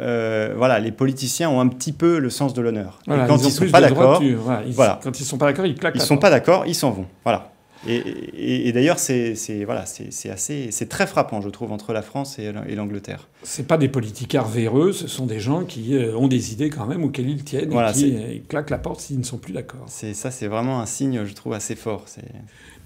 voilà, 0.56 0.78
les 0.78 0.92
politiciens 0.92 1.48
ont 1.50 1.60
un 1.60 1.68
petit 1.68 1.92
peu 1.92 2.18
le 2.18 2.30
sens 2.30 2.54
de 2.54 2.62
l'honneur. 2.62 2.98
quand 3.06 3.36
ils, 3.38 3.44
ne 3.46 3.50
sont 3.50 3.66
pas 3.70 3.80
d'accord, 3.80 4.22
voilà, 4.70 5.00
quand 5.02 5.18
ils 5.18 5.24
sont 5.24 5.38
pas 5.38 5.46
d'accord. 5.46 5.66
Ils 5.66 6.00
sont 6.00 6.18
pas 6.18 6.30
d'accord, 6.30 6.64
ils 6.66 6.74
s'en 6.74 6.90
vont. 6.90 7.06
Voilà. 7.24 7.52
Et, 7.86 8.70
d'ailleurs, 8.72 8.98
c'est 8.98 9.34
voilà, 9.64 9.82
assez, 9.82 10.68
c'est 10.70 10.88
très 10.88 11.06
frappant, 11.06 11.40
je 11.40 11.48
trouve, 11.48 11.72
entre 11.72 11.92
la 11.92 12.02
France 12.02 12.38
et, 12.38 12.52
l'Angleterre. 12.74 13.28
C'est 13.42 13.66
pas 13.66 13.76
des 13.76 13.88
politicards 13.88 14.48
véreux, 14.48 14.92
ce 14.92 15.08
sont 15.08 15.26
des 15.26 15.40
gens 15.40 15.64
qui 15.64 15.96
euh, 15.96 16.16
ont 16.16 16.28
des 16.28 16.52
idées 16.52 16.70
quand 16.70 16.86
même 16.86 17.02
auxquelles 17.02 17.28
ils 17.28 17.42
tiennent 17.42 17.72
et 17.72 17.92
qui 17.92 18.14
euh, 18.14 18.38
claquent 18.48 18.70
la 18.70 18.78
porte 18.78 19.00
s'ils 19.00 19.18
ne 19.18 19.24
sont 19.24 19.38
plus 19.38 19.52
d'accord. 19.52 19.84
C'est 19.88 20.14
ça, 20.14 20.30
c'est 20.30 20.46
vraiment 20.46 20.80
un 20.80 20.86
signe, 20.86 21.24
je 21.24 21.34
trouve, 21.34 21.54
assez 21.54 21.74
fort. 21.74 22.04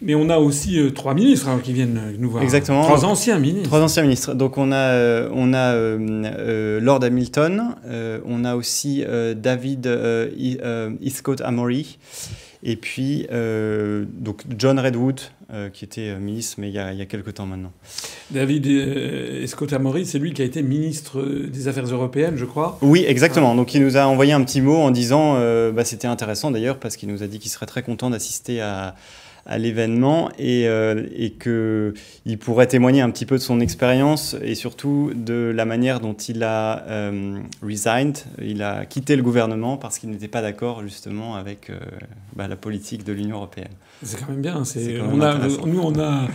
Mais 0.01 0.15
on 0.15 0.31
a 0.31 0.39
aussi 0.39 0.79
euh, 0.81 0.91
trois 0.91 1.13
ministres 1.13 1.49
hein, 1.49 1.61
qui 1.63 1.75
viennent 1.75 2.15
nous 2.19 2.31
voir. 2.31 2.43
Exactement. 2.43 2.83
Trois 2.85 3.05
anciens 3.05 3.39
ministres. 3.39 3.69
Trois 3.69 3.83
anciens 3.83 4.03
ministres. 4.03 4.35
Donc 4.35 4.57
on 4.57 4.73
a, 4.73 5.29
on 5.31 5.53
a 5.53 5.77
Lord 6.81 7.05
Hamilton, 7.05 7.75
on 8.25 8.45
a 8.45 8.57
aussi 8.57 9.05
David 9.37 9.89
Eastcote 11.01 11.43
Amory. 11.43 11.99
Et 12.69 12.75
puis, 12.75 13.29
euh, 13.31 14.05
donc 14.09 14.43
John 14.59 14.81
Redwood, 14.81 15.21
euh, 15.53 15.69
qui 15.69 15.85
était 15.85 16.09
euh, 16.09 16.19
ministre, 16.19 16.57
mais 16.59 16.69
il 16.69 16.75
y, 16.75 16.81
a, 16.81 16.93
il 16.93 16.99
y 16.99 17.01
a 17.01 17.07
quelques 17.07 17.35
temps 17.35 17.47
maintenant. 17.47 17.71
David 18.33 19.47
Scott 19.47 19.73
Amory, 19.73 20.05
c'est 20.05 20.19
lui 20.19 20.33
qui 20.33 20.43
a 20.43 20.45
été 20.45 20.63
ministre 20.63 21.23
des 21.23 21.69
Affaires 21.69 21.87
européennes, 21.87 22.37
je 22.37 22.45
crois. 22.45 22.77
Oui, 22.83 23.05
exactement. 23.07 23.55
Donc 23.55 23.73
il 23.75 23.83
nous 23.85 23.97
a 23.97 24.05
envoyé 24.07 24.33
un 24.33 24.43
petit 24.43 24.61
mot 24.61 24.79
en 24.79 24.91
disant, 24.91 25.35
bah, 25.71 25.85
c'était 25.85 26.09
intéressant 26.09 26.51
d'ailleurs, 26.51 26.79
parce 26.81 26.97
qu'il 26.97 27.09
nous 27.09 27.23
a 27.23 27.29
dit 27.29 27.39
qu'il 27.39 27.53
serait 27.53 27.67
très 27.67 27.85
content 27.85 28.11
d'assister 28.11 28.61
à 28.61 28.97
à 29.47 29.59
l'événement 29.59 30.31
et, 30.39 30.69
euh, 30.69 31.07
et 31.15 31.31
qu'il 31.33 32.39
pourrait 32.39 32.67
témoigner 32.67 33.01
un 33.01 33.11
petit 33.11 33.27
peu 33.27 33.37
de 33.37 33.43
son 33.43 33.61
expérience 33.61 34.37
et 34.43 34.55
surtout 34.55 35.13
de 35.15 35.53
la 35.55 35.65
manière 35.65 36.01
dont 36.01 36.15
il 36.15 36.43
a 36.43 36.85
euh, 36.89 37.39
resigned, 37.63 38.19
il 38.43 38.63
a 38.63 38.85
quitté 38.85 39.17
le 39.17 39.23
gouvernement 39.23 39.77
parce 39.77 39.99
qu'il 39.99 40.11
n'était 40.11 40.29
pas 40.29 40.43
d'accord 40.43 40.83
justement 40.83 41.37
avec 41.37 41.71
euh, 41.71 41.79
bah, 42.35 42.49
la 42.49 42.57
politique 42.57 43.05
de 43.05 43.13
l'Union 43.13 43.37
européenne. 43.37 43.73
C'est 44.03 44.19
quand 44.19 44.31
même 44.31 44.43
bien. 44.43 44.63
on 45.13 45.21
a, 45.21 45.39
nous, 45.65 45.81
on 45.81 45.99
a, 45.99 46.29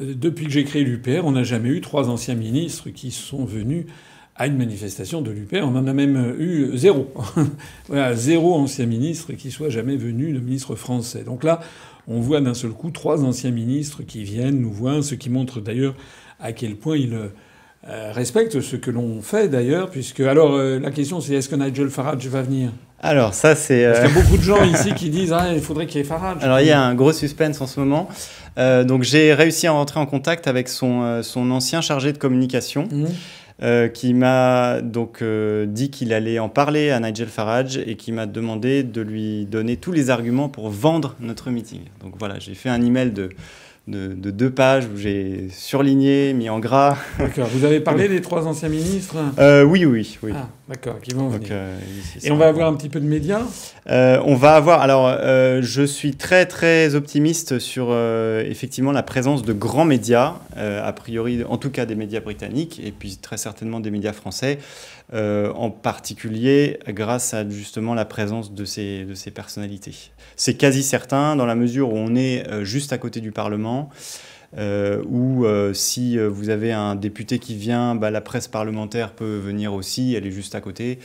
depuis 0.00 0.46
que 0.46 0.52
j'ai 0.52 0.64
créé 0.64 0.84
l'UPR, 0.84 1.24
on 1.24 1.32
n'a 1.32 1.44
jamais 1.44 1.68
eu 1.70 1.80
trois 1.80 2.08
anciens 2.08 2.34
ministres 2.36 2.90
qui 2.90 3.10
sont 3.10 3.44
venus 3.44 3.86
à 4.34 4.46
une 4.46 4.56
manifestation 4.56 5.20
de 5.20 5.30
l'UPR. 5.30 5.62
On 5.62 5.76
en 5.76 5.86
a 5.86 5.92
même 5.92 6.34
eu 6.38 6.70
zéro. 6.74 7.12
voilà, 7.88 8.14
zéro 8.14 8.54
ancien 8.54 8.86
ministre 8.86 9.34
qui 9.34 9.50
soit 9.50 9.68
jamais 9.68 9.96
venu, 9.96 10.32
le 10.32 10.40
ministre 10.40 10.74
français. 10.74 11.22
Donc 11.22 11.44
là, 11.44 11.60
on 12.08 12.20
voit 12.20 12.40
d'un 12.40 12.54
seul 12.54 12.70
coup 12.72 12.90
trois 12.90 13.24
anciens 13.24 13.50
ministres 13.50 14.02
qui 14.02 14.24
viennent 14.24 14.60
nous 14.60 14.72
voir, 14.72 15.02
ce 15.04 15.14
qui 15.14 15.30
montre 15.30 15.60
d'ailleurs 15.60 15.94
à 16.40 16.52
quel 16.52 16.76
point 16.76 16.96
ils 16.96 17.16
euh, 17.88 18.12
respectent 18.12 18.60
ce 18.60 18.76
que 18.76 18.92
l'on 18.92 19.20
fait 19.22 19.48
d'ailleurs, 19.48 19.90
puisque 19.90 20.20
alors 20.20 20.54
euh, 20.54 20.78
la 20.78 20.92
question 20.92 21.20
c'est 21.20 21.34
est-ce 21.34 21.48
que 21.48 21.56
Nigel 21.56 21.90
Farage 21.90 22.26
va 22.28 22.42
venir? 22.42 22.70
Alors 23.00 23.34
ça 23.34 23.56
c'est... 23.56 23.84
Parce 23.84 23.98
qu'il 23.98 24.08
y 24.08 24.12
a 24.14 24.18
euh, 24.18 24.22
beaucoup 24.22 24.36
de 24.36 24.42
gens 24.42 24.62
ici 24.72 24.94
qui 24.94 25.10
disent 25.10 25.32
ah, 25.32 25.52
il 25.52 25.60
faudrait 25.60 25.86
qu'il 25.86 25.98
y 25.98 26.00
ait 26.00 26.06
Farage. 26.06 26.42
Alors 26.42 26.60
il 26.60 26.66
y 26.66 26.70
a 26.70 26.80
un 26.80 26.94
gros 26.94 27.12
suspense 27.12 27.60
en 27.60 27.66
ce 27.66 27.80
moment. 27.80 28.08
donc 28.56 29.02
j'ai 29.02 29.34
réussi 29.34 29.66
à 29.66 29.72
rentrer 29.72 29.98
en 29.98 30.06
contact 30.06 30.46
avec 30.46 30.68
son, 30.68 31.24
son 31.24 31.50
ancien 31.50 31.80
chargé 31.80 32.12
de 32.12 32.18
communication. 32.18 32.86
Mmh. 32.90 33.06
Euh, 33.62 33.86
qui 33.86 34.12
m'a 34.12 34.80
donc 34.80 35.22
euh, 35.22 35.66
dit 35.66 35.90
qu'il 35.90 36.12
allait 36.12 36.40
en 36.40 36.48
parler 36.48 36.90
à 36.90 36.98
Nigel 36.98 37.28
Farage 37.28 37.76
et 37.76 37.94
qui 37.94 38.10
m'a 38.10 38.26
demandé 38.26 38.82
de 38.82 39.00
lui 39.00 39.46
donner 39.46 39.76
tous 39.76 39.92
les 39.92 40.10
arguments 40.10 40.48
pour 40.48 40.68
vendre 40.68 41.14
notre 41.20 41.48
meeting. 41.50 41.82
Donc 42.02 42.14
voilà, 42.18 42.40
j'ai 42.40 42.54
fait 42.54 42.70
un 42.70 42.82
email 42.82 43.12
de 43.12 43.30
de, 43.88 44.30
deux 44.30 44.50
pages 44.50 44.86
où 44.86 44.96
j'ai 44.96 45.48
surligné, 45.50 46.32
mis 46.34 46.48
en 46.48 46.60
gras. 46.60 46.96
D'accord. 47.18 47.48
Vous 47.52 47.64
avez 47.64 47.80
parlé 47.80 48.08
des 48.08 48.20
trois 48.20 48.46
anciens 48.46 48.68
ministres? 48.68 49.16
Euh, 49.38 49.64
Oui, 49.64 49.84
oui, 49.84 50.18
oui. 50.22 50.32
Ah, 50.34 50.48
d'accord, 50.72 51.00
qui 51.00 51.12
vont 51.12 51.28
venir. 51.28 51.48
Euh, 51.50 51.78
Et 52.22 52.30
on 52.30 52.36
va 52.36 52.48
avoir 52.48 52.68
un 52.68 52.74
petit 52.74 52.88
peu 52.88 53.00
de 53.00 53.06
médias 53.06 53.42
euh, 53.90 54.20
On 54.24 54.34
va 54.34 54.54
avoir. 54.54 54.80
Alors, 54.80 55.10
je 55.62 55.82
suis 55.82 56.14
très, 56.14 56.46
très 56.46 56.94
optimiste 56.94 57.58
sur 57.58 57.94
effectivement 57.94 58.92
la 58.92 59.02
présence 59.02 59.42
de 59.42 59.52
grands 59.52 59.84
médias, 59.84 60.34
a 60.56 60.92
priori, 60.92 61.44
en 61.44 61.58
tout 61.58 61.70
cas 61.70 61.86
des 61.86 61.94
médias 61.94 62.20
britanniques, 62.20 62.80
et 62.84 62.92
puis 62.92 63.16
très 63.16 63.36
certainement 63.36 63.80
des 63.80 63.90
médias 63.90 64.12
français. 64.12 64.58
en 65.12 65.70
particulier 65.70 66.78
grâce 66.88 67.34
à 67.34 67.48
justement 67.48 67.94
la 67.94 68.04
présence 68.04 68.52
de 68.52 68.64
ces, 68.64 69.04
de 69.04 69.14
ces 69.14 69.30
personnalités. 69.30 69.94
C'est 70.36 70.54
quasi 70.54 70.82
certain 70.82 71.36
dans 71.36 71.46
la 71.46 71.54
mesure 71.54 71.92
où 71.92 71.96
on 71.96 72.14
est 72.14 72.64
juste 72.64 72.92
à 72.92 72.98
côté 72.98 73.20
du 73.20 73.32
Parlement 73.32 73.90
euh, 74.58 75.02
ou 75.08 75.44
euh, 75.44 75.72
si 75.72 76.18
euh, 76.18 76.28
vous 76.28 76.50
avez 76.50 76.72
un 76.72 76.94
député 76.94 77.38
qui 77.38 77.54
vient, 77.54 77.94
bah, 77.94 78.10
la 78.10 78.20
presse 78.20 78.48
parlementaire 78.48 79.12
peut 79.12 79.38
venir 79.38 79.72
aussi, 79.72 80.14
elle 80.14 80.26
est 80.26 80.32
juste 80.32 80.54
à 80.54 80.60
côté. 80.60 80.98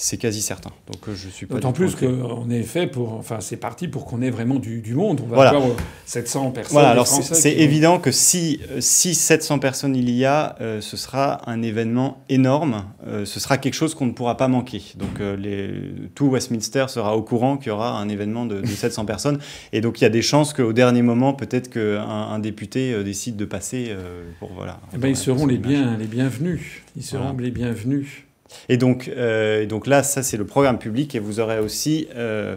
C'est 0.00 0.16
quasi 0.16 0.40
certain. 0.40 0.70
Donc 0.86 1.14
je 1.14 1.28
suis 1.28 1.44
pas. 1.44 1.56
D'autant 1.56 1.72
plus 1.72 1.94
qu'on 1.94 2.48
est 2.48 2.62
fait 2.62 2.86
pour, 2.86 3.12
enfin 3.12 3.36
c'est 3.40 3.58
parti 3.58 3.86
pour 3.86 4.06
qu'on 4.06 4.22
ait 4.22 4.30
vraiment 4.30 4.54
du, 4.54 4.80
du, 4.80 4.94
monde. 4.94 5.20
On 5.22 5.26
va 5.26 5.50
avoir 5.50 5.62
700 6.06 6.52
personnes. 6.52 6.72
Voilà. 6.72 6.88
Alors 6.88 7.06
c'est 7.06 7.52
évident 7.52 7.98
que 7.98 8.10
si 8.10 8.60
si 8.78 9.14
700 9.14 9.58
personnes 9.58 9.94
il 9.94 10.08
y 10.08 10.24
a, 10.24 10.56
ce 10.80 10.96
sera 10.96 11.48
un 11.48 11.60
événement 11.60 12.24
énorme. 12.30 12.84
ce 13.24 13.40
sera 13.40 13.58
quelque 13.58 13.74
chose 13.74 13.94
qu'on 13.94 14.06
ne 14.06 14.12
pourra 14.12 14.38
pas 14.38 14.48
manquer. 14.48 14.82
Donc 14.96 15.20
les, 15.20 15.70
tout 16.14 16.28
Westminster 16.28 16.86
sera 16.88 17.14
au 17.14 17.22
courant 17.22 17.58
qu'il 17.58 17.68
y 17.68 17.70
aura 17.70 17.98
un 17.98 18.08
événement 18.08 18.46
de, 18.46 18.62
de 18.62 18.66
700 18.66 19.04
personnes. 19.04 19.38
Et 19.74 19.82
donc 19.82 20.00
il 20.00 20.04
y 20.04 20.06
a 20.06 20.10
des 20.10 20.22
chances 20.22 20.54
qu'au 20.54 20.72
dernier 20.72 21.02
moment, 21.02 21.34
peut-être 21.34 21.68
qu'un 21.68 22.00
un 22.00 22.38
député 22.38 23.04
décide 23.04 23.36
de 23.36 23.44
passer 23.44 23.94
pour 24.38 24.50
voilà. 24.54 24.80
Eh 24.94 24.98
ben, 24.98 25.08
ils 25.08 25.16
seront 25.16 25.46
les 25.46 25.58
bien 25.58 25.98
les 25.98 26.06
bienvenus. 26.06 26.82
Ils 26.96 27.04
seront 27.04 27.36
les 27.36 27.50
bienvenus. 27.50 28.24
Et 28.68 28.76
donc, 28.76 29.08
euh, 29.08 29.66
donc 29.66 29.86
là, 29.86 30.02
ça 30.02 30.22
c'est 30.22 30.36
le 30.36 30.46
programme 30.46 30.78
public 30.78 31.14
et 31.14 31.18
vous 31.18 31.40
aurez 31.40 31.58
aussi 31.58 32.08
euh, 32.14 32.56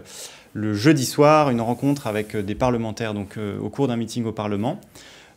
le 0.52 0.74
jeudi 0.74 1.04
soir 1.04 1.50
une 1.50 1.60
rencontre 1.60 2.06
avec 2.06 2.34
euh, 2.34 2.42
des 2.42 2.54
parlementaires 2.54 3.14
donc, 3.14 3.38
au 3.60 3.68
cours 3.70 3.88
d'un 3.88 3.96
meeting 3.96 4.24
au 4.24 4.32
Parlement. 4.32 4.80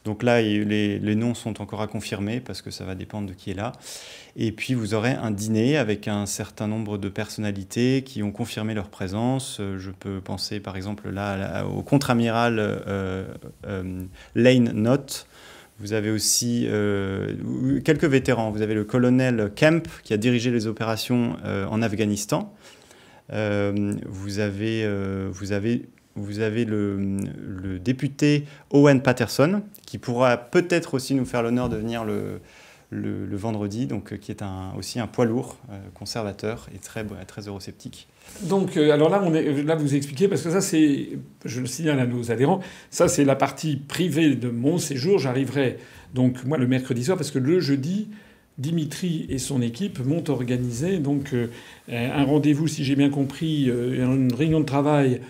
Donc 0.05 0.23
là, 0.23 0.41
les, 0.41 0.99
les, 0.99 1.15
noms 1.15 1.33
sont 1.33 1.61
encore 1.61 1.81
à 1.81 1.87
confirmer 1.87 2.39
parce 2.39 2.61
que 2.61 2.71
ça 2.71 2.85
va 2.85 2.95
dépendre 2.95 3.27
de 3.27 3.33
qui 3.33 3.51
est 3.51 3.53
là. 3.53 3.73
Et 4.37 4.53
puis 4.53 4.73
vous 4.73 4.93
aurez 4.93 5.11
un 5.11 5.31
dîner 5.31 5.75
avec 5.75 6.07
un 6.07 6.25
certain 6.25 6.67
nombre 6.67 6.97
de 6.97 7.09
personnalités 7.09 8.03
qui 8.05 8.23
ont 8.23 8.31
confirmé 8.31 8.73
leur 8.73 8.87
présence. 8.87 9.59
Je 9.59 9.91
peux 9.91 10.21
penser 10.21 10.61
par 10.61 10.77
exemple 10.77 11.09
là 11.09 11.65
au 11.65 11.81
contre-amiral 11.81 12.77
Lane 14.35 14.71
Knott, 14.71 15.26
vous 15.79 15.93
avez 15.93 16.09
aussi 16.09 16.65
euh, 16.67 17.35
quelques 17.81 18.05
vétérans. 18.05 18.51
Vous 18.51 18.61
avez 18.61 18.73
le 18.73 18.83
colonel 18.83 19.51
Kemp 19.55 19.87
qui 20.03 20.13
a 20.13 20.17
dirigé 20.17 20.49
les 20.49 20.65
opérations 20.65 21.37
euh, 21.45 21.65
en 21.67 21.81
Afghanistan. 21.81 22.53
Euh, 23.31 23.93
vous 24.07 24.39
avez, 24.39 24.87
vous 25.29 25.51
avez, 25.51 25.87
vous 26.15 26.39
avez 26.39 26.65
le, 26.65 27.79
député 27.79 28.45
Owen 28.71 29.01
Patterson 29.01 29.61
qui 29.85 29.97
pourra 29.97 30.37
peut-être 30.37 30.95
aussi 30.95 31.13
nous 31.13 31.25
faire 31.25 31.43
l'honneur 31.43 31.69
de 31.69 31.77
venir 31.77 32.05
le, 32.05 32.39
le, 32.89 33.37
vendredi, 33.37 33.85
donc, 33.85 34.17
qui 34.17 34.31
est 34.31 34.43
aussi 34.77 34.99
un 34.99 35.07
poids 35.07 35.25
lourd 35.25 35.57
conservateur 35.93 36.69
et 36.73 36.79
très, 36.79 37.05
très 37.27 37.47
eurosceptique. 37.47 38.07
Donc, 38.43 38.77
euh, 38.77 38.91
alors 38.91 39.09
là, 39.09 39.21
on 39.25 39.33
est, 39.33 39.49
vous 39.75 39.95
expliquez, 39.95 40.27
parce 40.27 40.41
que 40.41 40.51
ça, 40.51 40.61
c'est, 40.61 41.09
je 41.45 41.59
le 41.59 41.65
signale 41.65 41.99
à 41.99 42.05
nos 42.05 42.31
adhérents, 42.31 42.59
ça, 42.91 43.07
c'est 43.07 43.25
la 43.25 43.35
partie 43.35 43.77
privée 43.77 44.35
de 44.35 44.49
mon 44.49 44.77
séjour. 44.77 45.17
J'arriverai, 45.19 45.77
donc, 46.13 46.43
moi, 46.45 46.57
le 46.57 46.67
mercredi 46.67 47.03
soir, 47.03 47.17
parce 47.17 47.31
que 47.31 47.39
le 47.39 47.59
jeudi, 47.59 48.09
Dimitri 48.57 49.27
et 49.29 49.37
son 49.37 49.61
équipe 49.61 50.03
m'ont 50.03 50.23
organisé 50.29 50.97
donc 50.97 51.33
euh, 51.33 51.47
un 51.89 52.23
rendez-vous, 52.23 52.67
si 52.67 52.83
j'ai 52.83 52.95
bien 52.95 53.09
compris, 53.09 53.69
euh, 53.69 54.15
une 54.15 54.33
réunion 54.33 54.59
de 54.59 54.65
travail 54.65 55.21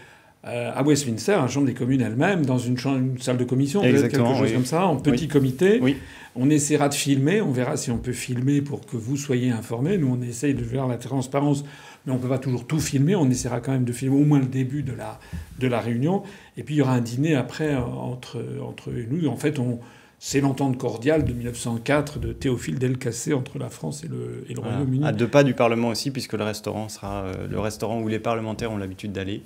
à 0.48 0.84
Westminster, 0.84 1.34
à 1.34 1.42
la 1.42 1.48
Chambre 1.48 1.68
des 1.68 1.74
communes 1.74 2.02
elle-même, 2.02 2.46
dans 2.46 2.58
une, 2.58 2.78
salle 3.20 3.38
de 3.38 3.44
commission, 3.44 3.82
quelque 3.82 4.18
chose 4.18 4.54
comme 4.54 4.66
ça, 4.66 4.86
en 4.86 4.98
petit 4.98 5.28
comité. 5.28 5.80
Oui. 5.82 5.98
On 6.36 6.50
essaiera 6.52 6.88
de 6.88 6.94
filmer, 6.94 7.42
on 7.42 7.52
verra 7.52 7.78
si 7.78 7.90
on 7.90 7.98
peut 7.98 8.14
filmer 8.14 8.62
pour 8.62 8.86
que 8.86 8.96
vous 8.96 9.18
soyez 9.18 9.50
informés. 9.50 9.98
Nous, 9.98 10.08
on 10.08 10.22
essaye 10.22 10.54
de 10.54 10.64
faire 10.64 10.88
la 10.88 10.98
transparence 10.98 11.64
mais 12.08 12.14
on 12.14 12.16
ne 12.16 12.22
peut 12.22 12.30
pas 12.30 12.40
toujours 12.40 12.66
tout 12.66 12.80
filmer. 12.80 13.16
On 13.16 13.30
essaiera 13.30 13.60
quand 13.60 13.74
même 13.74 13.84
de 13.84 13.92
filmer 13.92 14.16
au 14.16 14.24
moins 14.24 14.40
le 14.40 14.46
début 14.46 14.82
de 14.82 14.94
la, 14.94 15.20
de 15.60 15.68
la 15.68 15.82
réunion. 15.82 16.24
Et 16.56 16.64
puis 16.64 16.76
il 16.76 16.78
y 16.78 16.82
aura 16.82 16.94
un 16.94 17.02
dîner 17.02 17.36
après 17.36 17.76
euh, 17.76 17.82
entre, 17.82 18.42
entre 18.66 18.92
nous. 18.92 19.28
En 19.28 19.36
fait, 19.36 19.60
on, 19.60 19.80
c'est 20.18 20.40
l'entente 20.40 20.78
cordiale 20.78 21.26
de 21.26 21.34
1904 21.34 22.20
de 22.20 22.32
Théophile 22.32 22.80
Delcassé 22.80 23.34
entre 23.34 23.60
la 23.60 23.70
France 23.70 24.06
et 24.06 24.08
le, 24.08 24.46
et 24.50 24.54
le 24.54 24.62
Royaume-Uni. 24.62 25.06
À 25.06 25.12
deux 25.12 25.28
pas 25.28 25.44
du 25.44 25.54
Parlement 25.54 25.90
aussi, 25.90 26.12
puisque 26.12 26.34
le 26.34 26.46
restaurant 26.46 26.88
sera 26.88 27.24
euh, 27.24 27.48
le 27.48 27.60
restaurant 27.60 28.02
où 28.02 28.08
les 28.08 28.20
parlementaires 28.20 28.72
ont 28.72 28.78
l'habitude 28.78 29.12
d'aller. 29.12 29.44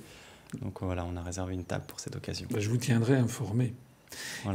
Donc 0.60 0.82
voilà, 0.82 1.06
on 1.10 1.16
a 1.16 1.22
réservé 1.22 1.54
une 1.54 1.64
table 1.64 1.84
pour 1.86 2.00
cette 2.00 2.16
occasion. 2.16 2.46
Ben, 2.50 2.60
je 2.60 2.68
vous 2.68 2.76
tiendrai 2.76 3.16
informé. 3.16 3.72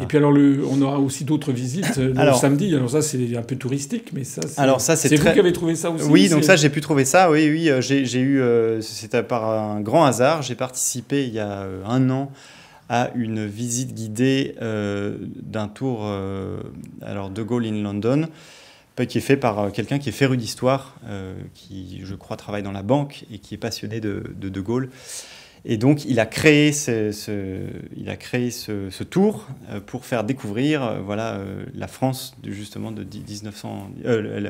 Et 0.01 0.05
puis 0.05 0.17
alors, 0.17 0.31
le, 0.31 0.63
on 0.69 0.81
aura 0.81 0.99
aussi 0.99 1.25
d'autres 1.25 1.51
visites 1.51 1.97
euh, 1.97 2.13
le 2.13 2.33
samedi. 2.33 2.75
Alors 2.75 2.89
ça, 2.89 3.01
c'est 3.01 3.35
un 3.35 3.41
peu 3.41 3.55
touristique, 3.55 4.11
mais 4.13 4.23
ça, 4.23 4.41
c'est, 4.47 4.59
alors 4.59 4.81
ça, 4.81 4.95
c'est, 4.95 5.15
vous 5.15 5.31
qui 5.31 5.39
avez 5.39 5.53
trouvé 5.53 5.75
ça 5.75 5.89
aussi. 5.89 6.05
Oui, 6.05 6.29
donc 6.29 6.43
ça, 6.43 6.55
j'ai 6.55 6.69
pu 6.69 6.81
trouver 6.81 7.05
ça. 7.05 7.31
Oui, 7.31 7.49
oui, 7.49 7.69
euh, 7.69 7.81
j'ai, 7.81 8.05
j'ai 8.05 8.19
eu, 8.19 8.39
euh, 8.39 8.81
c'était 8.81 9.23
par 9.23 9.45
un 9.49 9.81
grand 9.81 10.05
hasard. 10.05 10.41
J'ai 10.41 10.55
participé 10.55 11.25
il 11.25 11.33
y 11.33 11.39
a 11.39 11.67
un 11.85 12.09
an 12.09 12.31
à 12.89 13.09
une 13.15 13.45
visite 13.45 13.93
guidée 13.93 14.55
d'un 14.61 15.67
tour, 15.67 16.09
alors 17.01 17.29
De 17.29 17.43
Gaulle 17.43 17.65
in 17.65 17.83
London, 17.83 18.29
qui 19.09 19.17
est 19.17 19.21
fait 19.21 19.35
par 19.35 19.73
quelqu'un 19.73 19.99
qui 19.99 20.07
est 20.07 20.13
féru 20.13 20.37
d'histoire, 20.37 20.95
qui, 21.53 21.99
je 22.05 22.15
crois, 22.15 22.37
travaille 22.37 22.63
dans 22.63 22.71
la 22.71 22.83
banque 22.83 23.25
et 23.29 23.39
qui 23.39 23.55
est 23.55 23.57
passionné 23.57 23.99
de 23.99 24.23
De, 24.39 24.47
de 24.47 24.61
Gaulle. 24.61 24.89
Et 25.69 25.75
donc, 25.75 26.05
il 26.05 26.21
a 26.21 26.25
créé 26.25 26.71
ce, 26.71 27.03
tour 29.03 29.47
euh, 29.69 29.81
pour 29.81 30.05
faire 30.05 30.23
découvrir 30.23 30.81
euh, 30.81 30.99
voilà, 31.01 31.33
euh, 31.33 31.65
la 31.75 31.89
France, 31.89 32.37
justement, 32.45 32.93
de 32.93 33.03
1900. 33.03 33.91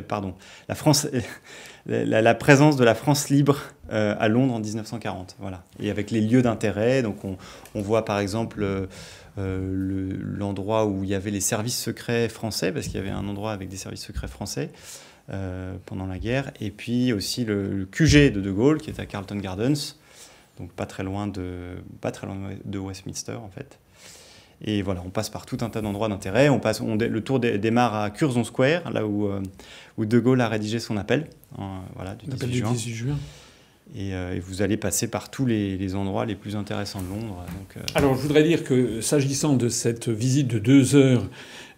pardon, 0.07 0.35
la, 0.69 0.75
France, 0.75 1.07
la, 1.87 2.35
présence 2.35 2.77
de 2.77 2.83
la 2.83 2.93
France 2.93 3.29
libre 3.29 3.63
à 3.89 4.27
Londres 4.27 4.53
en 4.53 4.59
1940. 4.59 5.37
Voilà. 5.39 5.63
Et 5.79 5.89
avec 5.89 6.11
les 6.11 6.21
lieux 6.21 6.43
d'intérêt. 6.43 7.01
Donc, 7.01 7.25
on, 7.25 7.35
on, 7.73 7.81
voit 7.81 8.05
par 8.05 8.19
exemple. 8.19 8.87
l'endroit 9.37 10.85
où 10.85 11.03
il 11.03 11.09
y 11.09 11.15
avait 11.15 11.31
les 11.31 11.41
services 11.41 11.81
secrets 11.81 12.29
français, 12.29 12.71
parce 12.71 12.85
qu'il 12.85 12.97
y 12.97 12.99
avait 12.99 13.09
un 13.09 13.27
endroit 13.27 13.53
avec 13.53 13.69
des 13.69 13.77
services 13.77 14.05
secrets 14.05 14.27
français 14.27 14.69
pendant 15.87 16.05
la 16.05 16.19
guerre, 16.19 16.51
et 16.61 16.69
puis 16.71 17.11
aussi 17.11 17.43
le, 17.43 17.69
le, 17.69 17.85
QG 17.85 18.31
de 18.31 18.39
De 18.39 18.51
Gaulle, 18.51 18.77
qui 18.77 18.89
est 18.89 18.99
à 18.99 19.05
Carlton 19.05 19.35
Gardens, 19.35 19.95
donc 20.57 20.71
pas 20.73 20.85
très 20.85 21.03
loin 21.03 21.27
de, 21.27 21.77
pas 22.01 22.11
très 22.11 22.27
loin 22.27 22.37
de 22.63 22.79
Westminster 22.79 23.35
en 23.35 23.49
fait. 23.49 23.79
Et 24.65 24.81
voilà, 24.81 25.03
on 25.05 25.09
passe 25.09 25.29
par 25.29 25.45
tout 25.45 25.57
un 25.61 25.69
tas 25.69 25.81
d'endroits 25.81 26.09
d'intérêt. 26.09 26.49
On 26.49 26.59
passe, 26.59 26.81
on, 26.81 26.95
le 26.95 27.21
tour 27.21 27.39
démarre 27.39 27.93
à 27.93 28.09
Curzon 28.09 28.43
Square, 28.43 28.89
là 28.91 29.05
où, 29.05 29.27
euh, 29.27 29.41
où 29.97 30.05
De 30.05 30.19
Gaulle 30.19 30.41
a 30.41 30.49
rédigé 30.49 30.79
son 30.79 30.97
appel, 30.97 31.27
voilà, 31.95 32.15
du 32.15 32.25
18 32.27 32.91
juin. 32.91 33.17
Euh, 33.95 34.33
et, 34.33 34.39
vous 34.39 34.61
allez 34.61 34.77
passer 34.77 35.07
par 35.07 35.29
tous 35.29 35.45
les, 35.45 35.95
endroits 35.95 36.25
les 36.25 36.35
plus 36.35 36.55
intéressants 36.55 37.01
de 37.01 37.07
Londres. 37.07 37.45
Donc, 37.57 37.77
euh, 37.77 37.81
Alors, 37.95 38.15
je 38.15 38.21
voudrais 38.21 38.43
dire 38.43 38.63
que 38.63 39.01
s'agissant 39.01 39.55
de 39.55 39.69
cette 39.69 40.09
visite 40.09 40.47
de 40.47 40.59
deux 40.59 40.95
heures 40.95 41.23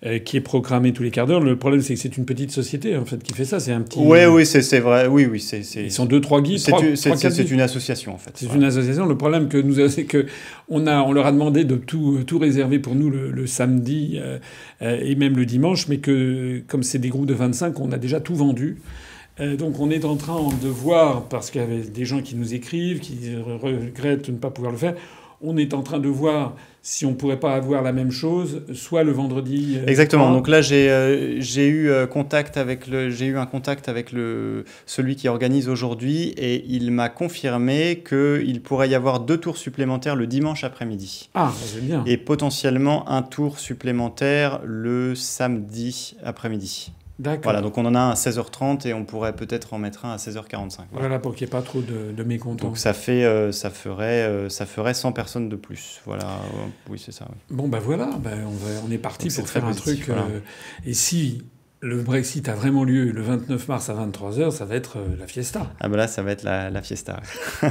euh, 0.05 0.17
qui 0.17 0.37
est 0.37 0.41
programmé 0.41 0.93
tous 0.93 1.03
les 1.03 1.11
quarts 1.11 1.27
d'heure. 1.27 1.41
Le 1.41 1.57
problème, 1.57 1.81
c'est 1.81 1.93
que 1.93 1.99
c'est 1.99 2.15
une 2.15 2.23
petite 2.23 2.51
société 2.51 2.95
en 2.95 3.03
fait 3.03 3.21
qui 3.21 3.33
fait 3.33 3.43
ça. 3.43 3.59
C'est 3.59 3.73
un 3.73 3.81
petit. 3.81 3.99
Oui, 4.01 4.19
oui, 4.27 4.45
c'est 4.45 4.79
vrai. 4.79 5.07
Oui, 5.07 5.27
oui, 5.29 5.41
c'est. 5.41 5.59
Ils 5.75 5.91
sont 5.91 6.05
deux, 6.05 6.21
trois 6.21 6.41
guides. 6.41 6.59
C'est 6.59 7.51
une 7.51 7.59
association 7.59 8.13
en 8.13 8.17
fait. 8.17 8.31
C'est 8.35 8.53
une 8.55 8.63
association. 8.63 9.05
Le 9.05 9.17
problème 9.17 9.49
que 9.49 9.57
nous 9.57 9.85
c'est 9.89 10.05
que 10.05 10.25
on 10.69 10.87
a, 10.87 11.01
on 11.01 11.11
leur 11.11 11.25
a 11.25 11.33
demandé 11.33 11.65
de 11.65 11.75
tout, 11.75 12.19
tout 12.25 12.39
réserver 12.39 12.79
pour 12.79 12.95
nous 12.95 13.09
le, 13.09 13.45
samedi 13.45 14.17
euh, 14.21 14.37
euh, 14.81 15.01
et 15.03 15.15
même 15.15 15.35
le 15.35 15.45
dimanche, 15.45 15.89
mais 15.89 15.97
que 15.97 16.61
comme 16.69 16.83
c'est 16.83 16.99
des 16.99 17.09
groupes 17.09 17.25
de 17.25 17.33
25, 17.33 17.77
on 17.81 17.91
a 17.91 17.97
déjà 17.97 18.21
tout 18.21 18.35
vendu. 18.35 18.77
donc 19.57 19.81
on 19.81 19.89
est 19.89 20.05
en 20.05 20.15
train 20.15 20.39
de 20.61 20.69
voir, 20.69 21.23
parce 21.25 21.51
qu'il 21.51 21.59
y 21.59 21.63
avait 21.63 21.81
des 21.81 22.05
gens 22.05 22.21
qui 22.21 22.37
nous 22.37 22.53
écrivent, 22.53 22.99
qui 22.99 23.35
regrettent 23.35 24.27
de 24.27 24.31
ne 24.31 24.37
pas 24.37 24.49
pouvoir 24.49 24.71
le 24.71 24.77
faire, 24.77 24.95
on 25.41 25.57
est 25.57 25.73
en 25.73 25.81
train 25.81 25.99
de 25.99 26.09
voir 26.09 26.55
si 26.81 27.05
on 27.05 27.13
pourrait 27.13 27.39
pas 27.39 27.55
avoir 27.55 27.81
la 27.81 27.91
même 27.91 28.11
chose, 28.11 28.63
soit 28.73 29.03
le 29.03 29.11
vendredi. 29.11 29.77
Euh, 29.77 29.87
Exactement. 29.87 30.31
Donc 30.31 30.47
là, 30.47 30.61
j'ai 30.61 30.89
euh, 30.89 31.39
eu 31.39 31.89
euh, 31.89 32.07
contact 32.07 32.57
avec 32.57 32.87
le 32.87 33.09
j'ai 33.09 33.25
eu 33.25 33.37
un 33.37 33.45
contact 33.45 33.89
avec 33.89 34.11
le 34.11 34.65
celui 34.85 35.15
qui 35.15 35.27
organise 35.27 35.67
aujourd'hui 35.67 36.29
et 36.37 36.65
il 36.67 36.91
m'a 36.91 37.09
confirmé 37.09 38.01
qu'il 38.07 38.61
pourrait 38.61 38.89
y 38.89 38.95
avoir 38.95 39.19
deux 39.19 39.37
tours 39.37 39.57
supplémentaires 39.57 40.15
le 40.15 40.27
dimanche 40.27 40.63
après-midi. 40.63 41.29
Ah, 41.33 41.51
c'est 41.65 41.85
bien. 41.85 42.03
Et 42.05 42.17
potentiellement 42.17 43.09
un 43.09 43.21
tour 43.21 43.59
supplémentaire 43.59 44.61
le 44.63 45.15
samedi 45.15 46.15
après-midi. 46.23 46.91
Voilà, 47.43 47.61
donc 47.61 47.77
on 47.77 47.85
en 47.85 47.95
a 47.95 47.99
un 47.99 48.09
à 48.11 48.13
16h30 48.13 48.87
et 48.87 48.93
on 48.93 49.03
pourrait 49.03 49.35
peut-être 49.35 49.73
en 49.73 49.77
mettre 49.77 50.05
un 50.05 50.13
à 50.13 50.17
16h45. 50.17 50.79
Voilà, 50.91 51.19
pour 51.19 51.35
qu'il 51.35 51.45
n'y 51.45 51.49
ait 51.49 51.51
pas 51.51 51.61
trop 51.61 51.81
de, 51.81 52.11
de 52.15 52.23
mécontents. 52.23 52.67
Donc 52.67 52.77
ça, 52.77 52.93
fait, 52.93 53.25
euh, 53.25 53.51
ça, 53.51 53.69
ferait, 53.69 54.23
euh, 54.23 54.49
ça 54.49 54.65
ferait 54.65 54.93
100 54.93 55.11
personnes 55.11 55.49
de 55.49 55.55
plus. 55.55 56.01
Voilà, 56.05 56.39
oui, 56.89 57.01
c'est 57.03 57.11
ça. 57.11 57.27
Bon, 57.49 57.67
ben 57.67 57.79
voilà, 57.79 58.09
ben 58.23 58.45
on, 58.47 58.87
on, 58.87 58.91
est 58.91 58.97
parti 58.97 59.29
pour 59.29 59.49
faire 59.49 59.65
un 59.65 59.73
truc. 59.73 60.09
et 60.85 60.93
si 60.93 61.43
le 61.81 62.01
Brexit 62.01 62.47
a 62.49 62.55
vraiment 62.55 62.83
lieu 62.83 63.11
le 63.11 63.21
29 63.21 63.67
mars 63.67 63.89
à 63.89 63.93
23h, 63.93 64.51
ça 64.51 64.65
va 64.65 64.75
être 64.75 64.97
la 65.17 65.27
fiesta. 65.27 65.71
Ah 65.79 65.89
ben 65.89 65.97
là, 65.97 66.07
ça 66.07 66.23
va 66.23 66.31
être 66.31 66.43
la, 66.43 66.69
la 66.69 66.81
fiesta. 66.81 67.19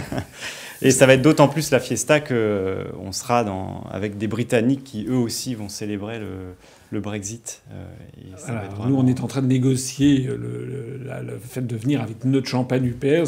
Et 0.80 0.92
ça 0.92 1.06
va 1.06 1.14
être 1.14 1.22
d'autant 1.22 1.48
plus 1.48 1.72
la 1.72 1.80
fiesta 1.80 2.20
qu'on 2.20 3.10
sera 3.10 3.42
dans, 3.42 3.82
avec 3.90 4.16
des 4.16 4.28
Britanniques 4.28 4.84
qui 4.84 5.06
eux 5.08 5.16
aussi 5.16 5.56
vont 5.56 5.68
célébrer 5.68 6.20
le, 6.20 6.54
le 6.90 7.00
Brexit. 7.00 7.62
Euh, 7.70 8.52
nous, 8.86 8.96
on 8.96 9.06
est 9.06 9.20
en 9.20 9.26
train 9.26 9.42
de 9.42 9.46
négocier 9.46 10.22
le, 10.22 10.36
le, 10.36 11.38
fait 11.38 11.66
de 11.66 11.76
venir 11.76 12.00
avec 12.00 12.24
notre 12.24 12.48
champagne 12.48 12.84
UPR. 12.84 13.26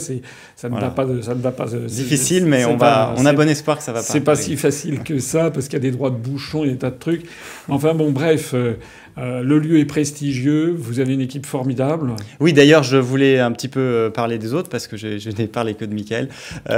Ça 0.56 0.68
ne 0.68 0.80
va 0.80 0.90
pas. 0.90 1.06
Ça 1.22 1.34
ne 1.34 1.40
va 1.40 1.52
pas 1.52 1.66
Difficile, 1.66 2.46
mais 2.46 2.64
on, 2.64 2.76
va, 2.76 3.14
on 3.18 3.26
a 3.26 3.32
bon 3.32 3.48
espoir 3.48 3.78
que 3.78 3.82
ça 3.82 3.92
va 3.92 4.00
pas. 4.00 4.04
C'est 4.04 4.20
pas 4.20 4.36
si 4.36 4.56
facile 4.56 5.02
que 5.02 5.18
ça, 5.18 5.50
parce 5.50 5.66
qu'il 5.66 5.74
y 5.74 5.76
a 5.76 5.80
des 5.80 5.90
droits 5.90 6.10
de 6.10 6.16
bouchon, 6.16 6.64
il 6.64 6.68
y 6.68 6.70
a 6.70 6.72
des 6.72 6.78
tas 6.78 6.90
de 6.90 6.98
trucs. 6.98 7.26
Enfin 7.68 7.94
bon, 7.94 8.10
bref. 8.10 8.52
Euh, 8.54 8.74
euh, 9.20 9.42
le 9.42 9.58
lieu 9.58 9.78
est 9.78 9.84
prestigieux, 9.84 10.74
vous 10.76 11.00
avez 11.00 11.14
une 11.14 11.20
équipe 11.20 11.46
formidable. 11.46 12.14
Oui, 12.40 12.52
d'ailleurs, 12.52 12.82
je 12.82 12.96
voulais 12.96 13.38
un 13.38 13.52
petit 13.52 13.68
peu 13.68 14.10
parler 14.14 14.38
des 14.38 14.54
autres 14.54 14.68
parce 14.68 14.86
que 14.86 14.96
je, 14.96 15.30
n'ai 15.38 15.46
parlé 15.46 15.74
que 15.74 15.84
de 15.84 15.94
Michael. 15.94 16.28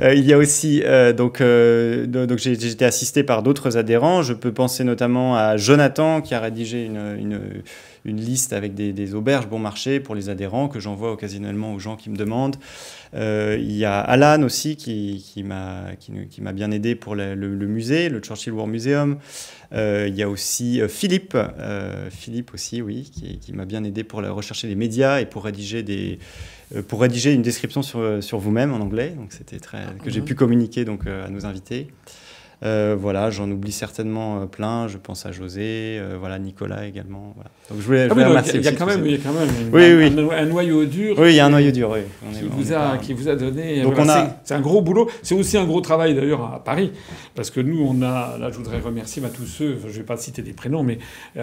il 0.00 0.24
y 0.24 0.32
a 0.32 0.38
aussi, 0.38 0.82
donc, 1.16 1.42
donc 1.42 2.38
j'ai 2.38 2.52
été 2.52 2.84
assisté 2.84 3.22
par 3.22 3.42
d'autres 3.42 3.76
adhérents. 3.76 4.22
Je 4.22 4.32
peux 4.32 4.52
penser 4.52 4.84
notamment 4.84 5.36
à 5.36 5.56
Jonathan 5.56 6.20
qui 6.20 6.34
a 6.34 6.40
rédigé 6.40 6.84
une, 6.84 7.40
liste 8.04 8.52
avec 8.52 8.74
des, 8.74 9.14
auberges 9.14 9.48
bon 9.48 9.58
marché 9.58 10.00
pour 10.00 10.14
les 10.14 10.28
adhérents 10.28 10.68
que 10.68 10.80
j'envoie 10.80 11.12
occasionnellement 11.12 11.74
aux 11.74 11.78
gens 11.78 11.96
qui 11.96 12.10
me 12.10 12.16
demandent. 12.16 12.56
Euh, 13.14 13.56
il 13.58 13.72
y 13.72 13.84
a 13.84 13.98
Alan 13.98 14.42
aussi 14.42 14.76
qui, 14.76 15.24
qui 15.32 15.42
m'a 15.42 15.90
qui, 15.98 16.40
bien 16.40 16.70
aidé 16.70 16.94
pour 16.94 17.14
le, 17.14 17.34
musée, 17.34 18.08
le 18.08 18.20
Churchill 18.20 18.52
War 18.52 18.66
Museum. 18.66 19.18
Euh, 19.72 20.06
il 20.08 20.14
y 20.16 20.22
a 20.22 20.28
aussi 20.28 20.80
euh, 20.80 20.88
Philippe, 20.88 21.36
Philippe 22.10 22.54
aussi, 22.54 22.82
oui, 22.82 23.10
qui, 23.40 23.52
m'a 23.52 23.64
bien 23.64 23.84
aidé 23.84 24.04
pour 24.04 24.20
rechercher 24.20 24.68
les 24.68 24.76
médias 24.76 25.20
et 25.20 25.26
pour 25.26 25.44
rédiger 25.44 25.82
des 25.82 26.18
pour 26.86 27.00
rédiger 27.00 27.32
une 27.32 27.42
description 27.42 27.82
sur, 27.82 28.22
sur 28.22 28.38
vous-même 28.38 28.72
en 28.72 28.76
anglais. 28.76 29.12
Donc 29.16 29.32
c'était 29.32 29.58
très 29.58 29.86
que 30.04 30.08
j'ai 30.08 30.20
mhm. 30.20 30.26
pu 30.26 30.34
communiquer 30.36 30.84
donc 30.84 31.06
à 31.06 31.28
nos 31.28 31.44
invités. 31.44 31.88
Euh, 32.62 32.94
voilà, 32.98 33.30
j'en 33.30 33.50
oublie 33.50 33.72
certainement 33.72 34.42
euh, 34.42 34.46
plein. 34.46 34.86
Je 34.86 34.98
pense 34.98 35.24
à 35.24 35.32
José, 35.32 35.96
euh, 35.98 36.16
voilà, 36.20 36.38
Nicolas 36.38 36.86
également. 36.86 37.34
Donc 37.70 37.80
je 37.80 37.86
voulais, 37.86 38.08
ah 38.10 38.14
remercier. 38.14 38.58
Il 38.58 38.64
y, 38.64 38.68
a 38.68 38.72
quand 38.72 38.84
même, 38.84 39.06
il 39.06 39.12
y 39.12 39.14
a 39.14 39.18
quand 39.18 39.32
même 39.32 40.28
un, 40.30 40.44
noyau 40.44 40.84
dur. 40.84 41.16
Oui, 41.18 41.30
il 41.30 41.36
y 41.36 41.40
a 41.40 41.46
un 41.46 41.50
noyau 41.50 41.70
dur. 41.70 41.90
Oui. 41.90 42.00
qui, 42.34 42.44
vous 42.46 42.72
a, 42.74 42.98
qui 42.98 43.14
vous 43.14 43.28
a 43.28 43.36
donné. 43.36 43.82
Donc 43.82 43.94
C'est 44.44 44.54
un 44.54 44.60
gros 44.60 44.82
boulot. 44.82 45.08
C'est 45.22 45.34
aussi 45.34 45.56
un 45.56 45.64
gros 45.64 45.80
travail 45.80 46.14
d'ailleurs 46.14 46.52
à 46.52 46.62
Paris, 46.62 46.92
parce 47.34 47.50
que 47.50 47.60
nous, 47.60 47.82
on 47.82 48.02
a. 48.02 48.36
Là, 48.38 48.50
je 48.50 48.58
voudrais 48.58 48.80
remercier 48.80 49.22
bah, 49.22 49.30
tous 49.34 49.46
ceux. 49.46 49.78
je 49.80 49.86
ne 49.86 49.92
vais 49.92 50.02
pas 50.02 50.18
citer 50.18 50.42
des 50.42 50.52
prénoms, 50.52 50.82
mais 50.82 50.98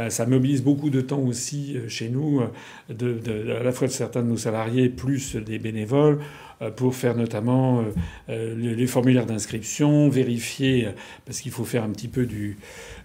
ça 0.09 0.27
mobilise 0.27 0.63
beaucoup 0.63 0.91
de 0.91 1.01
temps 1.01 1.19
aussi 1.19 1.77
chez 1.87 2.09
nous, 2.09 2.41
de, 2.89 3.19
à 3.59 3.63
la 3.63 3.71
fois 3.71 3.87
de 3.87 3.91
certains 3.91 4.21
de 4.21 4.27
nos 4.27 4.37
salariés 4.37 4.89
plus 4.89 5.35
des 5.35 5.57
bénévoles. 5.57 6.19
Euh, 6.63 6.71
pour 6.71 6.95
faire 6.95 7.15
notamment 7.15 7.81
euh, 7.81 7.83
euh, 8.29 8.55
les 8.75 8.87
formulaires 8.87 9.27
d'inscription, 9.27 10.09
vérifier, 10.09 10.87
parce 11.23 11.39
qu'il 11.39 11.51
faut 11.51 11.65
faire 11.65 11.83
un 11.83 11.89
petit 11.89 12.07
peu 12.07 12.25
du, 12.25 12.57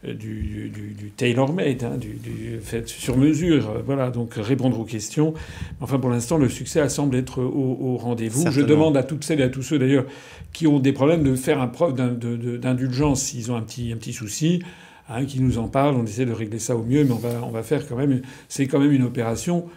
du, 0.05 0.71
du, 0.71 1.11
tailor-made, 1.11 1.85
hein, 1.85 1.99
du, 1.99 2.59
fait 2.63 2.89
sur 2.89 3.19
mesure, 3.19 3.83
voilà, 3.85 4.11
donc 4.11 4.35
répondre 4.37 4.81
aux 4.81 4.87
questions. 4.87 5.35
Enfin, 5.83 5.99
pour 5.99 6.09
l'instant, 6.09 6.39
le 6.39 6.49
succès 6.49 6.89
semble 6.89 7.15
être 7.15 7.43
au, 7.43 7.99
rendez-vous. 7.99 8.51
Je 8.51 8.63
demande 8.63 8.97
à 8.97 9.03
toutes 9.03 9.23
celles 9.23 9.41
et 9.41 9.45
à 9.45 9.51
tous 9.51 9.63
ceux 9.63 9.79
d'ailleurs 9.79 10.07
qui 10.55 10.67
ont 10.67 10.79
des 10.79 10.93
problèmes 10.93 11.23
de 11.23 11.35
faire 11.35 11.61
un 11.61 11.69
preuve 11.69 11.95
d'indulgence 11.95 13.23
s'ils 13.23 13.53
ont 13.53 13.57
un 13.57 13.63
petit, 13.63 13.93
un 13.93 13.97
petit 13.97 14.15
souci. 14.15 14.63
Hein, 15.09 15.27
qui 15.27 15.41
nous 15.41 15.59
en 15.59 15.69
parlent, 15.69 15.97
on 15.97 16.05
essaie 16.05 16.25
de 16.25 16.33
régler 16.33 16.61
ça 16.61 16.77
au 16.77 16.85
mieux, 16.85 17.05
mais 17.05 17.11
on 17.11 17.17
va, 17.17 17.43
on 17.43 17.51
va 17.51 17.63
faire 17.63 17.87
quand 17.87 17.97
même. 17.97 18.23
C'est 18.49 18.67
quand 18.67 18.79
même 18.79 18.93
une 18.93 19.03
opération 19.03 19.69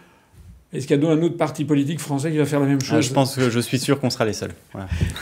est-ce 0.72 0.86
qu'il 0.86 1.00
y 1.00 1.06
a 1.06 1.10
un 1.10 1.22
autre 1.22 1.36
parti 1.36 1.64
politique 1.64 2.00
français 2.00 2.30
qui 2.30 2.38
va 2.38 2.44
faire 2.44 2.60
la 2.60 2.66
même 2.66 2.78
ah, 2.80 2.84
chose 2.84 3.06
Je 3.06 3.12
pense 3.12 3.36
que 3.36 3.50
je 3.50 3.60
suis 3.60 3.78
sûr 3.78 4.00
qu'on 4.00 4.10
sera 4.10 4.24
les 4.24 4.32
seuls. 4.32 4.52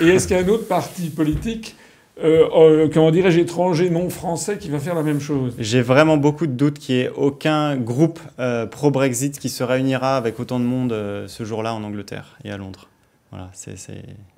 Et 0.01 0.09
est-ce 0.09 0.27
qu'il 0.27 0.37
y 0.37 0.41
a 0.41 0.43
un 0.43 0.49
autre 0.49 0.67
parti 0.67 1.11
politique, 1.11 1.77
euh, 2.23 2.49
euh, 2.57 2.89
comment 2.93 3.11
dirais-je, 3.11 3.41
étranger, 3.41 3.91
non 3.91 4.09
français, 4.09 4.57
qui 4.57 4.71
va 4.71 4.79
faire 4.79 4.95
la 4.95 5.03
même 5.03 5.21
chose? 5.21 5.55
J'ai 5.59 5.83
vraiment 5.83 6.17
beaucoup 6.17 6.47
de 6.47 6.53
doutes 6.53 6.79
qu'il 6.79 6.97
n'y 6.97 7.01
ait 7.03 7.11
aucun 7.15 7.77
groupe 7.77 8.21
euh, 8.39 8.65
pro-Brexit 8.67 9.39
qui 9.39 9.51
se 9.51 9.63
réunira 9.63 10.17
avec 10.17 10.41
autant 10.41 10.59
de 10.59 10.65
monde 10.65 10.93
ce 11.27 11.45
jour-là 11.45 11.75
en 11.75 11.85
Angleterre 11.85 12.39
et 12.43 12.51
à 12.51 12.57
Londres. 12.57 12.89
Voilà, 13.31 13.51
c'est, 13.53 13.77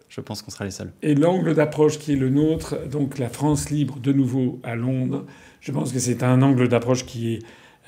je 0.08 0.20
pense 0.20 0.42
qu'on 0.42 0.50
sera 0.50 0.64
les 0.64 0.70
seuls. 0.72 0.90
Et 1.02 1.14
l'angle 1.14 1.54
d'approche 1.54 1.98
qui 1.98 2.14
est 2.14 2.16
le 2.16 2.30
nôtre, 2.30 2.76
donc 2.90 3.18
la 3.18 3.28
France 3.28 3.70
libre 3.70 4.00
de 4.00 4.12
nouveau 4.12 4.58
à 4.64 4.74
Londres, 4.74 5.24
je 5.60 5.70
pense 5.70 5.92
que 5.92 6.00
c'est 6.00 6.24
un 6.24 6.42
angle 6.42 6.68
d'approche 6.68 7.06
qui 7.06 7.34
est, 7.34 7.42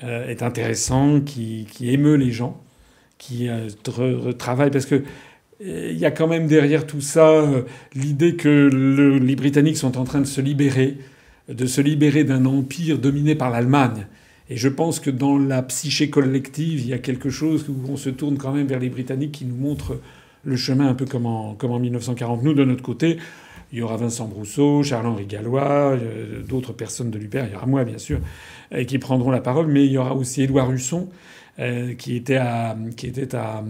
est 0.07 0.41
intéressant, 0.41 1.19
qui, 1.19 1.67
qui 1.69 1.91
émeut 1.91 2.15
les 2.15 2.31
gens 2.31 2.61
qui 3.19 3.49
euh, 3.49 3.67
travaille 4.37 4.71
parce 4.71 4.87
que 4.87 4.95
euh, 4.95 5.91
il 5.91 5.99
y 5.99 6.05
a 6.05 6.11
quand 6.11 6.27
même 6.27 6.47
derrière 6.47 6.87
tout 6.87 7.01
ça 7.01 7.29
euh, 7.29 7.61
l'idée 7.93 8.35
que 8.35 9.19
les 9.21 9.35
Britanniques 9.35 9.77
sont 9.77 9.99
en 9.99 10.05
train 10.05 10.21
de 10.21 10.25
se 10.25 10.41
libérer, 10.41 10.97
de 11.47 11.65
se 11.67 11.81
libérer 11.81 12.23
d'un 12.23 12.45
empire 12.45 12.97
dominé 12.97 13.35
par 13.35 13.51
l'Allemagne. 13.51 14.07
Et 14.49 14.57
je 14.57 14.69
pense 14.69 14.99
que 14.99 15.11
dans 15.11 15.37
la 15.37 15.61
psyché 15.61 16.09
collective, 16.09 16.79
il 16.79 16.87
y 16.87 16.93
a 16.93 16.97
quelque 16.97 17.29
chose 17.29 17.69
où 17.69 17.75
on 17.91 17.97
se 17.97 18.09
tourne 18.09 18.37
quand 18.37 18.51
même 18.51 18.65
vers 18.65 18.79
les 18.79 18.89
Britanniques 18.89 19.33
qui 19.33 19.45
nous 19.45 19.57
montrent 19.57 19.99
le 20.43 20.55
chemin 20.55 20.87
un 20.87 20.95
peu 20.95 21.05
comme 21.05 21.27
en, 21.27 21.53
comme 21.53 21.71
en 21.71 21.79
1940. 21.79 22.41
Nous, 22.41 22.53
de 22.53 22.63
notre 22.63 22.81
côté, 22.81 23.17
il 23.71 23.77
y 23.77 23.81
aura 23.83 23.97
Vincent 23.97 24.27
Brousseau, 24.27 24.81
Charles-Henri 24.81 25.27
Gallois, 25.27 25.95
d'autres 26.47 26.73
personnes 26.73 27.11
de 27.11 27.19
l'UPER, 27.19 27.43
il 27.47 27.53
y 27.53 27.55
aura 27.55 27.67
moi 27.67 27.83
bien 27.83 27.99
sûr, 27.99 28.19
qui 28.87 28.97
prendront 28.97 29.29
la 29.29 29.41
parole, 29.41 29.67
mais 29.67 29.85
il 29.85 29.91
y 29.91 29.99
aura 29.99 30.15
aussi 30.15 30.41
Édouard 30.41 30.71
Husson, 30.71 31.09
euh, 31.59 31.93
qui 31.93 32.15
était 32.15 32.37
à, 32.37 32.77
qui 32.95 33.07
était 33.07 33.35
à, 33.35 33.63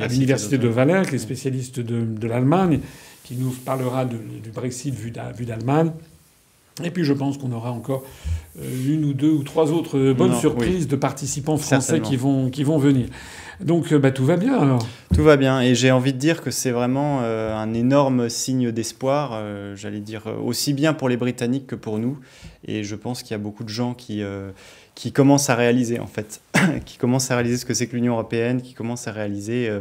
à 0.00 0.06
l'université 0.08 0.56
de 0.56 0.68
Valais, 0.68 1.02
qui 1.06 1.16
est 1.16 1.18
spécialiste 1.18 1.80
de, 1.80 2.04
de 2.04 2.26
l'Allemagne, 2.26 2.80
qui 3.24 3.36
nous 3.36 3.50
parlera 3.50 4.06
de, 4.06 4.16
du 4.42 4.50
Brexit 4.50 4.94
vu 4.94 5.10
d'Allemagne. 5.10 5.90
Et 6.82 6.90
puis 6.90 7.04
je 7.04 7.12
pense 7.12 7.36
qu'on 7.36 7.52
aura 7.52 7.72
encore 7.72 8.04
euh, 8.58 8.94
une 8.94 9.04
ou 9.04 9.12
deux 9.12 9.30
ou 9.30 9.42
trois 9.42 9.70
autres 9.72 10.12
bonnes 10.12 10.34
surprises 10.34 10.88
de 10.88 10.96
participants 10.96 11.56
français 11.56 12.00
qui 12.00 12.16
vont, 12.16 12.48
qui 12.48 12.64
vont 12.64 12.78
venir. 12.78 13.08
Donc 13.60 13.92
euh, 13.92 13.98
bah, 13.98 14.12
tout 14.12 14.24
va 14.24 14.36
bien 14.36 14.58
alors. 14.58 14.86
Tout 15.14 15.22
va 15.22 15.36
bien 15.36 15.60
et 15.60 15.74
j'ai 15.74 15.90
envie 15.90 16.12
de 16.12 16.18
dire 16.18 16.42
que 16.42 16.50
c'est 16.50 16.70
vraiment 16.70 17.20
un 17.20 17.74
énorme 17.74 18.28
signe 18.28 18.72
d'espoir, 18.72 19.42
j'allais 19.74 20.00
dire 20.00 20.24
aussi 20.42 20.72
bien 20.72 20.94
pour 20.94 21.08
les 21.08 21.16
Britanniques 21.16 21.66
que 21.66 21.76
pour 21.76 21.98
nous. 21.98 22.18
Et 22.66 22.82
je 22.82 22.96
pense 22.96 23.22
qu'il 23.22 23.32
y 23.32 23.34
a 23.34 23.38
beaucoup 23.38 23.64
de 23.64 23.70
gens 23.70 23.94
qui, 23.94 24.22
qui 24.96 25.12
commence 25.12 25.50
à 25.50 25.54
réaliser, 25.54 26.00
en 26.00 26.06
fait, 26.06 26.40
qui 26.86 26.96
commence 26.96 27.30
à 27.30 27.36
réaliser 27.36 27.58
ce 27.58 27.66
que 27.66 27.74
c'est 27.74 27.86
que 27.86 27.94
l'Union 27.94 28.14
européenne, 28.14 28.60
qui 28.62 28.72
commence 28.72 29.06
à 29.06 29.12
réaliser 29.12 29.68
euh, 29.68 29.80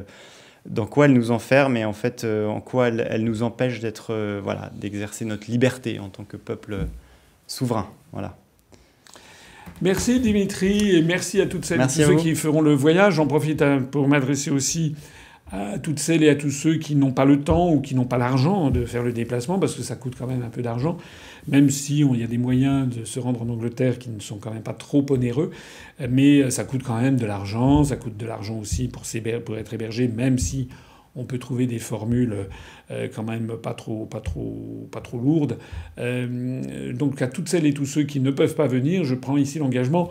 dans 0.67 0.85
quoi 0.85 1.05
elle 1.05 1.13
nous 1.13 1.31
enferme 1.31 1.77
et 1.77 1.85
en 1.85 1.93
fait 1.93 2.23
euh, 2.23 2.47
en 2.47 2.59
quoi 2.59 2.89
elle, 2.89 3.23
nous 3.23 3.41
empêche 3.41 3.79
d'être, 3.79 4.13
euh, 4.13 4.41
voilà, 4.43 4.71
d'exercer 4.75 5.23
notre 5.25 5.49
liberté 5.49 5.99
en 5.99 6.09
tant 6.09 6.25
que 6.25 6.37
peuple 6.37 6.87
souverain. 7.47 7.89
Voilà. 8.11 8.37
Merci 9.81 10.19
Dimitri 10.19 10.95
et 10.95 11.01
merci 11.01 11.41
à 11.41 11.47
toutes 11.47 11.65
celles 11.65 11.81
et 11.81 11.89
ceux 11.89 12.17
qui 12.17 12.35
feront 12.35 12.61
le 12.61 12.73
voyage. 12.73 13.15
J'en 13.15 13.27
profite 13.27 13.63
pour 13.91 14.07
m'adresser 14.07 14.51
aussi 14.51 14.95
à 15.51 15.77
toutes 15.77 15.99
celles 15.99 16.23
et 16.23 16.29
à 16.29 16.35
tous 16.35 16.51
ceux 16.51 16.75
qui 16.75 16.95
n'ont 16.95 17.11
pas 17.11 17.25
le 17.25 17.41
temps 17.41 17.71
ou 17.71 17.79
qui 17.79 17.93
n'ont 17.93 18.05
pas 18.05 18.17
l'argent 18.17 18.71
de 18.71 18.85
faire 18.85 19.03
le 19.03 19.13
déplacement, 19.13 19.59
parce 19.59 19.75
que 19.75 19.83
ça 19.83 19.95
coûte 19.95 20.15
quand 20.17 20.27
même 20.27 20.41
un 20.41 20.49
peu 20.49 20.61
d'argent, 20.61 20.97
même 21.47 21.69
si 21.69 21.99
il 21.99 22.19
y 22.19 22.23
a 22.23 22.27
des 22.27 22.37
moyens 22.37 22.89
de 22.89 23.05
se 23.05 23.19
rendre 23.19 23.41
en 23.43 23.49
Angleterre 23.49 23.99
qui 23.99 24.09
ne 24.09 24.19
sont 24.19 24.37
quand 24.37 24.51
même 24.51 24.63
pas 24.63 24.73
trop 24.73 25.05
onéreux, 25.09 25.51
mais 26.09 26.49
ça 26.49 26.63
coûte 26.63 26.81
quand 26.83 26.99
même 26.99 27.17
de 27.17 27.25
l'argent, 27.25 27.83
ça 27.83 27.95
coûte 27.95 28.17
de 28.17 28.25
l'argent 28.25 28.57
aussi 28.57 28.87
pour, 28.87 29.03
pour 29.45 29.57
être 29.57 29.73
hébergé, 29.73 30.07
même 30.07 30.39
si 30.39 30.69
on 31.15 31.23
peut 31.23 31.37
trouver 31.37 31.65
des 31.65 31.79
formules 31.79 32.35
euh, 32.91 33.07
quand 33.13 33.23
même 33.23 33.53
pas 33.61 33.73
trop, 33.73 34.05
pas 34.05 34.19
trop, 34.19 34.87
pas 34.91 35.01
trop 35.01 35.17
lourdes. 35.17 35.57
Euh, 35.97 36.93
donc 36.93 37.21
à 37.21 37.27
toutes 37.27 37.49
celles 37.49 37.65
et 37.65 37.73
tous 37.73 37.85
ceux 37.85 38.03
qui 38.03 38.19
ne 38.19 38.31
peuvent 38.31 38.55
pas 38.55 38.67
venir, 38.67 39.03
je 39.03 39.15
prends 39.15 39.37
ici 39.37 39.59
l'engagement 39.59 40.09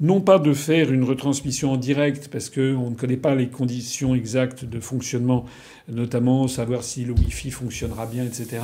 non 0.00 0.20
pas 0.20 0.38
de 0.38 0.52
faire 0.52 0.92
une 0.92 1.04
retransmission 1.04 1.72
en 1.72 1.76
direct 1.76 2.28
parce 2.28 2.50
qu'on 2.50 2.90
ne 2.90 2.94
connaît 2.94 3.16
pas 3.16 3.34
les 3.34 3.48
conditions 3.48 4.14
exactes 4.14 4.64
de 4.64 4.80
fonctionnement, 4.80 5.44
notamment 5.88 6.48
savoir 6.48 6.82
si 6.82 7.04
le 7.04 7.12
Wi-Fi 7.12 7.50
fonctionnera 7.50 8.06
bien, 8.06 8.24
etc. 8.24 8.60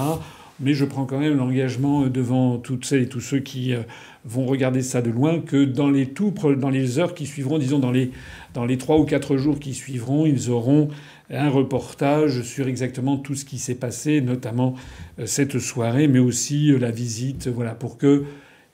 Mais 0.58 0.74
je 0.74 0.84
prends 0.84 1.06
quand 1.06 1.18
même 1.18 1.38
l'engagement 1.38 2.06
devant 2.06 2.58
toutes 2.58 2.84
celles 2.84 3.02
et 3.02 3.08
tous 3.08 3.20
ceux 3.20 3.38
qui 3.38 3.72
euh, 3.72 3.80
vont 4.26 4.44
regarder 4.44 4.82
ça 4.82 5.00
de 5.00 5.10
loin 5.10 5.40
que 5.40 5.64
dans 5.64 5.88
les, 5.88 6.98
heures 6.98 7.14
qui 7.14 7.26
suivront, 7.26 7.58
disons 7.58 7.78
dans 7.78 7.92
les, 7.92 8.10
dans 8.52 8.66
les 8.66 8.76
3 8.76 8.98
ou 8.98 9.04
quatre 9.04 9.38
jours 9.38 9.58
qui 9.58 9.72
suivront, 9.72 10.26
ils 10.26 10.50
auront 10.50 10.88
un 11.30 11.48
reportage 11.48 12.42
sur 12.42 12.68
exactement 12.68 13.16
tout 13.16 13.34
ce 13.34 13.46
qui 13.46 13.58
s'est 13.58 13.76
passé, 13.76 14.20
notamment 14.20 14.74
euh, 15.18 15.26
cette 15.26 15.58
soirée, 15.58 16.08
mais 16.08 16.18
aussi 16.18 16.72
euh, 16.72 16.78
la 16.78 16.90
visite, 16.90 17.48
voilà, 17.48 17.74
pour 17.74 17.96
que 17.96 18.24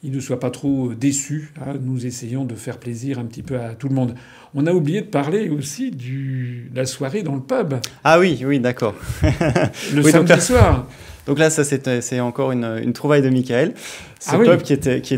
il 0.06 0.12
ne 0.12 0.20
soit 0.20 0.38
pas 0.38 0.50
trop 0.50 0.94
déçu. 0.94 1.52
Hein. 1.60 1.74
Nous 1.82 2.06
essayons 2.06 2.44
de 2.44 2.54
faire 2.54 2.78
plaisir 2.78 3.18
un 3.18 3.24
petit 3.24 3.42
peu 3.42 3.58
à 3.58 3.74
tout 3.74 3.88
le 3.88 3.94
monde. 3.94 4.14
On 4.54 4.64
a 4.66 4.72
oublié 4.72 5.00
de 5.00 5.06
parler 5.06 5.50
aussi 5.50 5.90
de 5.90 6.74
la 6.76 6.86
soirée 6.86 7.24
dans 7.24 7.34
le 7.34 7.40
pub. 7.40 7.74
Ah 8.04 8.20
oui, 8.20 8.40
oui, 8.46 8.60
d'accord. 8.60 8.94
le 9.92 10.02
samedi 10.02 10.40
soir. 10.40 10.86
Donc 11.26 11.38
là, 11.40 11.50
ça 11.50 11.64
c'est 11.64 12.20
encore 12.20 12.52
une, 12.52 12.92
trouvaille 12.92 13.22
de 13.22 13.30
Michael. 13.30 13.74
Ce 14.18 14.30
ah 14.32 14.38
pub 14.38 14.62
qui, 14.62 14.72
est 14.72 15.00
qui 15.02 15.14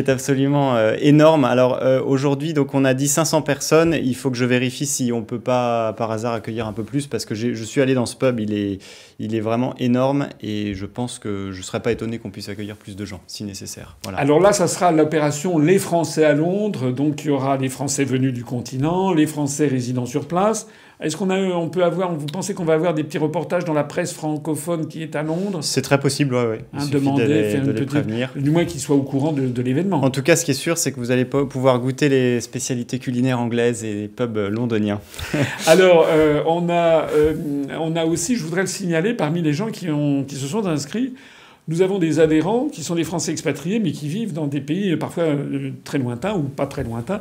est 0.00 0.08
absolument 0.08 0.76
euh, 0.76 0.94
énorme. 1.00 1.44
Alors 1.44 1.78
euh, 1.82 2.02
aujourd'hui, 2.04 2.52
donc 2.52 2.74
on 2.74 2.84
a 2.84 2.92
dit 2.92 3.08
500 3.08 3.40
personnes. 3.42 3.94
Il 3.94 4.14
faut 4.14 4.30
que 4.30 4.36
je 4.36 4.44
vérifie 4.44 4.84
si 4.84 5.12
on 5.12 5.22
peut 5.22 5.38
pas 5.40 5.94
par 5.94 6.10
hasard 6.10 6.34
accueillir 6.34 6.66
un 6.66 6.74
peu 6.74 6.82
plus 6.82 7.06
parce 7.06 7.24
que 7.24 7.34
je 7.34 7.64
suis 7.64 7.80
allé 7.80 7.94
dans 7.94 8.04
ce 8.04 8.16
pub. 8.16 8.38
Il 8.38 8.52
est, 8.52 8.78
il 9.18 9.34
est 9.34 9.40
vraiment 9.40 9.74
énorme 9.78 10.28
et 10.42 10.74
je 10.74 10.84
pense 10.84 11.18
que 11.18 11.52
je 11.52 11.58
ne 11.58 11.62
serais 11.62 11.80
pas 11.80 11.92
étonné 11.92 12.18
qu'on 12.18 12.30
puisse 12.30 12.48
accueillir 12.50 12.76
plus 12.76 12.96
de 12.96 13.04
gens 13.04 13.20
si 13.26 13.44
nécessaire. 13.44 13.96
Voilà. 14.02 14.18
Alors 14.18 14.40
là, 14.40 14.52
ça 14.52 14.68
sera 14.68 14.92
l'opération 14.92 15.58
Les 15.58 15.78
Français 15.78 16.24
à 16.24 16.34
Londres. 16.34 16.90
Donc 16.90 17.24
il 17.24 17.28
y 17.28 17.30
aura 17.30 17.56
les 17.56 17.70
Français 17.70 18.04
venus 18.04 18.34
du 18.34 18.44
continent, 18.44 19.14
les 19.14 19.26
Français 19.26 19.66
résidant 19.68 20.04
sur 20.04 20.26
place. 20.28 20.66
Est-ce 20.98 21.14
qu'on 21.18 21.28
a, 21.28 21.38
on 21.38 21.68
peut 21.68 21.84
avoir, 21.84 22.14
vous 22.14 22.24
pensez 22.24 22.54
qu'on 22.54 22.64
va 22.64 22.72
avoir 22.72 22.94
des 22.94 23.04
petits 23.04 23.18
reportages 23.18 23.66
dans 23.66 23.74
la 23.74 23.84
presse 23.84 24.14
francophone 24.14 24.88
qui 24.88 25.02
est 25.02 25.14
à 25.14 25.22
Londres 25.22 25.58
C'est 25.60 25.82
très 25.82 26.00
possible, 26.00 26.34
oui. 26.34 26.42
Ouais. 26.42 26.64
Hein, 26.72 26.86
demander, 26.90 27.26
faire 27.26 27.64
une 27.64 27.74
petite, 27.74 28.36
du 28.36 28.50
moins 28.50 28.64
qu'ils 28.64 28.80
soient 28.80 28.96
au 28.96 29.02
courant 29.02 29.32
de, 29.32 29.62
l'événement. 29.62 30.02
En 30.02 30.10
tout 30.10 30.22
cas, 30.22 30.36
ce 30.36 30.44
qui 30.46 30.52
est 30.52 30.54
sûr, 30.54 30.78
c'est 30.78 30.92
que 30.92 30.96
vous 30.96 31.10
allez 31.10 31.26
pouvoir 31.26 31.80
goûter 31.80 32.08
les 32.08 32.40
spécialités 32.40 32.98
culinaires 32.98 33.38
anglaises 33.38 33.84
et 33.84 33.92
les 33.92 34.08
pubs 34.08 34.38
londoniens. 34.38 35.00
Alors, 35.66 36.06
euh, 36.08 36.42
on 36.46 36.70
a, 36.70 37.08
euh, 37.10 37.34
on 37.78 37.94
a 37.94 38.06
aussi, 38.06 38.36
je 38.36 38.42
voudrais 38.42 38.62
le 38.62 38.66
signaler, 38.66 39.12
parmi 39.12 39.42
les 39.42 39.52
gens 39.52 39.68
qui 39.68 39.90
ont, 39.90 40.24
qui 40.24 40.36
se 40.36 40.46
sont 40.46 40.66
inscrits. 40.66 41.12
Nous 41.68 41.82
avons 41.82 41.98
des 41.98 42.20
adhérents 42.20 42.68
qui 42.72 42.82
sont 42.82 42.94
des 42.94 43.04
Français 43.04 43.32
expatriés, 43.32 43.80
mais 43.80 43.92
qui 43.92 44.08
vivent 44.08 44.32
dans 44.32 44.46
des 44.46 44.60
pays 44.60 44.92
euh, 44.92 44.96
parfois 44.96 45.24
très 45.84 45.98
lointains 45.98 46.34
ou 46.34 46.42
pas 46.42 46.66
très 46.66 46.84
lointains. 46.84 47.20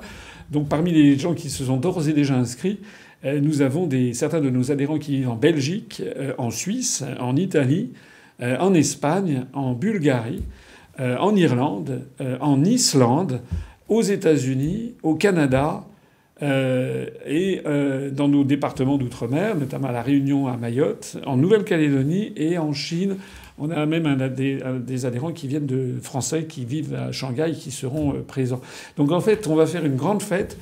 Donc 0.52 0.70
parmi 0.70 0.92
les 0.92 1.18
gens 1.18 1.34
qui 1.34 1.50
se 1.50 1.66
sont 1.66 1.78
d'ores 1.78 2.08
et 2.08 2.14
déjà 2.14 2.36
inscrits, 2.36 2.80
euh, 2.80 3.05
nous 3.24 3.62
avons 3.62 3.90
certains 4.14 4.42
de 4.42 4.50
nos 4.50 4.72
adhérents 4.72 5.00
qui 5.00 5.18
vivent 5.18 5.30
en 5.30 5.36
Belgique, 5.36 6.04
euh, 6.18 6.34
en 6.38 6.52
Suisse, 6.52 7.04
en 7.20 7.36
Italie, 7.36 7.92
euh, 8.42 8.58
en 8.60 8.74
Espagne, 8.74 9.46
en 9.54 9.74
Bulgarie, 9.74 10.44
en 10.98 11.36
Irlande, 11.36 12.04
en 12.40 12.64
Islande, 12.64 13.42
aux 13.90 14.02
États-Unis, 14.02 14.94
au 15.04 15.16
Canada, 15.16 15.84
et 16.42 17.62
dans 18.14 18.30
nos 18.30 18.46
départements 18.46 18.98
d'outre-mer, 18.98 19.58
notamment 19.58 19.90
à 19.90 19.92
La 19.92 20.02
Réunion, 20.02 20.48
à 20.48 20.56
Mayotte, 20.56 21.18
en 21.26 21.36
Nouvelle-Calédonie 21.36 22.32
et 22.38 22.58
en 22.58 22.72
Chine. 22.72 23.18
On 23.58 23.72
a 23.72 23.86
même 23.86 24.18
des, 24.30 25.06
adhérents 25.06 25.34
qui 25.34 25.50
viennent 25.50 25.66
de 25.66 25.96
Français 26.02 26.46
qui 26.46 26.64
vivent 26.64 26.96
à 26.96 27.12
Shanghai 27.12 27.52
qui 27.52 27.72
seront 27.72 28.14
présents. 28.26 28.62
Donc 28.96 29.12
en 29.12 29.20
fait, 29.20 29.48
on 29.48 29.56
va 29.56 29.66
faire 29.66 29.84
une 29.84 29.98
grande 29.98 30.22
fête 30.22 30.58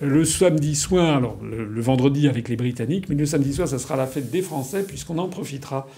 le 0.00 0.24
samedi 0.24 0.74
soir, 0.74 1.16
alors 1.16 1.38
le, 1.42 1.80
vendredi 1.80 2.28
avec 2.28 2.48
les 2.48 2.56
Britanniques, 2.56 3.08
mais 3.08 3.14
le 3.14 3.26
samedi 3.26 3.54
soir, 3.54 3.66
ça 3.66 3.78
sera 3.78 3.96
la 3.96 4.06
fête 4.06 4.30
des 4.30 4.42
Français, 4.42 4.84
puisqu'on 4.86 5.18
en 5.18 5.28
profitera 5.28 5.88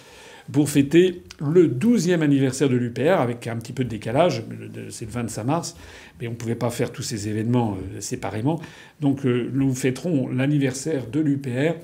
pour 0.53 0.71
fêter 0.71 1.23
le 1.41 1.69
12e 1.69 2.23
anniversaire 2.23 2.69
de 2.69 2.77
l'UPR, 2.77 3.21
avec 3.21 3.47
un 3.47 3.57
petit 3.57 3.73
peu 3.73 3.85
de 3.85 3.89
décalage, 3.89 4.45
c'est 4.89 5.05
le 5.05 5.11
25 5.11 5.45
mars, 5.45 5.77
mais 6.21 6.29
on 6.29 6.33
ne 6.33 6.37
pouvait 6.37 6.55
pas 6.55 6.71
faire 6.71 6.91
tous 6.91 7.03
ces 7.03 7.29
événements 7.29 7.77
euh, 7.77 8.01
séparément. 8.01 8.61
Donc 9.01 9.27
euh, 9.27 9.51
nous 9.53 9.75
fêterons 9.75 10.29
l'anniversaire 10.29 11.07
de 11.07 11.21
l'UPR 11.21 11.75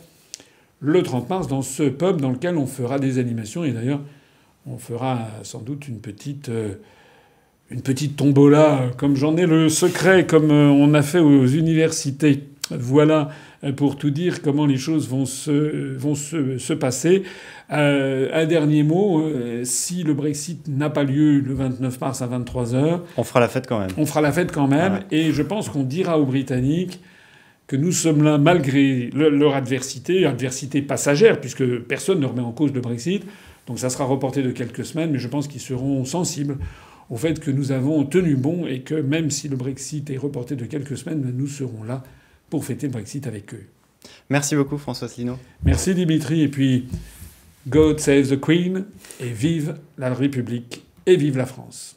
le 0.80 1.02
30 1.02 1.28
mars 1.28 1.48
dans 1.48 1.62
ce 1.62 1.82
pub 1.82 2.20
dans 2.20 2.30
lequel 2.30 2.56
on 2.56 2.66
fera 2.66 2.98
des 2.98 3.18
animations, 3.18 3.64
et 3.64 3.72
d'ailleurs 3.72 4.00
on 4.66 4.78
fera 4.78 5.28
sans 5.42 5.60
doute 5.60 5.88
une 5.88 6.00
petite... 6.00 6.48
Euh, 6.48 6.74
une 7.74 7.82
petite 7.82 8.16
tombola, 8.16 8.92
comme 8.98 9.16
j'en 9.16 9.36
ai 9.36 9.46
le 9.46 9.68
secret, 9.68 10.26
comme 10.26 10.52
euh, 10.52 10.68
on 10.68 10.94
a 10.94 11.02
fait 11.02 11.18
aux 11.18 11.46
universités. 11.46 12.44
Voilà 12.70 13.30
euh, 13.64 13.72
pour 13.72 13.96
tout 13.96 14.10
dire 14.10 14.42
comment 14.42 14.64
les 14.64 14.76
choses 14.76 15.08
vont 15.08 15.26
se, 15.26 15.96
vont 15.96 16.14
se, 16.14 16.56
se 16.58 16.72
passer. 16.72 17.24
Euh, 17.72 18.28
un 18.32 18.46
dernier 18.46 18.84
mot, 18.84 19.28
si 19.64 20.04
le 20.04 20.14
Brexit 20.14 20.68
n'a 20.68 20.88
pas 20.88 21.02
lieu 21.02 21.40
le 21.40 21.52
29 21.52 22.00
mars 22.00 22.22
à 22.22 22.28
23h... 22.28 23.00
On 23.16 23.24
fera 23.24 23.40
la 23.40 23.48
fête 23.48 23.66
quand 23.66 23.80
même. 23.80 23.90
On 23.98 24.06
fera 24.06 24.20
la 24.20 24.30
fête 24.30 24.52
quand 24.52 24.68
même. 24.68 25.00
Et 25.10 25.32
je 25.32 25.42
pense 25.42 25.68
qu'on 25.68 25.82
dira 25.82 26.20
aux 26.20 26.26
Britanniques 26.26 27.00
que 27.66 27.74
nous 27.74 27.90
sommes 27.92 28.22
là 28.22 28.38
malgré 28.38 29.10
leur 29.12 29.56
adversité, 29.56 30.26
adversité 30.26 30.80
passagère, 30.80 31.40
puisque 31.40 31.66
personne 31.80 32.20
ne 32.20 32.26
remet 32.26 32.42
en 32.42 32.52
cause 32.52 32.72
le 32.72 32.80
Brexit. 32.80 33.24
Donc 33.66 33.80
ça 33.80 33.90
sera 33.90 34.04
reporté 34.04 34.42
de 34.42 34.52
quelques 34.52 34.84
semaines, 34.84 35.10
mais 35.10 35.18
je 35.18 35.26
pense 35.26 35.48
qu'ils 35.48 35.60
seront 35.60 36.04
sensibles 36.04 36.58
au 37.10 37.16
fait 37.16 37.40
que 37.40 37.50
nous 37.50 37.72
avons 37.72 38.04
tenu 38.04 38.36
bon 38.36 38.66
et 38.66 38.80
que 38.80 38.94
même 38.94 39.30
si 39.30 39.48
le 39.48 39.56
Brexit 39.56 40.08
est 40.10 40.16
reporté 40.16 40.56
de 40.56 40.64
quelques 40.64 40.96
semaines, 40.96 41.32
nous 41.36 41.46
serons 41.46 41.82
là 41.82 42.02
pour 42.50 42.64
fêter 42.64 42.86
le 42.86 42.92
Brexit 42.92 43.26
avec 43.26 43.54
eux. 43.54 43.66
Merci 44.30 44.56
beaucoup 44.56 44.78
François 44.78 45.06
Asselineau. 45.06 45.38
Merci 45.64 45.94
Dimitri 45.94 46.42
et 46.42 46.48
puis 46.48 46.88
God 47.68 48.00
save 48.00 48.28
the 48.28 48.40
Queen 48.40 48.84
et 49.20 49.30
vive 49.30 49.76
la 49.98 50.12
République 50.12 50.84
et 51.06 51.16
vive 51.16 51.36
la 51.36 51.46
France. 51.46 51.96